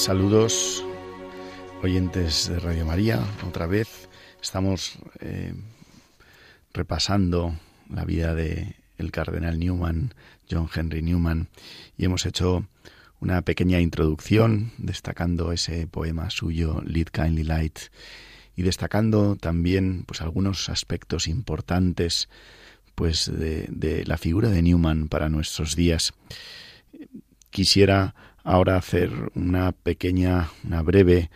Saludos, 0.06 0.84
oyentes 1.82 2.48
de 2.48 2.60
Radio 2.60 2.86
María. 2.86 3.18
Otra 3.44 3.66
vez 3.66 4.08
estamos 4.40 5.00
eh, 5.18 5.52
repasando 6.72 7.56
la 7.90 8.04
vida 8.04 8.32
de 8.36 8.76
el 8.98 9.10
cardenal 9.10 9.58
Newman, 9.58 10.14
John 10.48 10.68
Henry 10.72 11.02
Newman, 11.02 11.48
y 11.98 12.04
hemos 12.04 12.24
hecho 12.24 12.68
una 13.18 13.42
pequeña 13.42 13.80
introducción 13.80 14.70
destacando 14.78 15.50
ese 15.50 15.88
poema 15.88 16.30
suyo, 16.30 16.82
Lead 16.86 17.08
Kindly 17.08 17.42
Light, 17.42 17.80
y 18.54 18.62
destacando 18.62 19.34
también 19.34 20.04
pues 20.06 20.20
algunos 20.20 20.68
aspectos 20.68 21.26
importantes 21.26 22.28
pues 22.94 23.26
de, 23.26 23.66
de 23.70 24.04
la 24.04 24.18
figura 24.18 24.50
de 24.50 24.62
Newman 24.62 25.08
para 25.08 25.28
nuestros 25.28 25.74
días. 25.74 26.14
Quisiera 27.50 28.14
ahora 28.46 28.76
hacer 28.76 29.10
una 29.34 29.72
pequeña, 29.72 30.50
una 30.64 30.80
breve, 30.82 31.30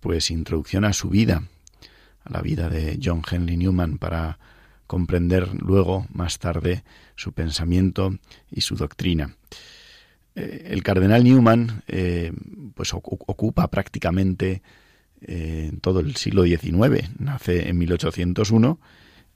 pues 0.00 0.30
introducción 0.30 0.84
a 0.84 0.92
su 0.92 1.10
vida, 1.10 1.44
a 2.24 2.32
la 2.32 2.40
vida 2.40 2.68
de 2.68 2.98
John 3.02 3.22
Henry 3.30 3.56
Newman 3.56 3.98
para 3.98 4.38
comprender 4.86 5.50
luego, 5.54 6.06
más 6.12 6.38
tarde, 6.38 6.82
su 7.14 7.32
pensamiento 7.32 8.18
y 8.50 8.62
su 8.62 8.74
doctrina. 8.74 9.36
Eh, 10.34 10.68
el 10.70 10.82
cardenal 10.82 11.22
Newman 11.22 11.82
eh, 11.86 12.32
pues 12.74 12.94
ocupa 12.94 13.68
prácticamente 13.68 14.62
eh, 15.20 15.72
todo 15.82 16.00
el 16.00 16.16
siglo 16.16 16.44
XIX. 16.44 17.10
Nace 17.18 17.68
en 17.68 17.76
1801 17.76 18.80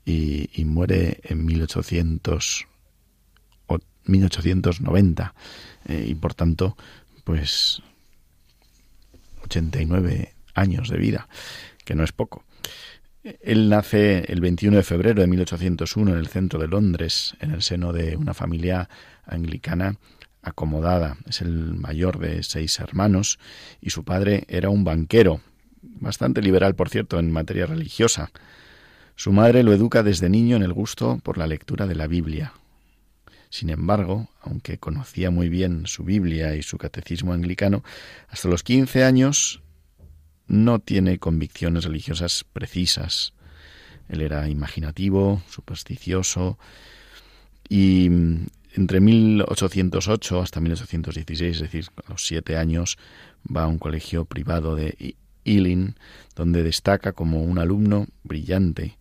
y, 0.04 0.64
muere 0.64 1.20
en 1.24 1.44
1800, 1.44 2.66
1890. 4.04 5.34
y 5.88 6.14
por 6.14 6.34
tanto, 6.34 6.76
pues 7.24 7.82
89 9.44 10.34
años 10.54 10.88
de 10.88 10.98
vida, 10.98 11.28
que 11.84 11.94
no 11.94 12.04
es 12.04 12.12
poco. 12.12 12.44
Él 13.22 13.68
nace 13.68 14.24
el 14.32 14.40
21 14.40 14.78
de 14.78 14.82
febrero 14.82 15.20
de 15.20 15.28
1801 15.28 16.10
en 16.10 16.18
el 16.18 16.26
centro 16.26 16.58
de 16.58 16.66
Londres, 16.66 17.36
en 17.40 17.52
el 17.52 17.62
seno 17.62 17.92
de 17.92 18.16
una 18.16 18.34
familia 18.34 18.88
anglicana 19.24 19.96
acomodada. 20.42 21.16
Es 21.28 21.40
el 21.40 21.74
mayor 21.74 22.18
de 22.18 22.42
seis 22.42 22.80
hermanos 22.80 23.38
y 23.80 23.90
su 23.90 24.04
padre 24.04 24.44
era 24.48 24.70
un 24.70 24.82
banquero, 24.82 25.40
bastante 25.82 26.42
liberal, 26.42 26.74
por 26.74 26.88
cierto, 26.88 27.20
en 27.20 27.30
materia 27.30 27.66
religiosa. 27.66 28.32
Su 29.14 29.32
madre 29.32 29.62
lo 29.62 29.72
educa 29.72 30.02
desde 30.02 30.28
niño 30.28 30.56
en 30.56 30.62
el 30.62 30.72
gusto 30.72 31.20
por 31.22 31.38
la 31.38 31.46
lectura 31.46 31.86
de 31.86 31.94
la 31.94 32.08
Biblia, 32.08 32.54
sin 33.52 33.68
embargo, 33.68 34.30
aunque 34.40 34.78
conocía 34.78 35.30
muy 35.30 35.50
bien 35.50 35.86
su 35.86 36.04
Biblia 36.04 36.56
y 36.56 36.62
su 36.62 36.78
catecismo 36.78 37.34
anglicano, 37.34 37.84
hasta 38.30 38.48
los 38.48 38.62
15 38.62 39.04
años 39.04 39.60
no 40.46 40.78
tiene 40.78 41.18
convicciones 41.18 41.84
religiosas 41.84 42.46
precisas. 42.50 43.34
Él 44.08 44.22
era 44.22 44.48
imaginativo, 44.48 45.42
supersticioso 45.50 46.58
y 47.68 48.06
entre 48.72 49.00
1808 49.00 50.40
hasta 50.40 50.58
1816, 50.60 51.56
es 51.56 51.60
decir, 51.60 51.84
a 52.06 52.10
los 52.10 52.24
siete 52.26 52.56
años, 52.56 52.96
va 53.54 53.64
a 53.64 53.68
un 53.68 53.78
colegio 53.78 54.24
privado 54.24 54.76
de 54.76 55.14
Ealing, 55.44 55.96
donde 56.34 56.62
destaca 56.62 57.12
como 57.12 57.42
un 57.42 57.58
alumno 57.58 58.06
brillante. 58.24 58.96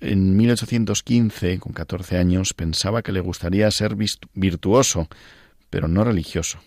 En 0.00 0.36
1815, 0.36 1.58
con 1.58 1.72
14 1.72 2.18
años, 2.18 2.52
pensaba 2.52 3.02
que 3.02 3.12
le 3.12 3.20
gustaría 3.20 3.70
ser 3.70 3.96
virtuoso, 4.34 5.08
pero 5.70 5.88
no 5.88 6.04
religioso, 6.04 6.58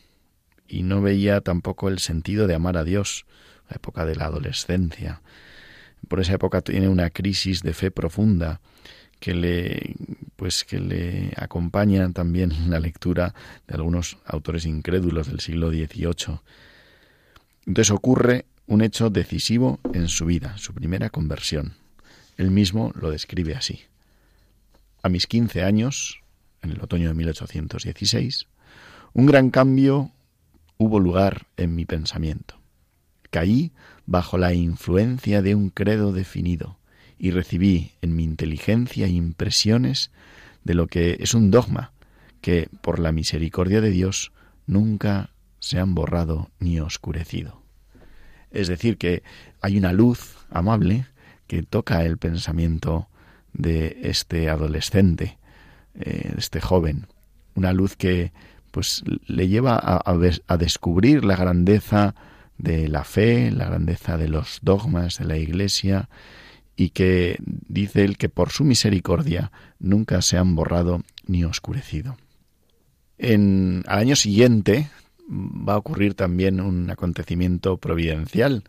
y 0.67 0.83
no 0.83 1.01
veía 1.01 1.41
tampoco 1.41 1.89
el 1.89 1.99
sentido 1.99 2.47
de 2.47 2.55
amar 2.55 2.77
a 2.77 2.83
Dios, 2.83 3.25
la 3.69 3.75
época 3.75 4.05
de 4.05 4.15
la 4.15 4.25
adolescencia. 4.25 5.21
Por 6.07 6.19
esa 6.19 6.33
época 6.33 6.61
tiene 6.61 6.87
una 6.87 7.09
crisis 7.09 7.61
de 7.61 7.73
fe 7.73 7.91
profunda 7.91 8.61
que 9.19 9.33
le 9.33 9.95
pues 10.35 10.63
que 10.63 10.79
le 10.79 11.33
acompaña 11.37 12.11
también 12.11 12.69
la 12.69 12.79
lectura 12.79 13.33
de 13.67 13.75
algunos 13.75 14.17
autores 14.25 14.65
incrédulos 14.65 15.27
del 15.27 15.39
siglo 15.39 15.69
XVIII. 15.69 16.39
Entonces 17.65 17.91
ocurre 17.91 18.45
un 18.67 18.81
hecho 18.81 19.09
decisivo 19.09 19.79
en 19.93 20.07
su 20.07 20.25
vida, 20.25 20.57
su 20.57 20.73
primera 20.73 21.09
conversión. 21.09 21.73
Él 22.37 22.51
mismo 22.51 22.91
lo 22.95 23.11
describe 23.11 23.55
así. 23.55 23.81
A 25.01 25.09
mis 25.09 25.27
15 25.27 25.63
años, 25.63 26.21
en 26.61 26.71
el 26.71 26.81
otoño 26.81 27.09
de 27.09 27.15
1816, 27.15 28.47
un 29.13 29.25
gran 29.25 29.49
cambio 29.49 30.11
hubo 30.77 30.99
lugar 30.99 31.47
en 31.57 31.75
mi 31.75 31.85
pensamiento. 31.85 32.59
Caí 33.29 33.71
bajo 34.05 34.37
la 34.37 34.53
influencia 34.53 35.41
de 35.41 35.55
un 35.55 35.69
credo 35.69 36.13
definido 36.13 36.77
y 37.17 37.31
recibí 37.31 37.91
en 38.01 38.15
mi 38.15 38.23
inteligencia 38.23 39.07
impresiones 39.07 40.11
de 40.63 40.75
lo 40.75 40.87
que 40.87 41.17
es 41.19 41.33
un 41.33 41.51
dogma 41.51 41.91
que, 42.41 42.69
por 42.81 42.99
la 42.99 43.11
misericordia 43.11 43.81
de 43.81 43.89
Dios, 43.89 44.31
nunca 44.67 45.31
se 45.59 45.79
han 45.79 45.95
borrado 45.95 46.51
ni 46.59 46.79
oscurecido. 46.79 47.61
Es 48.51 48.67
decir, 48.67 48.97
que 48.97 49.23
hay 49.61 49.77
una 49.77 49.93
luz 49.93 50.35
amable 50.49 51.07
que 51.47 51.63
toca 51.63 52.03
el 52.03 52.17
pensamiento 52.17 53.07
de 53.53 53.99
este 54.03 54.49
adolescente, 54.49 55.37
eh, 55.95 56.33
este 56.37 56.61
joven, 56.61 57.07
una 57.55 57.73
luz 57.73 57.95
que 57.95 58.31
pues 58.71 59.03
le 59.25 59.47
lleva 59.47 59.79
a, 59.81 60.03
a 60.47 60.57
descubrir 60.57 61.25
la 61.25 61.35
grandeza 61.35 62.13
de 62.57 62.87
la 62.87 63.03
fe, 63.03 63.51
la 63.51 63.65
grandeza 63.65 64.17
de 64.17 64.27
los 64.27 64.59
dogmas 64.61 65.17
de 65.17 65.25
la 65.25 65.37
Iglesia 65.37 66.09
y 66.75 66.89
que 66.89 67.37
dice 67.39 68.03
él 68.03 68.17
que 68.17 68.29
por 68.29 68.51
su 68.51 68.63
misericordia 68.63 69.51
nunca 69.79 70.21
se 70.21 70.37
han 70.37 70.55
borrado 70.55 71.01
ni 71.25 71.43
oscurecido. 71.43 72.17
En, 73.17 73.83
al 73.87 73.99
año 73.99 74.15
siguiente 74.15 74.89
va 75.29 75.73
a 75.73 75.77
ocurrir 75.77 76.13
también 76.13 76.61
un 76.61 76.89
acontecimiento 76.89 77.77
providencial, 77.77 78.63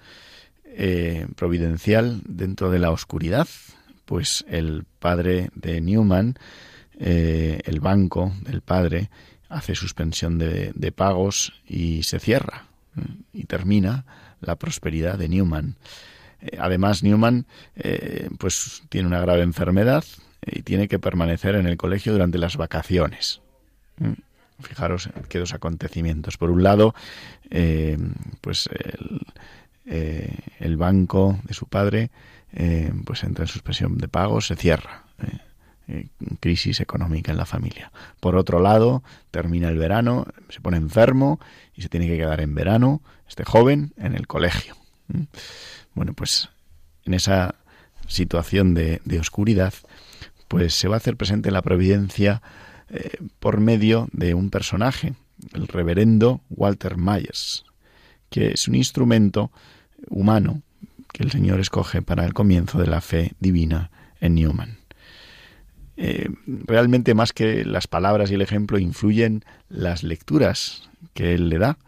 eh, 0.80 1.26
providencial 1.34 2.20
dentro 2.24 2.70
de 2.70 2.78
la 2.78 2.92
oscuridad, 2.92 3.48
pues 4.04 4.44
el 4.48 4.84
padre 5.00 5.50
de 5.56 5.80
Newman, 5.80 6.38
eh, 7.00 7.60
el 7.64 7.80
banco 7.80 8.32
del 8.42 8.60
padre, 8.60 9.10
hace 9.48 9.74
suspensión 9.74 10.38
de, 10.38 10.92
pagos 10.94 11.52
y 11.66 12.04
se 12.04 12.20
cierra 12.20 12.66
y 13.32 13.44
termina 13.44 14.04
la 14.40 14.54
prosperidad 14.56 15.18
de 15.18 15.28
Newman. 15.28 15.74
Eh, 16.40 16.58
además, 16.60 17.02
Newman 17.02 17.46
eh, 17.74 18.28
pues 18.38 18.82
tiene 18.88 19.08
una 19.08 19.20
grave 19.20 19.42
enfermedad 19.42 20.04
y 20.46 20.62
tiene 20.62 20.86
que 20.86 21.00
permanecer 21.00 21.56
en 21.56 21.66
el 21.66 21.76
colegio 21.76 22.12
durante 22.12 22.38
las 22.38 22.56
vacaciones. 22.56 23.40
Mm. 23.98 24.12
Fijaros 24.60 25.08
qué 25.28 25.38
dos 25.38 25.54
acontecimientos. 25.54 26.36
Por 26.36 26.50
un 26.50 26.62
lado, 26.62 26.94
eh, 27.50 27.96
pues 28.40 28.68
el, 28.72 29.20
banco 30.76 31.38
de 31.44 31.54
su 31.54 31.66
padre 31.66 32.10
pues 33.04 33.24
entra 33.24 33.44
en 33.44 33.48
suspensión 33.48 33.98
de 33.98 34.08
pagos, 34.08 34.46
se 34.46 34.56
cierra. 34.56 35.04
crisis 36.40 36.80
económica 36.80 37.32
en 37.32 37.38
la 37.38 37.46
familia. 37.46 37.90
Por 38.20 38.36
otro 38.36 38.60
lado, 38.60 39.02
termina 39.30 39.68
el 39.68 39.78
verano, 39.78 40.26
se 40.50 40.60
pone 40.60 40.76
enfermo 40.76 41.40
y 41.74 41.82
se 41.82 41.88
tiene 41.88 42.06
que 42.06 42.18
quedar 42.18 42.40
en 42.40 42.54
verano 42.54 43.00
este 43.26 43.44
joven 43.44 43.92
en 43.96 44.14
el 44.14 44.26
colegio. 44.26 44.76
Bueno, 45.94 46.12
pues 46.12 46.48
en 47.04 47.14
esa 47.14 47.54
situación 48.06 48.74
de, 48.74 49.00
oscuridad, 49.20 49.74
pues 50.46 50.74
se 50.74 50.88
va 50.88 50.94
a 50.94 50.98
hacer 50.98 51.16
presente 51.16 51.50
la 51.50 51.62
providencia 51.62 52.42
eh, 52.88 53.18
por 53.38 53.60
medio 53.60 54.08
de 54.12 54.34
un 54.34 54.50
personaje, 54.50 55.14
el 55.52 55.68
reverendo 55.68 56.40
Walter 56.50 56.96
Myers, 56.96 57.64
que 58.30 58.52
es 58.52 58.68
un 58.68 58.74
instrumento 58.74 59.50
humano 60.08 60.62
que 61.12 61.22
el 61.22 61.30
Señor 61.30 61.60
escoge 61.60 62.02
para 62.02 62.24
el 62.24 62.34
comienzo 62.34 62.78
de 62.78 62.86
la 62.86 63.00
fe 63.00 63.32
divina 63.40 63.90
en 64.20 64.34
Newman. 64.34 64.78
Eh, 65.96 66.28
realmente 66.46 67.14
más 67.14 67.32
que 67.32 67.64
las 67.64 67.88
palabras 67.88 68.30
y 68.30 68.34
el 68.34 68.42
ejemplo 68.42 68.78
influyen 68.78 69.44
las 69.68 70.02
lecturas 70.02 70.88
que 71.12 71.34
él 71.34 71.48
le 71.48 71.58
da. 71.58 71.78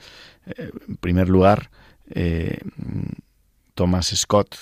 Eh, 0.46 0.70
en 0.88 0.96
primer 0.96 1.28
lugar, 1.28 1.70
Thomas 3.74 4.12
Scott, 4.16 4.56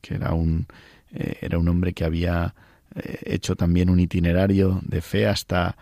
que 0.00 0.14
era 0.14 0.32
un, 0.32 0.66
eh, 1.12 1.38
era 1.40 1.58
un 1.58 1.68
hombre 1.68 1.92
que 1.92 2.04
había 2.04 2.54
eh, 2.94 3.18
hecho 3.24 3.56
también 3.56 3.90
un 3.90 4.00
itinerario 4.00 4.80
de 4.82 5.00
fe 5.00 5.26
hasta, 5.26 5.76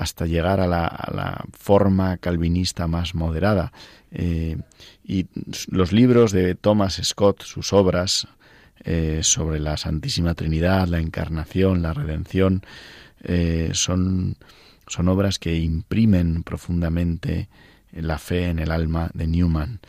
hasta 0.00 0.26
llegar 0.26 0.60
a 0.60 0.66
la, 0.66 1.44
forma 1.52 2.16
calvinista 2.16 2.86
más 2.86 3.14
moderada. 3.14 3.72
Eh, 4.10 4.56
y 5.04 5.26
los 5.68 5.92
libros 5.92 6.32
de 6.32 6.54
Thomas 6.54 7.00
Scott, 7.02 7.42
sus 7.42 7.72
obras 7.72 8.28
sobre 9.20 9.60
la 9.60 9.76
Santísima 9.76 10.32
Trinidad, 10.34 10.88
la 10.88 11.00
Encarnación, 11.00 11.82
la 11.82 11.92
Redención, 11.92 12.62
son, 13.72 14.36
son 14.86 15.08
obras 15.08 15.38
que 15.38 15.54
imprimen 15.56 16.42
profundamente 16.44 17.50
la 17.92 18.18
fe 18.18 18.46
en 18.46 18.58
el 18.58 18.70
alma 18.70 19.10
de 19.14 19.26
Newman. 19.26 19.80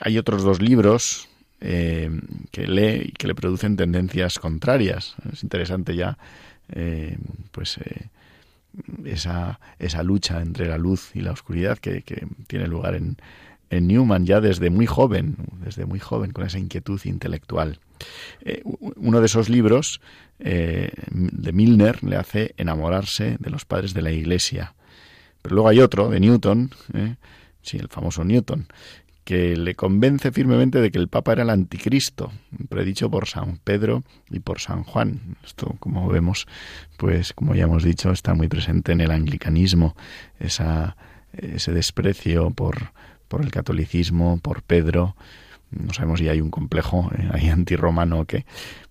Hay, 0.00 0.18
otros 0.18 0.42
dos 0.42 0.62
libros 0.62 1.28
eh, 1.60 2.08
que 2.52 2.66
lee 2.66 3.08
y 3.08 3.12
que 3.12 3.26
le 3.26 3.34
producen 3.34 3.76
tendencias 3.76 4.38
contrarias. 4.38 5.16
Es 5.32 5.42
interesante 5.42 5.96
ya, 5.96 6.16
eh, 6.70 7.18
pues, 7.50 7.78
eh, 7.78 8.08
esa, 9.04 9.60
esa 9.78 10.02
lucha 10.02 10.40
entre 10.40 10.68
la 10.68 10.78
luz 10.78 11.10
y 11.14 11.20
la 11.20 11.32
oscuridad 11.32 11.78
que, 11.78 12.02
tiene 12.46 12.66
lugar 12.66 12.94
en, 12.94 13.16
en, 13.70 13.86
Newman 13.86 14.26
ya 14.26 14.40
desde 14.40 14.70
muy 14.70 14.86
joven, 14.86 15.36
desde 15.64 15.86
muy 15.86 16.00
joven, 16.00 16.32
con 16.32 16.46
esa 16.46 16.58
inquietud 16.58 17.00
intelectual. 17.04 17.78
uno 18.96 19.20
de 19.20 19.26
esos 19.26 19.48
libros 19.48 20.00
de 20.38 21.52
Milner 21.52 22.02
le 22.02 22.16
hace 22.16 22.54
enamorarse 22.56 23.36
de 23.38 23.50
los 23.50 23.64
padres 23.64 23.94
de 23.94 24.02
la 24.02 24.10
Iglesia. 24.10 24.74
Pero 25.42 25.56
luego 25.56 25.68
hay 25.68 25.80
otro, 25.80 26.08
de 26.08 26.20
Newton, 26.20 26.70
sí, 27.62 27.76
el 27.78 27.88
famoso 27.88 28.24
Newton, 28.24 28.66
que 29.24 29.56
le 29.56 29.74
convence 29.74 30.30
firmemente 30.32 30.80
de 30.80 30.90
que 30.90 30.98
el 30.98 31.08
Papa 31.08 31.32
era 31.32 31.42
el 31.42 31.50
anticristo, 31.50 32.30
predicho 32.68 33.10
por 33.10 33.26
San 33.26 33.58
Pedro 33.64 34.04
y 34.30 34.40
por 34.40 34.60
San 34.60 34.84
Juan. 34.84 35.36
Esto, 35.44 35.76
como 35.80 36.06
vemos, 36.08 36.46
pues 36.98 37.32
como 37.32 37.54
ya 37.54 37.64
hemos 37.64 37.82
dicho, 37.82 38.12
está 38.12 38.34
muy 38.34 38.48
presente 38.48 38.92
en 38.92 39.00
el 39.00 39.10
anglicanismo, 39.10 39.96
esa, 40.38 40.96
ese 41.32 41.72
desprecio 41.72 42.50
por, 42.50 42.92
por 43.28 43.42
el 43.42 43.50
catolicismo, 43.50 44.38
por 44.42 44.62
Pedro. 44.62 45.16
No 45.70 45.92
sabemos 45.94 46.20
si 46.20 46.28
hay 46.28 46.40
un 46.40 46.50
complejo 46.50 47.10
eh, 47.16 47.28
ahí 47.32 47.48
antirromano 47.50 48.20
o 48.20 48.24
qué, 48.26 48.44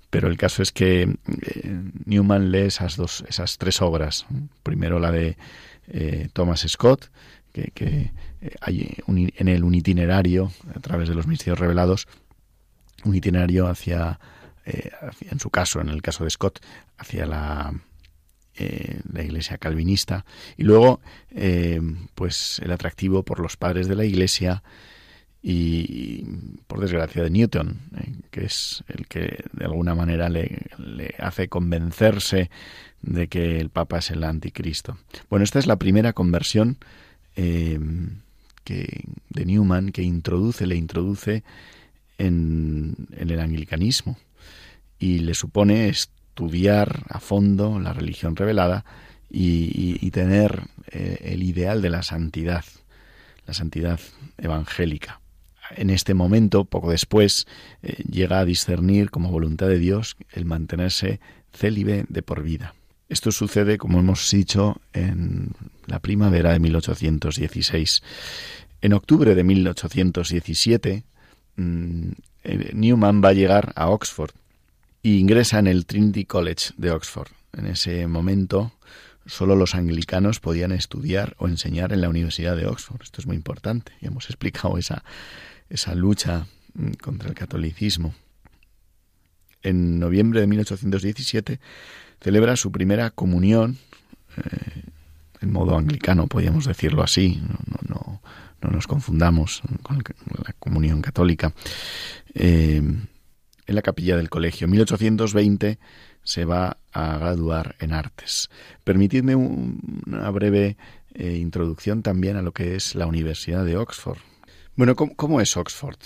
pero 0.10 0.28
el 0.28 0.38
caso 0.38 0.64
es 0.64 0.72
que 0.72 1.16
eh, 1.28 1.82
Newman 2.06 2.52
lee 2.52 2.68
esas 2.68 2.98
dos, 2.98 3.24
esas 3.28 3.58
tres 3.58 3.82
obras. 3.82 4.26
Primero 4.64 5.00
la 5.00 5.12
de 5.12 5.38
eh, 5.88 6.30
Thomas 6.34 6.66
Scott, 6.68 7.10
que, 7.54 8.12
eh, 8.42 8.56
hay 8.62 8.98
en 9.08 9.48
él 9.48 9.64
un 9.64 9.76
itinerario 9.76 10.52
a 10.76 10.80
través 10.80 11.08
de 11.08 11.16
los 11.16 11.28
misterios 11.28 11.60
revelados, 11.60 12.08
un 13.06 13.16
itinerario 13.16 13.68
hacia, 13.68 14.20
eh, 14.66 14.90
en 15.22 15.40
su 15.40 15.50
caso, 15.50 15.80
en 15.80 15.90
el 15.90 16.02
caso 16.02 16.24
de 16.24 16.32
Scott, 16.32 16.60
hacia 16.98 17.26
la, 17.26 17.74
eh, 18.56 19.00
la 19.12 19.24
iglesia 19.24 19.58
calvinista 19.58 20.26
y 20.58 20.64
luego 20.64 21.00
pues 22.16 22.60
el 22.64 22.72
atractivo 22.72 23.24
por 23.24 23.40
los 23.40 23.58
padres 23.58 23.88
de 23.88 23.96
la 23.96 24.06
iglesia 24.06 24.64
y 25.42 26.24
por 26.68 26.80
desgracia 26.80 27.24
de 27.24 27.30
Newton, 27.30 27.82
que 28.32 28.46
es 28.46 28.84
el 28.88 29.08
que 29.08 29.44
de 29.52 29.66
alguna 29.66 29.94
manera 29.96 30.30
le, 30.30 30.68
le, 30.78 31.16
hace 31.18 31.50
convencerse 31.50 32.50
de 33.02 33.28
que 33.28 33.60
el 33.60 33.70
Papa 33.70 33.98
es 33.98 34.12
el 34.12 34.24
anticristo. 34.24 34.98
Bueno, 35.30 35.44
esta 35.44 35.60
es 35.60 35.68
la 35.68 35.78
primera 35.78 36.14
conversión 36.14 36.78
eh, 37.36 37.80
que, 38.64 39.06
de 39.30 39.46
Newman 39.46 39.92
que 39.92 40.04
introduce, 40.04 40.66
le 40.68 40.76
introduce 40.76 41.44
en, 42.18 43.08
el 43.18 43.40
anglicanismo 43.40 44.18
y 45.00 45.20
le 45.20 45.34
supone 45.34 45.90
estudiar 45.90 47.04
a 47.10 47.20
fondo 47.20 47.80
la 47.80 47.94
religión 47.94 48.36
revelada 48.36 48.86
y, 49.30 50.12
tener 50.12 50.68
eh, 50.92 51.18
el 51.24 51.42
ideal 51.42 51.82
de 51.82 51.90
la 51.90 52.04
santidad, 52.04 52.64
la 53.48 53.56
santidad 53.56 54.00
evangélica. 54.38 55.22
En 55.76 55.90
este 55.90 56.14
momento, 56.14 56.66
poco 56.66 56.92
después, 56.92 57.48
eh, 57.82 58.04
llega 58.04 58.40
a 58.40 58.46
discernir 58.46 59.10
como 59.10 59.32
voluntad 59.32 59.68
de 59.68 59.80
Dios 59.80 60.18
el 60.34 60.46
mantenerse 60.46 61.20
célibe 61.52 62.06
de 62.10 62.22
por 62.22 62.44
vida. 62.44 62.76
Esto 63.10 63.32
sucede, 63.32 63.78
como 63.78 64.00
hemos 64.00 64.30
dicho, 64.32 64.82
en 64.94 65.52
la 65.86 66.00
primavera 66.00 66.54
de 66.54 66.60
1816. 66.60 68.02
En 68.82 68.94
octubre 68.94 69.36
de 69.36 69.44
1817, 69.44 71.04
mm, 71.56 72.12
eh, 72.44 72.72
Newman 72.74 73.24
va 73.24 73.30
a 73.30 73.34
llegar 73.34 73.74
a 73.76 73.90
Oxford 73.90 74.32
e 75.04 75.10
ingresa 75.10 75.60
en 75.60 75.68
el 75.68 75.86
Trinity 75.86 76.26
College 76.26 76.72
de 76.78 76.92
Oxford. 76.92 77.30
En 77.54 77.68
ese 77.68 78.08
momento, 78.08 78.74
solo 79.26 79.56
los 79.56 79.76
anglicanos 79.76 80.40
podían 80.40 80.72
estudiar 80.72 81.36
o 81.38 81.48
enseñar 81.48 81.94
en 81.94 82.02
la 82.02 82.10
Universidad 82.10 82.56
de 82.56 82.68
Oxford. 82.68 83.02
Esto 83.04 83.22
es 83.22 83.28
muy 83.28 83.36
importante. 83.36 83.92
Ya 84.02 84.08
hemos 84.08 84.26
explicado 84.30 84.78
esa, 84.78 85.04
esa 85.70 85.94
lucha 85.94 86.48
mm, 86.74 86.92
contra 87.02 87.30
el 87.30 87.36
catolicismo. 87.36 88.16
En 89.62 90.00
noviembre 90.00 90.42
de 90.42 90.48
1817 90.48 91.60
celebra 92.24 92.56
su 92.56 92.72
primera 92.72 93.12
comunión, 93.12 93.78
eh, 94.38 94.84
en 95.42 95.52
modo 95.52 95.78
anglicano, 95.78 96.28
podríamos 96.28 96.66
decirlo 96.66 97.04
así, 97.04 97.42
no, 97.46 97.60
no, 97.90 98.22
no, 98.62 98.70
nos 98.70 98.88
confundamos 98.88 99.62
con 99.82 99.98
la 99.98 100.54
comunión 100.58 101.02
católica, 101.02 101.54
eh, 102.34 102.78
en 102.78 103.76
la 103.76 103.82
capilla 103.82 104.16
del 104.16 104.30
colegio. 104.30 104.66
En 104.66 104.72
1820 104.72 105.80
se 106.24 106.46
va 106.46 106.78
a 106.94 107.18
graduar 107.18 107.76
en 107.80 107.92
artes. 107.92 108.50
Permitidme 108.86 109.36
una 109.36 110.30
breve 110.30 110.78
eh, 111.14 111.34
introducción 111.34 112.04
también 112.04 112.38
a 112.38 112.42
lo 112.42 112.54
que 112.54 112.76
es 112.76 112.96
la 112.96 113.06
Universidad 113.06 113.66
de 113.66 113.76
Oxford. 113.76 114.20
Bueno, 114.78 114.96
¿cómo, 114.96 115.42
es 115.42 115.58
Oxford? 115.58 115.98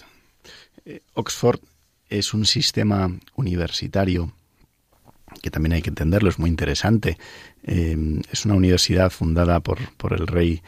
Oxford 1.14 1.60
es 2.10 2.34
un 2.34 2.46
sistema 2.46 3.12
universitario 3.36 4.34
que 5.42 5.52
también 5.52 5.74
hay 5.74 5.82
que 5.82 5.90
entenderlo, 5.90 6.30
es 6.30 6.40
muy 6.40 6.50
interesante. 6.50 7.18
Eh, 7.64 8.22
es 8.32 8.46
una 8.46 8.56
universidad 8.56 9.10
fundada 9.10 9.60
por, 9.60 9.80
por 9.96 10.14
el 10.14 10.28
rey 10.28 10.62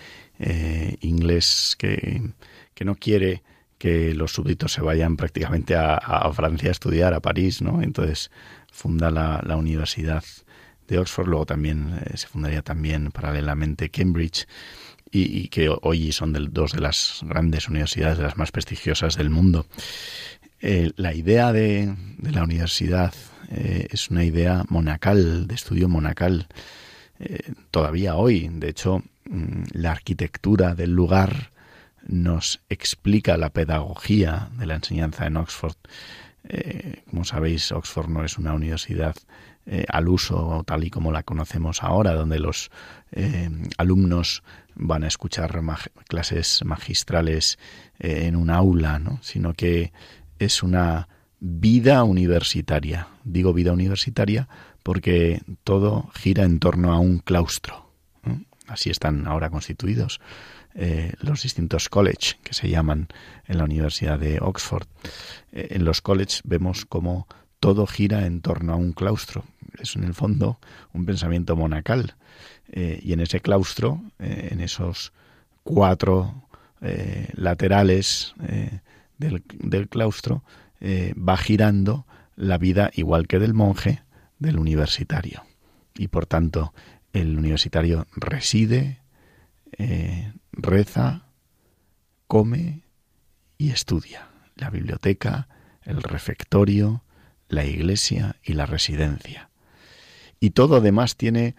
inglés 1.02 1.76
que, 1.78 2.22
que 2.74 2.86
no 2.86 2.96
quiere 2.96 3.44
que 3.80 4.14
los 4.14 4.34
súbditos 4.34 4.72
se 4.72 4.82
vayan 4.82 5.18
prácticamente 5.18 5.76
a, 5.76 5.96
a, 5.96 6.32
Francia 6.32 6.70
a 6.70 6.72
estudiar, 6.72 7.14
a 7.14 7.22
París, 7.22 7.62
¿no? 7.62 7.82
Entonces 7.82 8.32
funda 8.72 9.10
la, 9.12 9.42
la 9.46 9.58
Universidad 9.58 10.24
de 10.88 11.00
Oxford, 11.00 11.28
luego 11.28 11.46
también 11.46 12.00
eh, 12.06 12.18
se 12.18 12.28
fundaría 12.28 12.62
también 12.62 13.12
paralelamente 13.12 13.90
Cambridge 13.90 14.48
y, 15.12 15.48
que 15.48 15.70
hoy 15.82 16.12
son 16.12 16.34
dos 16.52 16.74
de 16.74 16.82
las 16.82 17.22
grandes 17.24 17.68
universidades, 17.68 18.20
de 18.20 18.26
las 18.26 18.38
más 18.38 18.52
prestigiosas 18.52 19.18
del 19.18 19.32
mundo. 19.32 19.66
Eh, 20.62 20.92
la 20.98 21.16
idea 21.16 21.52
de, 21.52 21.96
de 22.18 22.32
la 22.32 22.44
universidad 22.44 23.12
eh, 23.50 23.88
es 23.92 24.10
una 24.10 24.24
idea 24.24 24.64
monacal, 24.70 25.48
de 25.48 25.56
estudio 25.56 25.90
monacal, 25.90 26.48
todavía 27.70 28.16
hoy. 28.16 28.50
De 28.50 28.70
hecho, 28.70 29.04
mm, 29.30 29.64
la 29.74 29.92
arquitectura 29.92 30.74
del 30.74 30.92
lugar 30.92 31.52
nos 32.08 32.62
explica 32.70 33.38
la 33.38 33.50
pedagogía 33.50 34.50
de 34.58 34.66
la 34.66 34.76
enseñanza 34.76 35.28
en 35.28 35.38
Oxford. 35.38 35.76
Eh, 36.44 37.04
como 37.10 37.26
sabéis, 37.26 37.72
Oxford 37.72 38.10
no 38.10 38.24
es 38.24 38.38
una 38.38 38.54
universidad 38.54 39.16
eh, 39.66 39.86
al 39.88 40.08
uso 40.08 40.64
tal 40.66 40.84
y 40.84 40.90
como 40.90 41.12
la 41.12 41.24
conocemos 41.24 41.84
ahora, 41.84 42.14
donde 42.14 42.40
los 42.40 42.72
eh, 43.12 43.50
alumnos 43.78 44.42
van 44.76 45.04
a 45.04 45.08
escuchar 45.08 45.62
clases 46.08 46.64
magistrales 46.66 47.60
en 48.00 48.36
un 48.36 48.50
aula, 48.50 49.02
sino 49.22 49.54
que 49.54 49.92
es 50.40 50.64
una 50.64 51.10
vida 51.40 52.04
universitaria. 52.04 53.08
Digo 53.24 53.54
vida 53.54 53.74
universitaria 53.74 54.48
porque 54.84 55.42
todo 55.64 56.10
gira 56.14 56.44
en 56.44 56.60
torno 56.60 56.94
a 56.94 57.00
un 57.00 57.20
claustro. 57.20 57.90
Así 58.68 58.90
están 58.90 59.28
ahora 59.28 59.50
constituidos 59.50 60.20
eh, 60.76 61.14
los 61.20 61.42
distintos 61.42 61.90
college 61.90 62.38
que 62.44 62.54
se 62.54 62.70
llaman 62.70 63.08
en 63.48 63.58
la 63.58 63.64
Universidad 63.64 64.20
de 64.20 64.40
Oxford. 64.40 64.88
Eh, 65.52 65.70
en 65.72 65.84
los 65.84 66.02
college 66.02 66.42
vemos 66.44 66.86
como 66.86 67.28
todo 67.60 67.88
gira 67.88 68.26
en 68.26 68.42
torno 68.42 68.74
a 68.74 68.76
un 68.76 68.94
claustro. 68.94 69.44
Es 69.80 69.96
en 69.96 70.04
el 70.04 70.14
fondo 70.14 70.60
un 70.94 71.06
pensamiento 71.06 71.56
monacal. 71.56 72.16
Eh, 72.72 73.00
y 73.02 73.14
en 73.14 73.20
ese 73.20 73.40
claustro, 73.40 74.02
en 74.20 74.62
esos 74.62 75.12
cuatro 75.64 76.44
laterales 77.34 78.34
del, 79.18 79.44
del, 79.60 79.90
claustro, 79.90 80.44
va 80.82 81.38
girando 81.38 82.06
la 82.36 82.58
vida 82.58 82.90
igual 82.94 83.28
que 83.28 83.40
del 83.40 83.54
monje, 83.54 84.04
del 84.38 84.58
universitario. 84.58 85.44
Y 85.98 86.08
por 86.08 86.26
tanto, 86.26 86.74
el 87.12 87.38
universitario 87.38 88.08
reside, 88.16 89.02
reza, 90.54 91.26
come 92.28 92.84
y 93.58 93.72
estudia. 93.72 94.30
La 94.56 94.70
biblioteca, 94.70 95.50
el 95.84 96.02
refectorio, 96.02 97.04
la 97.50 97.66
iglesia 97.66 98.38
y 98.44 98.54
la 98.54 98.66
residencia. 98.66 99.50
Y 100.40 100.52
todo 100.52 100.78
además 100.78 101.18
tiene 101.18 101.56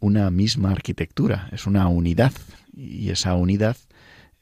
una 0.00 0.30
misma 0.30 0.72
arquitectura, 0.72 1.48
es 1.52 1.66
una 1.66 1.88
unidad. 1.88 2.32
Y 2.76 3.10
esa 3.10 3.34
unidad 3.34 3.76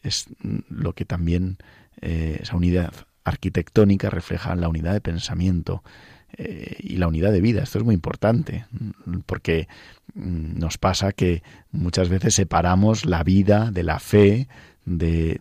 es 0.03 0.27
lo 0.41 0.95
que 0.95 1.05
también, 1.05 1.59
eh, 2.01 2.39
esa 2.43 2.57
unidad 2.57 2.93
arquitectónica 3.27 4.11
refleja 4.11 4.55
la 4.57 4.69
unidad 4.69 4.93
de 4.93 5.01
pensamiento 5.01 5.83
eh, 6.37 6.77
y 6.81 6.97
la 6.97 7.09
unidad 7.09 7.33
de 7.33 7.41
vida. 7.41 7.63
Esto 7.63 7.79
es 7.79 7.85
muy 7.85 7.95
importante, 7.95 8.67
porque 9.27 9.69
Mm, 10.17 10.59
nos 10.59 10.79
pasa 10.79 11.13
que 11.13 11.43
muchas 11.73 12.09
veces 12.09 12.35
separamos 12.35 13.05
la 13.05 13.23
vida 13.23 13.71
de 13.71 13.83
la 13.83 13.99
fe 13.99 14.49
de, 14.87 15.39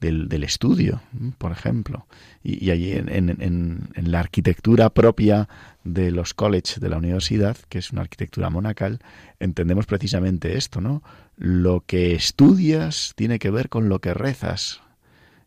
del, 0.00 0.44
estudio, 0.44 1.02
por 1.38 1.52
ejemplo. 1.52 2.06
Y, 2.42 2.70
allí 2.70 2.92
en, 2.92 3.88
la 3.94 4.20
arquitectura 4.20 4.90
propia 4.90 5.48
de 5.84 6.10
los 6.10 6.34
colleges 6.34 6.80
de 6.80 6.88
la 6.88 6.96
universidad, 6.96 7.56
que 7.68 7.78
es 7.78 7.92
una 7.92 8.00
arquitectura 8.00 8.50
monacal, 8.50 9.00
entendemos 9.38 9.86
precisamente 9.86 10.56
esto, 10.56 10.80
¿no? 10.80 11.02
Lo 11.36 11.84
que 11.86 12.14
estudias 12.14 13.12
tiene 13.14 13.38
que 13.38 13.50
ver 13.50 13.68
con 13.68 13.88
lo 13.88 14.00
que 14.00 14.14
rezas, 14.14 14.80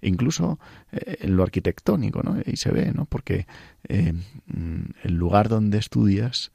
incluso 0.08 0.60
eh, 0.92 1.18
en 1.22 1.36
lo 1.36 1.44
arquitectónico, 1.44 2.24
¿no? 2.24 2.38
Y 2.46 2.58
se 2.58 2.72
ve, 2.72 2.92
¿no? 2.94 3.06
Porque 3.06 3.48
eh, 3.88 4.14
mm, 4.48 4.84
el 5.04 5.14
lugar 5.14 5.50
donde 5.50 5.78
estudias 5.78 6.52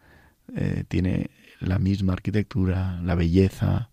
eh, 0.55 0.85
tiene 0.89 1.31
la 1.61 1.79
misma 1.79 2.15
arquitectura, 2.15 3.01
la 3.03 3.15
belleza 3.15 3.91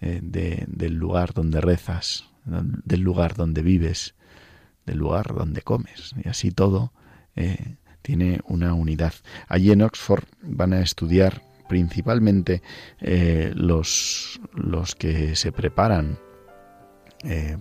eh, 0.00 0.20
del 0.22 0.94
lugar 0.94 1.32
donde 1.32 1.60
rezas, 1.60 2.28
del 2.44 3.00
lugar 3.00 3.34
donde 3.34 3.62
vives, 3.62 4.14
del 4.84 4.98
lugar 4.98 5.34
donde 5.34 5.62
comes. 5.62 6.14
Y 6.22 6.28
así 6.28 6.50
todo 6.50 6.92
tiene 8.02 8.40
una 8.46 8.74
unidad. 8.74 9.14
Allí 9.48 9.72
en 9.72 9.82
Oxford 9.82 10.24
van 10.42 10.72
a 10.72 10.82
estudiar 10.82 11.42
principalmente 11.68 12.62
los, 13.00 14.40
los 14.52 14.94
que 14.94 15.34
se 15.34 15.50
preparan 15.52 16.18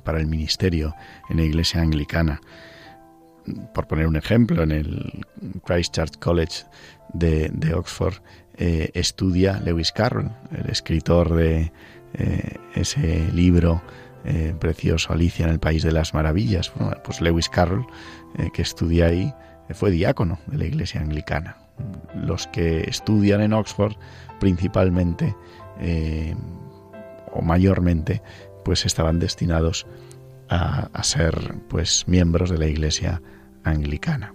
para 0.04 0.20
el 0.20 0.28
ministerio 0.28 0.96
en 1.30 1.38
la 1.38 1.44
iglesia 1.44 1.82
anglicana. 1.82 2.42
Por 3.74 3.88
poner 3.88 4.08
un 4.08 4.16
ejemplo, 4.16 4.64
en 4.64 4.72
el 4.72 5.26
Christchurch 5.66 6.18
College 6.20 6.64
de, 7.14 7.74
Oxford 7.76 8.16
eh, 8.58 8.92
estudia 8.94 9.60
Lewis 9.60 9.92
Carroll, 9.92 10.32
el 10.52 10.70
escritor 10.70 11.34
de 11.34 11.72
eh, 12.14 12.58
ese 12.76 13.30
libro 13.34 13.82
eh, 14.26 14.54
precioso 14.58 15.12
Alicia 15.12 15.46
en 15.46 15.52
el 15.52 15.60
País 15.60 15.84
de 15.84 15.92
las 15.92 16.14
Maravillas. 16.14 16.72
pues 17.04 17.22
Lewis 17.22 17.50
Carroll, 17.50 17.86
que 18.54 18.62
estudia 18.62 19.08
ahí, 19.08 19.34
fue 19.72 19.92
diácono 19.92 20.40
de 20.48 20.58
la 20.58 20.66
Iglesia 20.66 21.02
Anglicana. 21.02 21.58
Los 22.16 22.48
que 22.48 22.82
estudian 22.82 23.42
en 23.42 23.54
Oxford 23.54 23.96
principalmente 24.40 25.36
o 27.32 27.42
mayormente 27.42 28.22
pues 28.64 28.86
estaban 28.86 29.20
destinados 29.20 29.86
a, 30.50 30.90
a 30.94 31.04
ser 31.04 31.56
pues 31.70 32.06
miembros 32.08 32.50
de 32.50 32.58
la 32.58 32.68
Iglesia 32.68 33.22
Anglicana. 33.64 34.34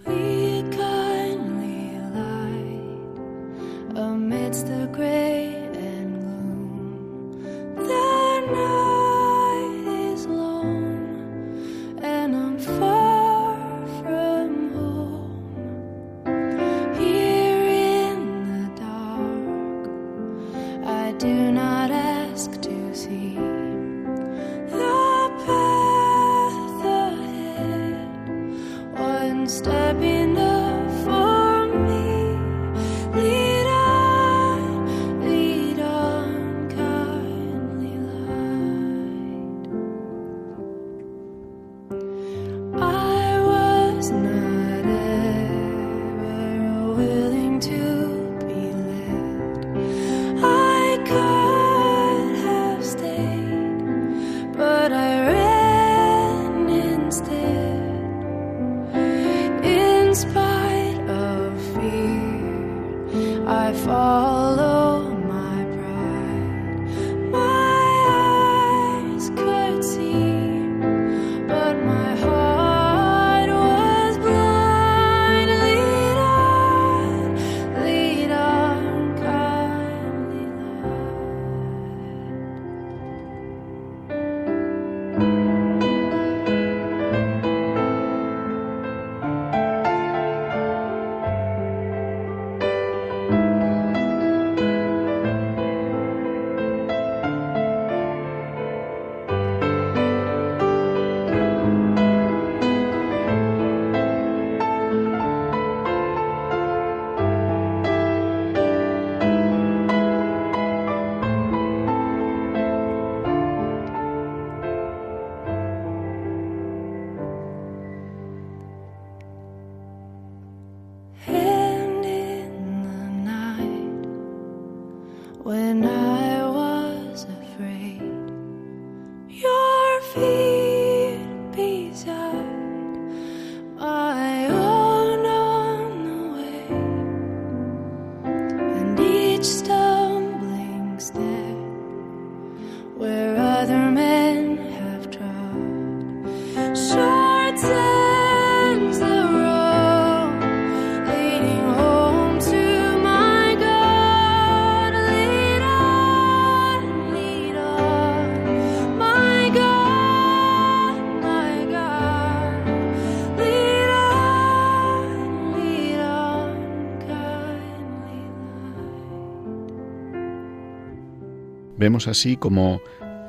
Vemos 171.89 172.07
así 172.07 172.37
como 172.37 172.79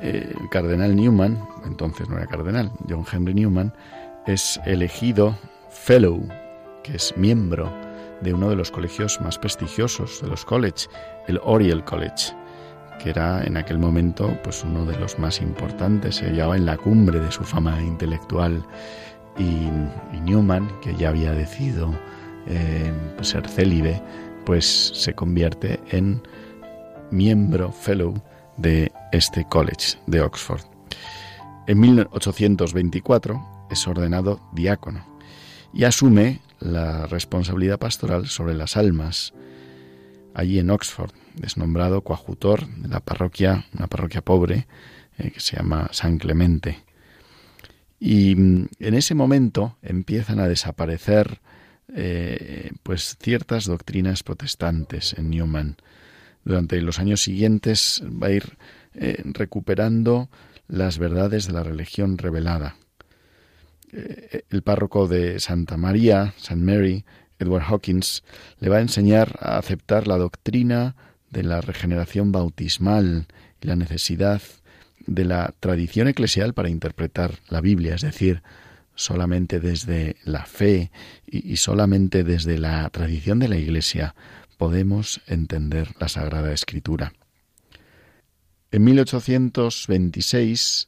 eh, 0.03 0.35
el 0.39 0.49
cardenal 0.49 0.95
Newman, 0.95 1.43
entonces 1.65 2.07
no 2.07 2.17
era 2.17 2.27
cardenal, 2.27 2.71
John 2.87 3.03
Henry 3.11 3.33
Newman, 3.33 3.73
es 4.27 4.59
elegido 4.67 5.35
fellow, 5.71 6.23
que 6.83 6.95
es 6.97 7.11
miembro 7.17 7.73
de 8.21 8.35
uno 8.35 8.51
de 8.51 8.55
los 8.55 8.69
colegios 8.69 9.19
más 9.19 9.39
prestigiosos 9.39 10.21
de 10.21 10.27
los 10.27 10.45
colleges, 10.45 10.91
el 11.27 11.39
Oriel 11.43 11.83
College, 11.83 12.35
que 13.01 13.09
era 13.09 13.43
en 13.43 13.57
aquel 13.57 13.79
momento 13.79 14.37
pues 14.43 14.63
uno 14.63 14.85
de 14.85 14.95
los 14.99 15.17
más 15.17 15.41
importantes, 15.41 16.17
se 16.17 16.27
hallaba 16.27 16.55
en 16.55 16.67
la 16.67 16.77
cumbre 16.77 17.19
de 17.19 17.31
su 17.31 17.43
fama 17.43 17.81
intelectual. 17.81 18.63
Y, 19.39 19.71
Newman, 20.19 20.69
que 20.81 20.95
ya 20.95 21.09
había 21.09 21.31
decidido 21.31 21.95
eh, 22.45 22.93
ser 23.21 23.47
célibe, 23.49 23.99
pues 24.45 24.91
se 24.93 25.15
convierte 25.15 25.79
en 25.89 26.21
miembro 27.09 27.71
fellow 27.71 28.13
de 28.57 28.91
este 29.11 29.45
college 29.45 29.97
de 30.07 30.21
Oxford. 30.21 30.61
En 31.67 31.79
1824 31.79 33.67
es 33.69 33.87
ordenado 33.87 34.41
diácono 34.53 35.05
y 35.73 35.85
asume 35.85 36.41
la 36.59 37.07
responsabilidad 37.07 37.79
pastoral 37.79 38.27
sobre 38.27 38.53
las 38.53 38.77
almas 38.77 39.33
allí 40.33 40.59
en 40.59 40.69
Oxford. 40.69 41.11
Es 41.41 41.57
nombrado 41.57 42.01
coadjutor 42.01 42.67
de 42.67 42.87
la 42.89 42.99
parroquia, 42.99 43.65
una 43.73 43.87
parroquia 43.87 44.21
pobre 44.21 44.67
eh, 45.17 45.31
que 45.31 45.39
se 45.39 45.57
llama 45.57 45.89
San 45.91 46.17
Clemente. 46.17 46.83
Y 47.99 48.35
mm, 48.35 48.67
en 48.79 48.93
ese 48.93 49.15
momento 49.15 49.77
empiezan 49.81 50.39
a 50.39 50.47
desaparecer 50.47 51.39
eh, 51.93 52.71
pues 52.83 53.17
ciertas 53.21 53.65
doctrinas 53.65 54.23
protestantes 54.23 55.13
en 55.17 55.29
Newman 55.29 55.77
durante 56.43 56.81
los 56.81 56.99
años 56.99 57.21
siguientes 57.21 58.03
va 58.05 58.27
a 58.27 58.31
ir 58.31 58.57
eh, 58.93 59.21
recuperando 59.25 60.29
las 60.67 60.97
verdades 60.97 61.47
de 61.47 61.53
la 61.53 61.63
religión 61.63 62.17
revelada. 62.17 62.75
Eh, 63.91 64.43
el 64.49 64.61
párroco 64.61 65.07
de 65.07 65.39
Santa 65.39 65.77
María, 65.77 66.33
St. 66.37 66.55
Mary, 66.55 67.05
Edward 67.39 67.63
Hawkins, 67.63 68.23
le 68.59 68.69
va 68.69 68.77
a 68.77 68.81
enseñar 68.81 69.37
a 69.41 69.57
aceptar 69.57 70.07
la 70.07 70.17
doctrina 70.17 70.95
de 71.29 71.43
la 71.43 71.61
regeneración 71.61 72.31
bautismal 72.31 73.27
y 73.61 73.67
la 73.67 73.75
necesidad 73.75 74.41
de 75.07 75.25
la 75.25 75.53
tradición 75.59 76.07
eclesial 76.07 76.53
para 76.53 76.69
interpretar 76.69 77.39
la 77.49 77.61
Biblia, 77.61 77.95
es 77.95 78.01
decir, 78.01 78.43
solamente 78.95 79.59
desde 79.59 80.17
la 80.23 80.45
fe 80.45 80.91
y 81.25 81.57
solamente 81.57 82.23
desde 82.23 82.57
la 82.57 82.89
tradición 82.89 83.39
de 83.39 83.47
la 83.47 83.57
Iglesia 83.57 84.15
podemos 84.61 85.21
entender 85.25 85.87
la 85.99 86.07
Sagrada 86.07 86.53
Escritura. 86.53 87.13
En 88.69 88.83
1826 88.83 90.87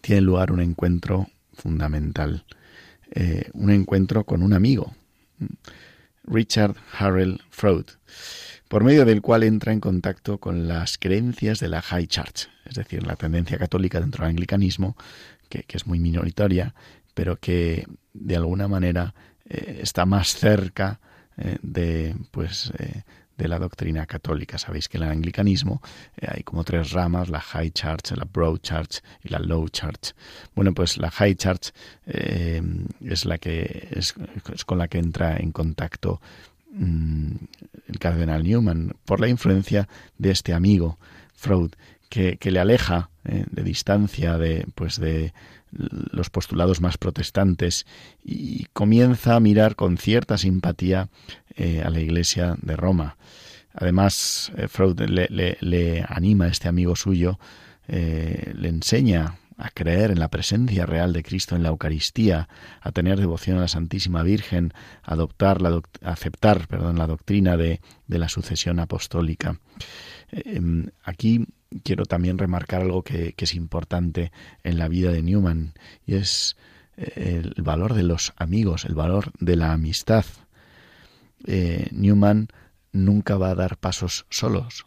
tiene 0.00 0.22
lugar 0.22 0.52
un 0.52 0.60
encuentro 0.60 1.28
fundamental, 1.52 2.46
eh, 3.10 3.50
un 3.52 3.72
encuentro 3.72 4.24
con 4.24 4.42
un 4.42 4.54
amigo, 4.54 4.94
Richard 6.24 6.76
Harrell 6.98 7.42
Freud, 7.50 7.84
por 8.68 8.84
medio 8.84 9.04
del 9.04 9.20
cual 9.20 9.42
entra 9.42 9.74
en 9.74 9.80
contacto 9.80 10.38
con 10.38 10.66
las 10.66 10.96
creencias 10.96 11.60
de 11.60 11.68
la 11.68 11.82
High 11.82 12.06
Church, 12.06 12.48
es 12.64 12.76
decir, 12.76 13.06
la 13.06 13.16
tendencia 13.16 13.58
católica 13.58 14.00
dentro 14.00 14.24
del 14.24 14.30
anglicanismo, 14.30 14.96
que, 15.50 15.66
es 15.68 15.86
muy 15.86 16.00
minoritaria, 16.00 16.74
pero 17.12 17.36
que 17.36 17.86
de 18.14 18.36
alguna 18.36 18.66
manera 18.66 19.14
eh, 19.44 19.80
está 19.82 20.06
más 20.06 20.34
cerca 20.34 21.00
eh, 21.38 21.58
de 21.62 22.14
pues 22.30 22.72
eh, 22.78 23.02
de 23.38 23.48
la 23.48 23.58
doctrina 23.58 24.06
católica. 24.06 24.58
Sabéis 24.58 24.88
que 24.88 24.98
en 24.98 25.04
el 25.04 25.10
anglicanismo 25.10 25.80
eh, 26.16 26.26
hay 26.28 26.42
como 26.42 26.64
tres 26.64 26.92
ramas, 26.92 27.28
la 27.28 27.40
High 27.40 27.70
Church, 27.70 28.12
la 28.12 28.26
Broad 28.30 28.58
Church 28.58 29.02
y 29.22 29.28
la 29.30 29.38
Low 29.38 29.68
Church. 29.68 30.14
Bueno, 30.54 30.74
pues 30.74 30.98
la 30.98 31.10
High 31.10 31.34
Church 31.36 31.72
es 32.04 33.24
la 33.24 33.38
que 33.38 33.88
es, 33.92 34.14
con 34.66 34.78
la 34.78 34.88
que 34.88 34.98
entra 34.98 35.36
en 35.36 35.52
contacto 35.52 36.20
mm, 36.72 37.32
el 37.88 37.98
cardenal 37.98 38.44
Newman 38.44 38.94
por 39.04 39.20
la 39.20 39.28
influencia 39.28 39.88
de 40.18 40.30
este 40.30 40.52
amigo 40.52 40.98
Freud 41.34 41.72
que, 42.08 42.36
que 42.36 42.50
le 42.50 42.60
aleja 42.60 43.08
de 43.24 43.62
distancia 43.62 44.36
de 44.36 44.66
pues 44.74 44.98
de 44.98 45.32
los 45.72 46.30
postulados 46.30 46.80
más 46.80 46.98
protestantes 46.98 47.86
y 48.22 48.66
comienza 48.72 49.36
a 49.36 49.40
mirar 49.40 49.74
con 49.74 49.96
cierta 49.96 50.38
simpatía 50.38 51.08
eh, 51.56 51.82
a 51.84 51.90
la 51.90 52.00
Iglesia 52.00 52.56
de 52.60 52.76
Roma. 52.76 53.16
Además, 53.74 54.52
eh, 54.56 54.68
Freud 54.68 55.00
le, 55.00 56.04
anima 56.08 56.44
a 56.44 56.48
este 56.48 56.68
amigo 56.68 56.94
suyo, 56.94 57.38
eh, 57.88 58.52
le 58.54 58.68
enseña 58.68 59.38
a 59.56 59.70
creer 59.70 60.10
en 60.10 60.18
la 60.18 60.28
presencia 60.28 60.86
real 60.86 61.12
de 61.12 61.22
Cristo 61.22 61.56
en 61.56 61.62
la 61.62 61.68
Eucaristía, 61.68 62.48
a 62.80 62.92
tener 62.92 63.18
devoción 63.18 63.58
a 63.58 63.62
la 63.62 63.68
Santísima 63.68 64.22
Virgen, 64.22 64.72
a 65.02 65.12
adoptar 65.12 65.62
la 65.62 65.80
aceptar 66.02 66.66
la 66.70 67.06
doctrina 67.06 67.56
de, 67.56 67.80
la 68.08 68.28
sucesión 68.28 68.80
apostólica. 68.80 69.60
Em, 70.30 70.88
aquí 71.04 71.46
quiero 71.84 72.04
también 72.04 72.38
remarcar 72.38 72.82
algo 72.82 73.02
que, 73.02 73.34
es 73.36 73.54
importante 73.54 74.32
en 74.62 74.78
la 74.78 74.88
vida 74.88 75.10
de 75.10 75.22
Newman 75.22 75.74
y 76.06 76.14
es 76.14 76.56
eh, 76.96 77.42
el 77.42 77.62
valor 77.62 77.94
de 77.94 78.02
los 78.02 78.32
amigos, 78.36 78.84
el 78.84 78.94
valor 78.94 79.32
de 79.40 79.56
la 79.56 79.72
amistad. 79.72 80.24
Eh, 81.46 81.88
Newman 81.90 82.48
nunca 82.92 83.36
va 83.36 83.50
a 83.50 83.54
dar 83.54 83.78
pasos 83.78 84.26
solos, 84.30 84.86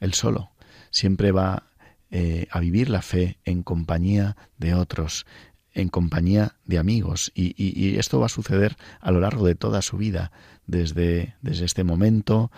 él 0.00 0.14
solo. 0.14 0.50
Siempre 0.90 1.32
va 1.32 1.64
eh, 2.10 2.46
a 2.50 2.60
vivir 2.60 2.90
la 2.90 3.02
fe 3.02 3.38
en 3.44 3.62
compañía 3.62 4.36
de 4.58 4.74
otros, 4.74 5.26
en 5.72 5.88
compañía 5.88 6.56
de 6.64 6.78
amigos. 6.78 7.32
Y, 7.34 7.96
esto 7.98 8.20
va 8.20 8.26
a 8.26 8.28
suceder 8.28 8.76
a 9.00 9.10
lo 9.10 9.20
largo 9.20 9.46
de 9.46 9.54
toda 9.54 9.82
su 9.82 9.96
vida, 9.96 10.30
desde, 10.66 11.34
desde 11.42 11.64
este 11.64 11.84
momento, 11.84 12.50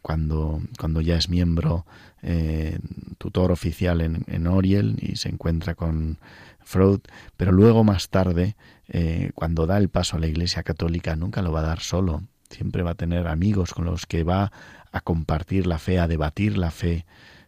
cuando, 0.00 0.62
cuando 0.78 1.00
ya 1.00 1.16
es 1.16 1.28
miembro 1.28 1.86
eh, 2.24 2.78
tutor 3.18 3.50
oficial 3.50 4.00
en, 4.00 4.24
en, 4.28 4.46
Oriel 4.46 4.96
y 5.00 5.16
se 5.16 5.28
encuentra 5.28 5.74
con 5.74 6.18
Freud, 6.60 7.00
pero 7.36 7.50
luego 7.50 7.82
más 7.82 8.10
tarde, 8.10 8.54
eh, 8.88 9.32
cuando 9.34 9.66
da 9.66 9.76
el 9.78 9.88
paso 9.88 10.16
a 10.16 10.20
la 10.20 10.28
Iglesia 10.28 10.62
Católica, 10.62 11.16
nunca 11.16 11.42
lo 11.42 11.50
va 11.50 11.60
a 11.60 11.66
dar 11.66 11.80
solo, 11.80 12.22
siempre 12.48 12.84
va 12.84 12.92
a 12.92 12.94
tener 12.94 13.26
amigos 13.26 13.74
con 13.74 13.86
los 13.86 14.06
que 14.06 14.22
va 14.22 14.52
a 14.92 15.00
compartir 15.00 15.66
la 15.66 15.78
fe, 15.78 15.98
a 15.98 16.06
debatir 16.06 16.56
la 16.56 16.70
fe. 16.70 17.06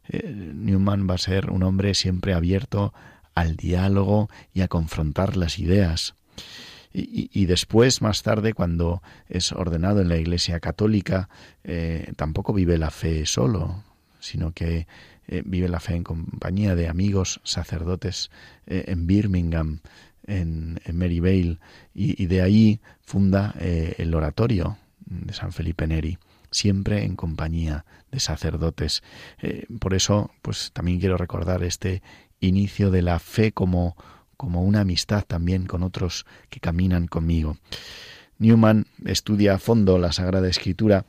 Eh, 0.09 0.33
Newman 0.35 1.09
va 1.09 1.15
a 1.15 1.19
ser 1.19 1.51
un 1.51 1.63
hombre 1.63 1.95
siempre 1.95 2.35
abierto 2.35 2.93
al 3.37 3.55
diálogo 3.55 4.29
y 4.53 4.63
a 4.63 4.69
confrontar 4.69 5.37
las 5.37 5.61
ideas. 5.61 6.17
Y, 6.97 7.47
después, 7.47 8.03
más 8.03 8.23
tarde, 8.23 8.55
cuando 8.55 9.03
es 9.29 9.51
ordenado 9.51 10.01
en 10.01 10.09
la 10.09 10.17
Iglesia 10.17 10.61
Católica, 10.61 11.29
tampoco 12.15 12.53
vive 12.53 12.79
la 12.79 12.93
fe 12.93 13.27
solo, 13.27 13.83
sino 14.25 14.53
que 14.53 14.87
eh, 15.27 15.43
vive 15.45 15.69
la 15.69 15.81
fe 15.81 15.95
en 15.95 16.05
compañía 16.05 16.75
de 16.75 16.89
amigos 16.89 17.41
sacerdotes 17.45 18.31
en 18.67 19.07
Birmingham, 19.07 19.81
en, 20.27 20.81
Maryvale, 20.93 21.59
y, 21.95 22.27
de 22.27 22.43
ahí 22.43 22.81
funda 23.03 23.55
el 23.61 24.15
oratorio 24.15 24.79
de 25.07 25.33
San 25.35 25.53
Felipe 25.53 25.87
Neri 25.87 26.19
siempre 26.55 27.05
en 27.05 27.17
compañía 27.17 27.85
de 28.11 28.21
sacerdotes. 28.21 29.03
Eh, 29.43 29.67
por 29.81 29.95
eso, 29.95 30.31
pues 30.41 30.71
también 30.73 31.01
quiero 31.01 31.17
recordar 31.17 31.63
este 31.63 32.03
inicio 32.41 32.91
de 32.91 33.03
la 33.03 33.19
fe 33.19 33.53
como, 33.53 33.97
como 34.37 34.63
una 34.63 34.81
amistad 34.81 35.25
también 35.27 35.67
con 35.67 35.83
otros 35.83 36.27
que 36.49 36.61
caminan 36.61 37.07
conmigo. 37.07 37.59
Newman 38.39 38.87
estudia 39.05 39.55
a 39.55 39.59
fondo 39.59 39.99
la 39.99 40.13
Sagrada 40.13 40.49
Escritura 40.49 41.07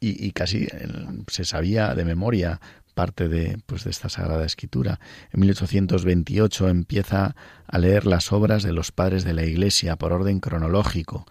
y, 0.00 0.30
casi 0.32 0.64
eh, 0.64 0.88
se 1.28 1.44
sabía 1.44 1.94
de 1.94 2.04
memoria 2.04 2.60
parte 2.94 3.28
de, 3.28 3.58
pues, 3.66 3.84
de 3.84 3.90
esta 3.90 4.08
Sagrada 4.08 4.44
Escritura. 4.44 5.00
En 5.32 5.40
1828 5.40 6.68
empieza 6.68 7.36
a 7.66 7.78
leer 7.78 8.06
las 8.06 8.32
obras 8.32 8.62
de 8.62 8.72
los 8.72 8.92
padres 8.92 9.24
de 9.24 9.34
la 9.34 9.44
Iglesia 9.44 9.96
por 9.96 10.12
orden 10.12 10.40
cronológico 10.40 11.26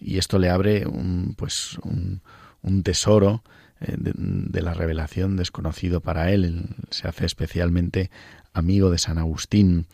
y 0.00 0.18
esto 0.18 0.38
le 0.38 0.50
abre 0.50 0.86
un, 0.86 1.34
pues, 1.36 1.78
un, 1.82 2.20
tesoro 2.82 3.42
eh, 3.80 3.94
de, 3.96 4.62
la 4.62 4.74
revelación 4.74 5.36
desconocido 5.36 6.00
para 6.00 6.30
él. 6.30 6.66
Se 6.90 7.08
hace 7.08 7.26
especialmente 7.26 8.10
amigo 8.52 8.90
de 8.90 8.98
San 8.98 9.18
Agustín. 9.18 9.86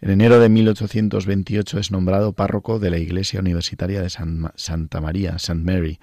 En 0.00 0.10
enero 0.10 0.38
de 0.38 0.48
1828 0.48 1.78
es 1.78 1.90
nombrado 1.90 2.32
párroco 2.32 2.78
de 2.78 2.90
la 2.90 2.98
Iglesia 2.98 3.40
Universitaria 3.40 4.02
de 4.02 4.10
Santa 4.10 5.00
María, 5.00 5.36
St. 5.36 5.54
Mary, 5.54 5.98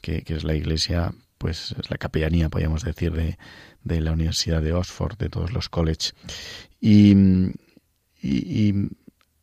que, 0.00 0.22
es 0.26 0.44
la 0.44 0.54
iglesia, 0.54 1.12
pues 1.38 1.74
es 1.80 1.90
la 1.90 1.98
capellanía, 1.98 2.48
podríamos 2.48 2.84
decir, 2.84 3.12
de, 3.12 3.38
de 3.84 4.00
la 4.00 4.12
Universidad 4.12 4.62
de 4.62 4.72
Oxford, 4.72 5.16
de 5.18 5.28
todos 5.28 5.52
los 5.52 5.68
colleges. 5.68 6.14
Y, 6.80 7.14
y, 8.22 8.90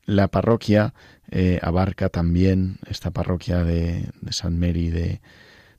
la 0.05 0.27
parroquia 0.27 0.93
eh, 1.31 1.59
abarca 1.61 2.09
también, 2.09 2.77
esta 2.87 3.11
parroquia 3.11 3.63
de, 3.63 4.09
de 4.19 4.29
St. 4.29 4.49
Mary 4.49 4.89
de, 4.89 5.21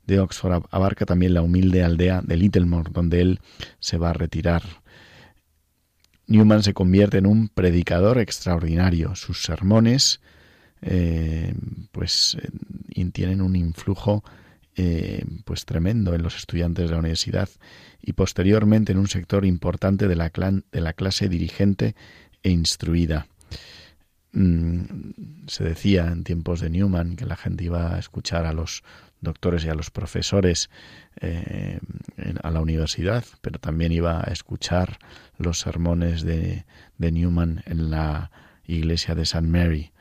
de 0.06 0.20
Oxford 0.20 0.64
abarca 0.70 1.04
también 1.04 1.34
la 1.34 1.42
humilde 1.42 1.84
aldea 1.84 2.22
de 2.22 2.36
Littlemore, 2.36 2.90
donde 2.92 3.20
él 3.20 3.40
se 3.80 3.98
va 3.98 4.10
a 4.10 4.14
retirar. 4.14 4.62
Newman 6.26 6.62
se 6.62 6.72
convierte 6.72 7.18
en 7.18 7.26
un 7.26 7.48
predicador 7.48 8.18
extraordinario. 8.18 9.14
Sus 9.14 9.42
sermones 9.42 10.20
eh, 10.80 11.54
pues 11.92 12.36
eh, 12.40 13.10
tienen 13.12 13.40
un 13.40 13.56
influjo 13.56 14.24
eh, 14.76 15.24
pues 15.44 15.64
tremendo 15.64 16.14
en 16.14 16.22
los 16.22 16.36
estudiantes 16.36 16.86
de 16.86 16.92
la 16.92 16.98
universidad 16.98 17.48
y 18.02 18.12
posteriormente 18.12 18.92
en 18.92 18.98
un 18.98 19.08
sector 19.08 19.44
importante 19.44 20.08
de 20.08 20.16
la, 20.16 20.30
de 20.30 20.80
la 20.80 20.92
clase 20.92 21.28
dirigente 21.28 21.94
e 22.42 22.50
instruida. 22.50 23.26
Mm, 24.32 24.82
se 25.46 25.62
decía 25.62 26.06
en 26.08 26.24
tiempos 26.24 26.60
de 26.60 26.70
Newman 26.70 27.16
que 27.16 27.24
la 27.24 27.36
gente 27.36 27.64
iba 27.64 27.94
a 27.94 27.98
escuchar 27.98 28.46
a 28.46 28.52
los 28.52 28.82
doctores 29.20 29.64
y 29.64 29.68
a 29.68 29.74
los 29.74 29.90
profesores 29.90 30.70
eh, 31.20 31.78
a 32.42 32.50
la 32.50 32.60
universidad, 32.60 33.24
pero 33.40 33.58
también 33.58 33.92
iba 33.92 34.20
a 34.20 34.32
escuchar 34.32 34.98
los 35.38 35.60
sermones 35.60 36.22
de, 36.22 36.64
de 36.98 37.12
Newman 37.12 37.62
en 37.66 37.90
la 37.90 38.30
iglesia 38.66 39.14
de 39.14 39.22
St. 39.22 39.46
Mary. 39.46 39.92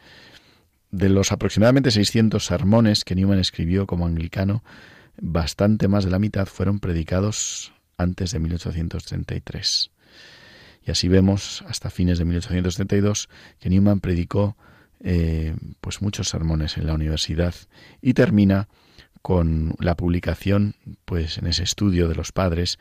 De 0.94 1.10
los 1.10 1.32
aproximadamente 1.32 1.90
600 1.90 2.46
sermones 2.46 3.04
que 3.04 3.16
Newman 3.16 3.40
escribió 3.40 3.88
como 3.88 4.06
anglicano, 4.06 4.64
bastante 5.20 5.88
más 5.88 6.06
de 6.06 6.12
la 6.12 6.20
mitad 6.20 6.46
fueron 6.46 6.80
predicados 6.80 7.74
antes 7.98 8.30
de 8.30 8.40
1833. 8.40 9.90
Y 10.86 10.92
así 10.92 11.08
vemos 11.08 11.64
hasta 11.68 11.90
fines 11.90 12.20
de 12.20 12.26
1832 12.26 13.28
que 13.60 13.72
Newman 13.72 14.02
predicó 14.02 14.56
eh, 15.00 15.56
pues 15.82 16.04
muchos 16.04 16.30
sermones 16.30 16.78
en 16.78 16.86
la 16.86 16.94
universidad 16.94 17.56
y 18.00 18.14
termina 18.14 18.68
con 19.24 19.74
la 19.80 19.96
publicación, 19.96 20.76
pues 21.06 21.40
en 21.40 21.48
ese 21.48 21.64
estudio 21.64 22.08
de 22.08 22.14
los 22.14 22.32
padres, 22.32 22.78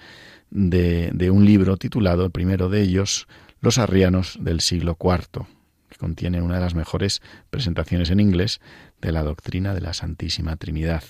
de, 0.51 1.31
un 1.33 1.47
libro 1.47 1.79
titulado, 1.79 2.27
el 2.27 2.31
primero 2.31 2.69
de 2.69 2.83
ellos, 2.83 3.27
Los 3.63 3.79
arrianos 3.79 4.37
del 4.39 4.61
siglo 4.61 4.99
IV, 5.01 5.47
que 5.93 5.99
contiene 5.99 6.41
una 6.41 6.55
de 6.55 6.63
las 6.63 6.75
mejores 6.75 7.21
presentaciones 7.51 8.11
en 8.11 8.19
inglés 8.19 8.61
de 9.01 9.13
la 9.13 9.23
doctrina 9.23 9.75
de 9.75 9.83
la 9.83 9.93
Santísima 9.93 10.57
Trinidad. 10.57 11.05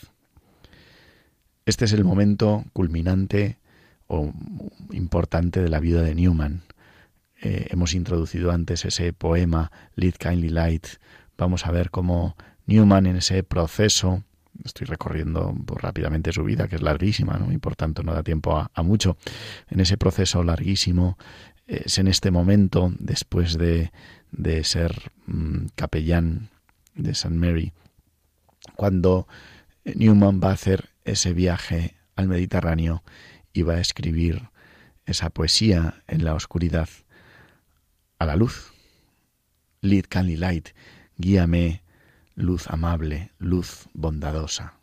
Este 1.64 1.84
es 1.84 1.92
el 1.92 2.04
momento 2.04 2.64
culminante 2.72 3.58
o 4.08 4.32
importante 4.90 5.62
de 5.62 5.68
la 5.68 5.78
vida 5.78 6.02
de 6.02 6.14
Newman. 6.16 6.62
Eh, 7.40 7.68
hemos 7.70 7.94
introducido 7.94 8.50
antes 8.50 8.84
ese 8.84 9.12
poema 9.12 9.70
Lead 9.94 10.14
Kindly 10.14 10.48
Light. 10.48 10.86
Vamos 11.38 11.66
a 11.66 11.70
ver 11.70 11.90
cómo 11.90 12.36
Newman 12.66 13.06
en 13.06 13.16
ese 13.16 13.44
proceso 13.44 14.24
estoy 14.64 14.86
recorriendo 14.86 15.54
pues, 15.64 15.80
rápidamente 15.80 16.32
su 16.32 16.44
vida, 16.44 16.68
que 16.68 16.76
es 16.76 16.82
larguísima, 16.82 17.38
¿no? 17.38 17.52
y 17.52 17.58
por 17.58 17.76
tanto 17.76 18.02
no 18.02 18.12
da 18.12 18.22
tiempo 18.22 18.56
a, 18.56 18.82
mucho. 18.82 19.16
En 19.70 19.80
ese 19.80 19.96
proceso 19.96 20.42
larguísimo, 20.42 21.16
es 21.66 21.98
en 21.98 22.08
este 22.08 22.30
momento, 22.30 22.92
después 22.98 23.56
de, 23.56 23.92
de 24.32 24.64
ser 24.64 25.12
mm, 25.26 25.66
capellán 25.76 26.50
de 26.94 27.12
St. 27.12 27.34
Mary, 27.34 27.72
cuando 28.76 29.28
Newman 29.84 30.40
va 30.42 30.50
a 30.50 30.54
hacer 30.54 30.90
ese 31.04 31.32
viaje 31.32 31.96
al 32.16 32.28
Mediterráneo 32.28 33.02
y 33.52 33.62
va 33.62 33.74
a 33.74 33.80
escribir 33.80 34.48
esa 35.06 35.30
poesía 35.30 36.02
en 36.06 36.24
la 36.24 36.34
oscuridad 36.34 36.88
a 38.18 38.26
la 38.26 38.36
luz. 38.36 38.72
Lead 39.80 40.04
Candy 40.08 40.36
Light, 40.36 40.70
guíame 41.16 41.82
luz 42.34 42.68
amable, 42.68 43.32
luz 43.38 43.88
bondadosa. 43.92 44.74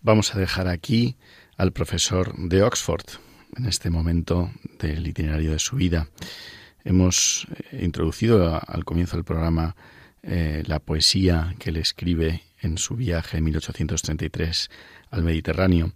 Vamos 0.00 0.34
a 0.34 0.38
dejar 0.38 0.68
aquí 0.68 1.16
al 1.56 1.72
profesor 1.72 2.34
de 2.36 2.62
Oxford 2.62 3.04
en 3.56 3.66
este 3.66 3.90
momento 3.90 4.52
del 4.78 5.06
itinerario 5.06 5.52
de 5.52 5.58
su 5.58 5.76
vida. 5.76 6.08
Hemos 6.88 7.46
eh, 7.70 7.84
introducido 7.84 8.60
al 8.66 8.84
comienzo 8.84 9.16
del 9.16 9.24
programa 9.24 9.76
eh, 10.22 10.62
la 10.66 10.78
poesía 10.78 11.54
que 11.58 11.72
le 11.72 11.80
escribe 11.80 12.42
en 12.60 12.78
su 12.78 12.96
viaje 12.96 13.38
en 13.38 13.44
1833 13.44 14.70
al 15.10 15.22
Mediterráneo 15.22 15.92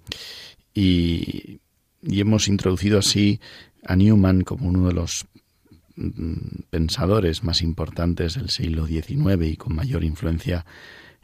y, 0.73 1.61
y 2.03 2.21
hemos 2.21 2.49
introducido 2.49 2.99
así 2.99 3.41
a 3.85 3.97
Newman 3.97 4.43
como 4.43 4.69
uno 4.69 4.87
de 4.87 4.95
los 4.95 5.27
Mm, 5.95 6.63
pensadores 6.71 7.45
más 7.45 7.61
importantes 7.61 8.35
del 8.35 8.49
siglo 8.49 8.87
XIX 8.87 9.45
y 9.45 9.57
con 9.57 9.75
mayor 9.75 10.05
influencia 10.05 10.65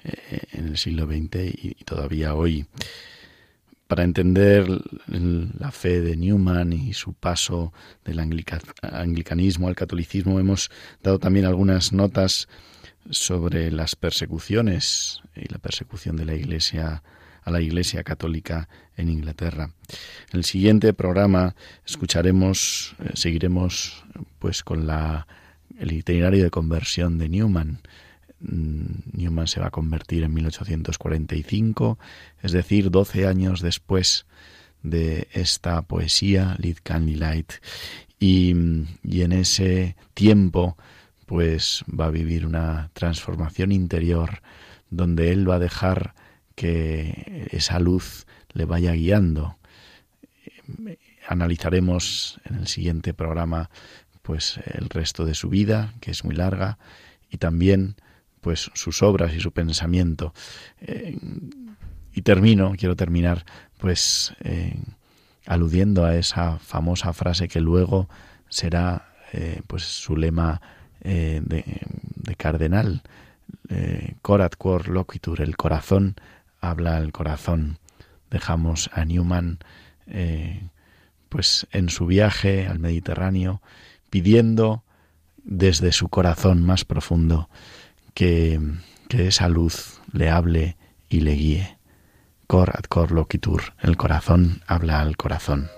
eh, 0.05 0.41
en 0.53 0.69
el 0.69 0.77
siglo 0.77 1.07
XX 1.07 1.55
y, 1.65 1.85
todavía 1.85 2.35
hoy. 2.35 2.67
Para 3.89 4.05
entender 4.05 4.69
la 5.07 5.73
fe 5.73 6.01
de 6.01 6.17
Newman 6.17 6.73
y 6.73 6.93
su 6.93 7.15
paso 7.15 7.73
del 8.05 8.21
anglicanismo 8.21 9.67
al 9.67 9.75
catolicismo, 9.75 10.39
hemos 10.39 10.71
dado 11.03 11.19
también 11.19 11.47
algunas 11.47 11.93
notas 11.93 12.49
sobre 13.11 13.71
las 13.71 13.97
persecuciones 13.97 15.23
y 15.35 15.51
la 15.51 15.59
persecución 15.59 16.17
de 16.17 16.27
la 16.27 16.35
Iglesia 16.35 17.03
a 17.43 17.51
la 17.51 17.63
Iglesia 17.63 18.05
Católica 18.05 18.69
en 18.97 19.09
Inglaterra. 19.09 19.73
En 20.33 20.39
el 20.39 20.45
siguiente 20.45 20.93
programa 20.93 21.55
escucharemos, 21.87 22.95
eh, 22.99 23.13
seguiremos 23.15 24.05
pues 24.39 24.63
con 24.63 24.87
la 24.87 25.27
el 25.79 25.93
itinerario 25.93 26.45
de 26.45 26.51
conversión 26.51 27.19
de 27.19 27.29
Newman. 27.29 27.81
Mm, 28.41 29.17
Newman 29.19 29.49
se 29.49 29.61
va 29.61 29.67
a 29.67 29.71
convertir 29.71 30.23
en 30.23 30.35
1845, 30.35 31.99
es 32.43 32.53
decir, 32.53 32.91
12 32.91 33.27
años 33.27 33.61
después 33.61 34.27
de 34.83 35.29
esta 35.33 35.83
poesía, 35.83 36.57
Lead 36.59 36.77
Candy 36.83 37.17
Light. 37.17 37.53
Y, 38.21 38.55
y 39.03 39.23
en 39.23 39.33
ese 39.33 39.97
tiempo, 40.15 40.77
pues 41.27 41.85
va 41.89 42.07
a 42.07 42.11
vivir 42.11 42.47
una 42.47 42.91
transformación 42.95 43.71
interior 43.73 44.43
donde 44.91 45.31
él 45.31 45.49
va 45.49 45.57
a 45.57 45.61
dejar 45.61 46.15
que 46.55 47.49
esa 47.53 47.79
luz 47.79 48.27
le 48.53 48.65
vaya 48.65 48.93
guiando. 48.93 49.57
Analizaremos 51.29 52.41
en 52.45 52.57
el 52.57 52.67
siguiente 52.67 53.15
programa 53.15 53.71
pues 54.23 54.59
el 54.67 54.89
resto 54.91 55.25
de 55.25 55.35
su 55.35 55.49
vida, 55.49 55.95
que 56.01 56.11
es 56.11 56.25
muy 56.25 56.35
larga, 56.35 56.79
y 57.31 57.39
también 57.39 57.97
pues 58.41 58.71
sus 58.75 59.03
obras 59.03 59.35
y 59.35 59.41
su 59.41 59.53
pensamiento. 59.53 60.33
Eh, 60.81 61.19
y 62.13 62.23
termino, 62.23 62.73
quiero 62.77 62.97
terminar 62.97 63.45
pues 63.79 64.35
eh, 64.41 64.77
aludiendo 65.47 66.05
a 66.05 66.17
esa 66.17 66.59
famosa 66.59 67.13
frase 67.13 67.49
que 67.49 67.61
luego 67.61 68.09
será 68.49 69.15
eh, 69.33 69.63
pues 69.67 69.85
su 69.85 70.17
lema 70.17 70.61
de, 71.01 71.41
de, 71.41 72.35
cardenal, 72.35 73.03
corat 74.21 74.57
cor 74.57 74.89
loquitur, 74.89 75.41
el 75.41 75.57
corazón 75.57 76.17
habla 76.61 76.99
el 76.99 77.13
corazón. 77.13 77.79
Dejamos 78.31 78.91
a 78.93 79.05
Newman 79.05 79.61
pues 81.29 81.69
en 81.71 81.89
su 81.89 82.07
viaje 82.07 82.67
al 82.67 82.81
Mediterráneo 82.81 83.63
pidiendo 84.11 84.83
desde 85.45 85.93
su 85.93 86.09
corazón 86.09 86.63
más 86.63 86.85
profundo 86.85 87.49
que, 88.19 88.59
que 89.09 89.29
esa 89.29 89.49
luz 89.49 90.01
le 90.13 90.29
hable 90.29 90.77
y 91.09 91.21
le 91.21 91.35
guíe. 91.35 91.79
Cor 92.49 92.71
ad 92.77 92.83
cor 92.89 93.13
loquitur, 93.13 93.75
el 93.81 93.97
corazón 93.97 94.61
habla 94.67 95.01
al 95.01 95.17
corazón. 95.17 95.69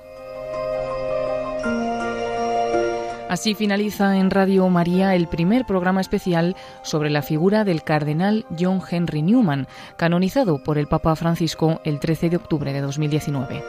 Así 3.28 3.54
finaliza 3.54 4.16
en 4.16 4.30
Radio 4.30 4.66
María 4.70 5.14
el 5.14 5.28
primer 5.28 5.66
programa 5.66 6.00
especial 6.00 6.56
sobre 6.82 7.10
la 7.10 7.20
figura 7.20 7.64
del 7.64 7.82
cardenal 7.82 8.46
John 8.58 8.80
Henry 8.90 9.20
Newman, 9.20 9.68
canonizado 9.98 10.64
por 10.64 10.78
el 10.78 10.86
Papa 10.86 11.16
Francisco 11.16 11.82
el 11.84 12.00
13 12.00 12.30
de 12.30 12.36
octubre 12.36 12.72
de 12.72 12.80
2019. 12.80 13.62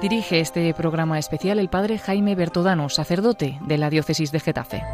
Dirige 0.00 0.38
este 0.38 0.72
programa 0.74 1.18
especial 1.18 1.58
el 1.58 1.68
padre 1.68 1.98
Jaime 1.98 2.36
Bertodano, 2.36 2.88
sacerdote 2.88 3.58
de 3.66 3.78
la 3.78 3.90
diócesis 3.90 4.30
de 4.30 4.38
Getafe. 4.38 4.84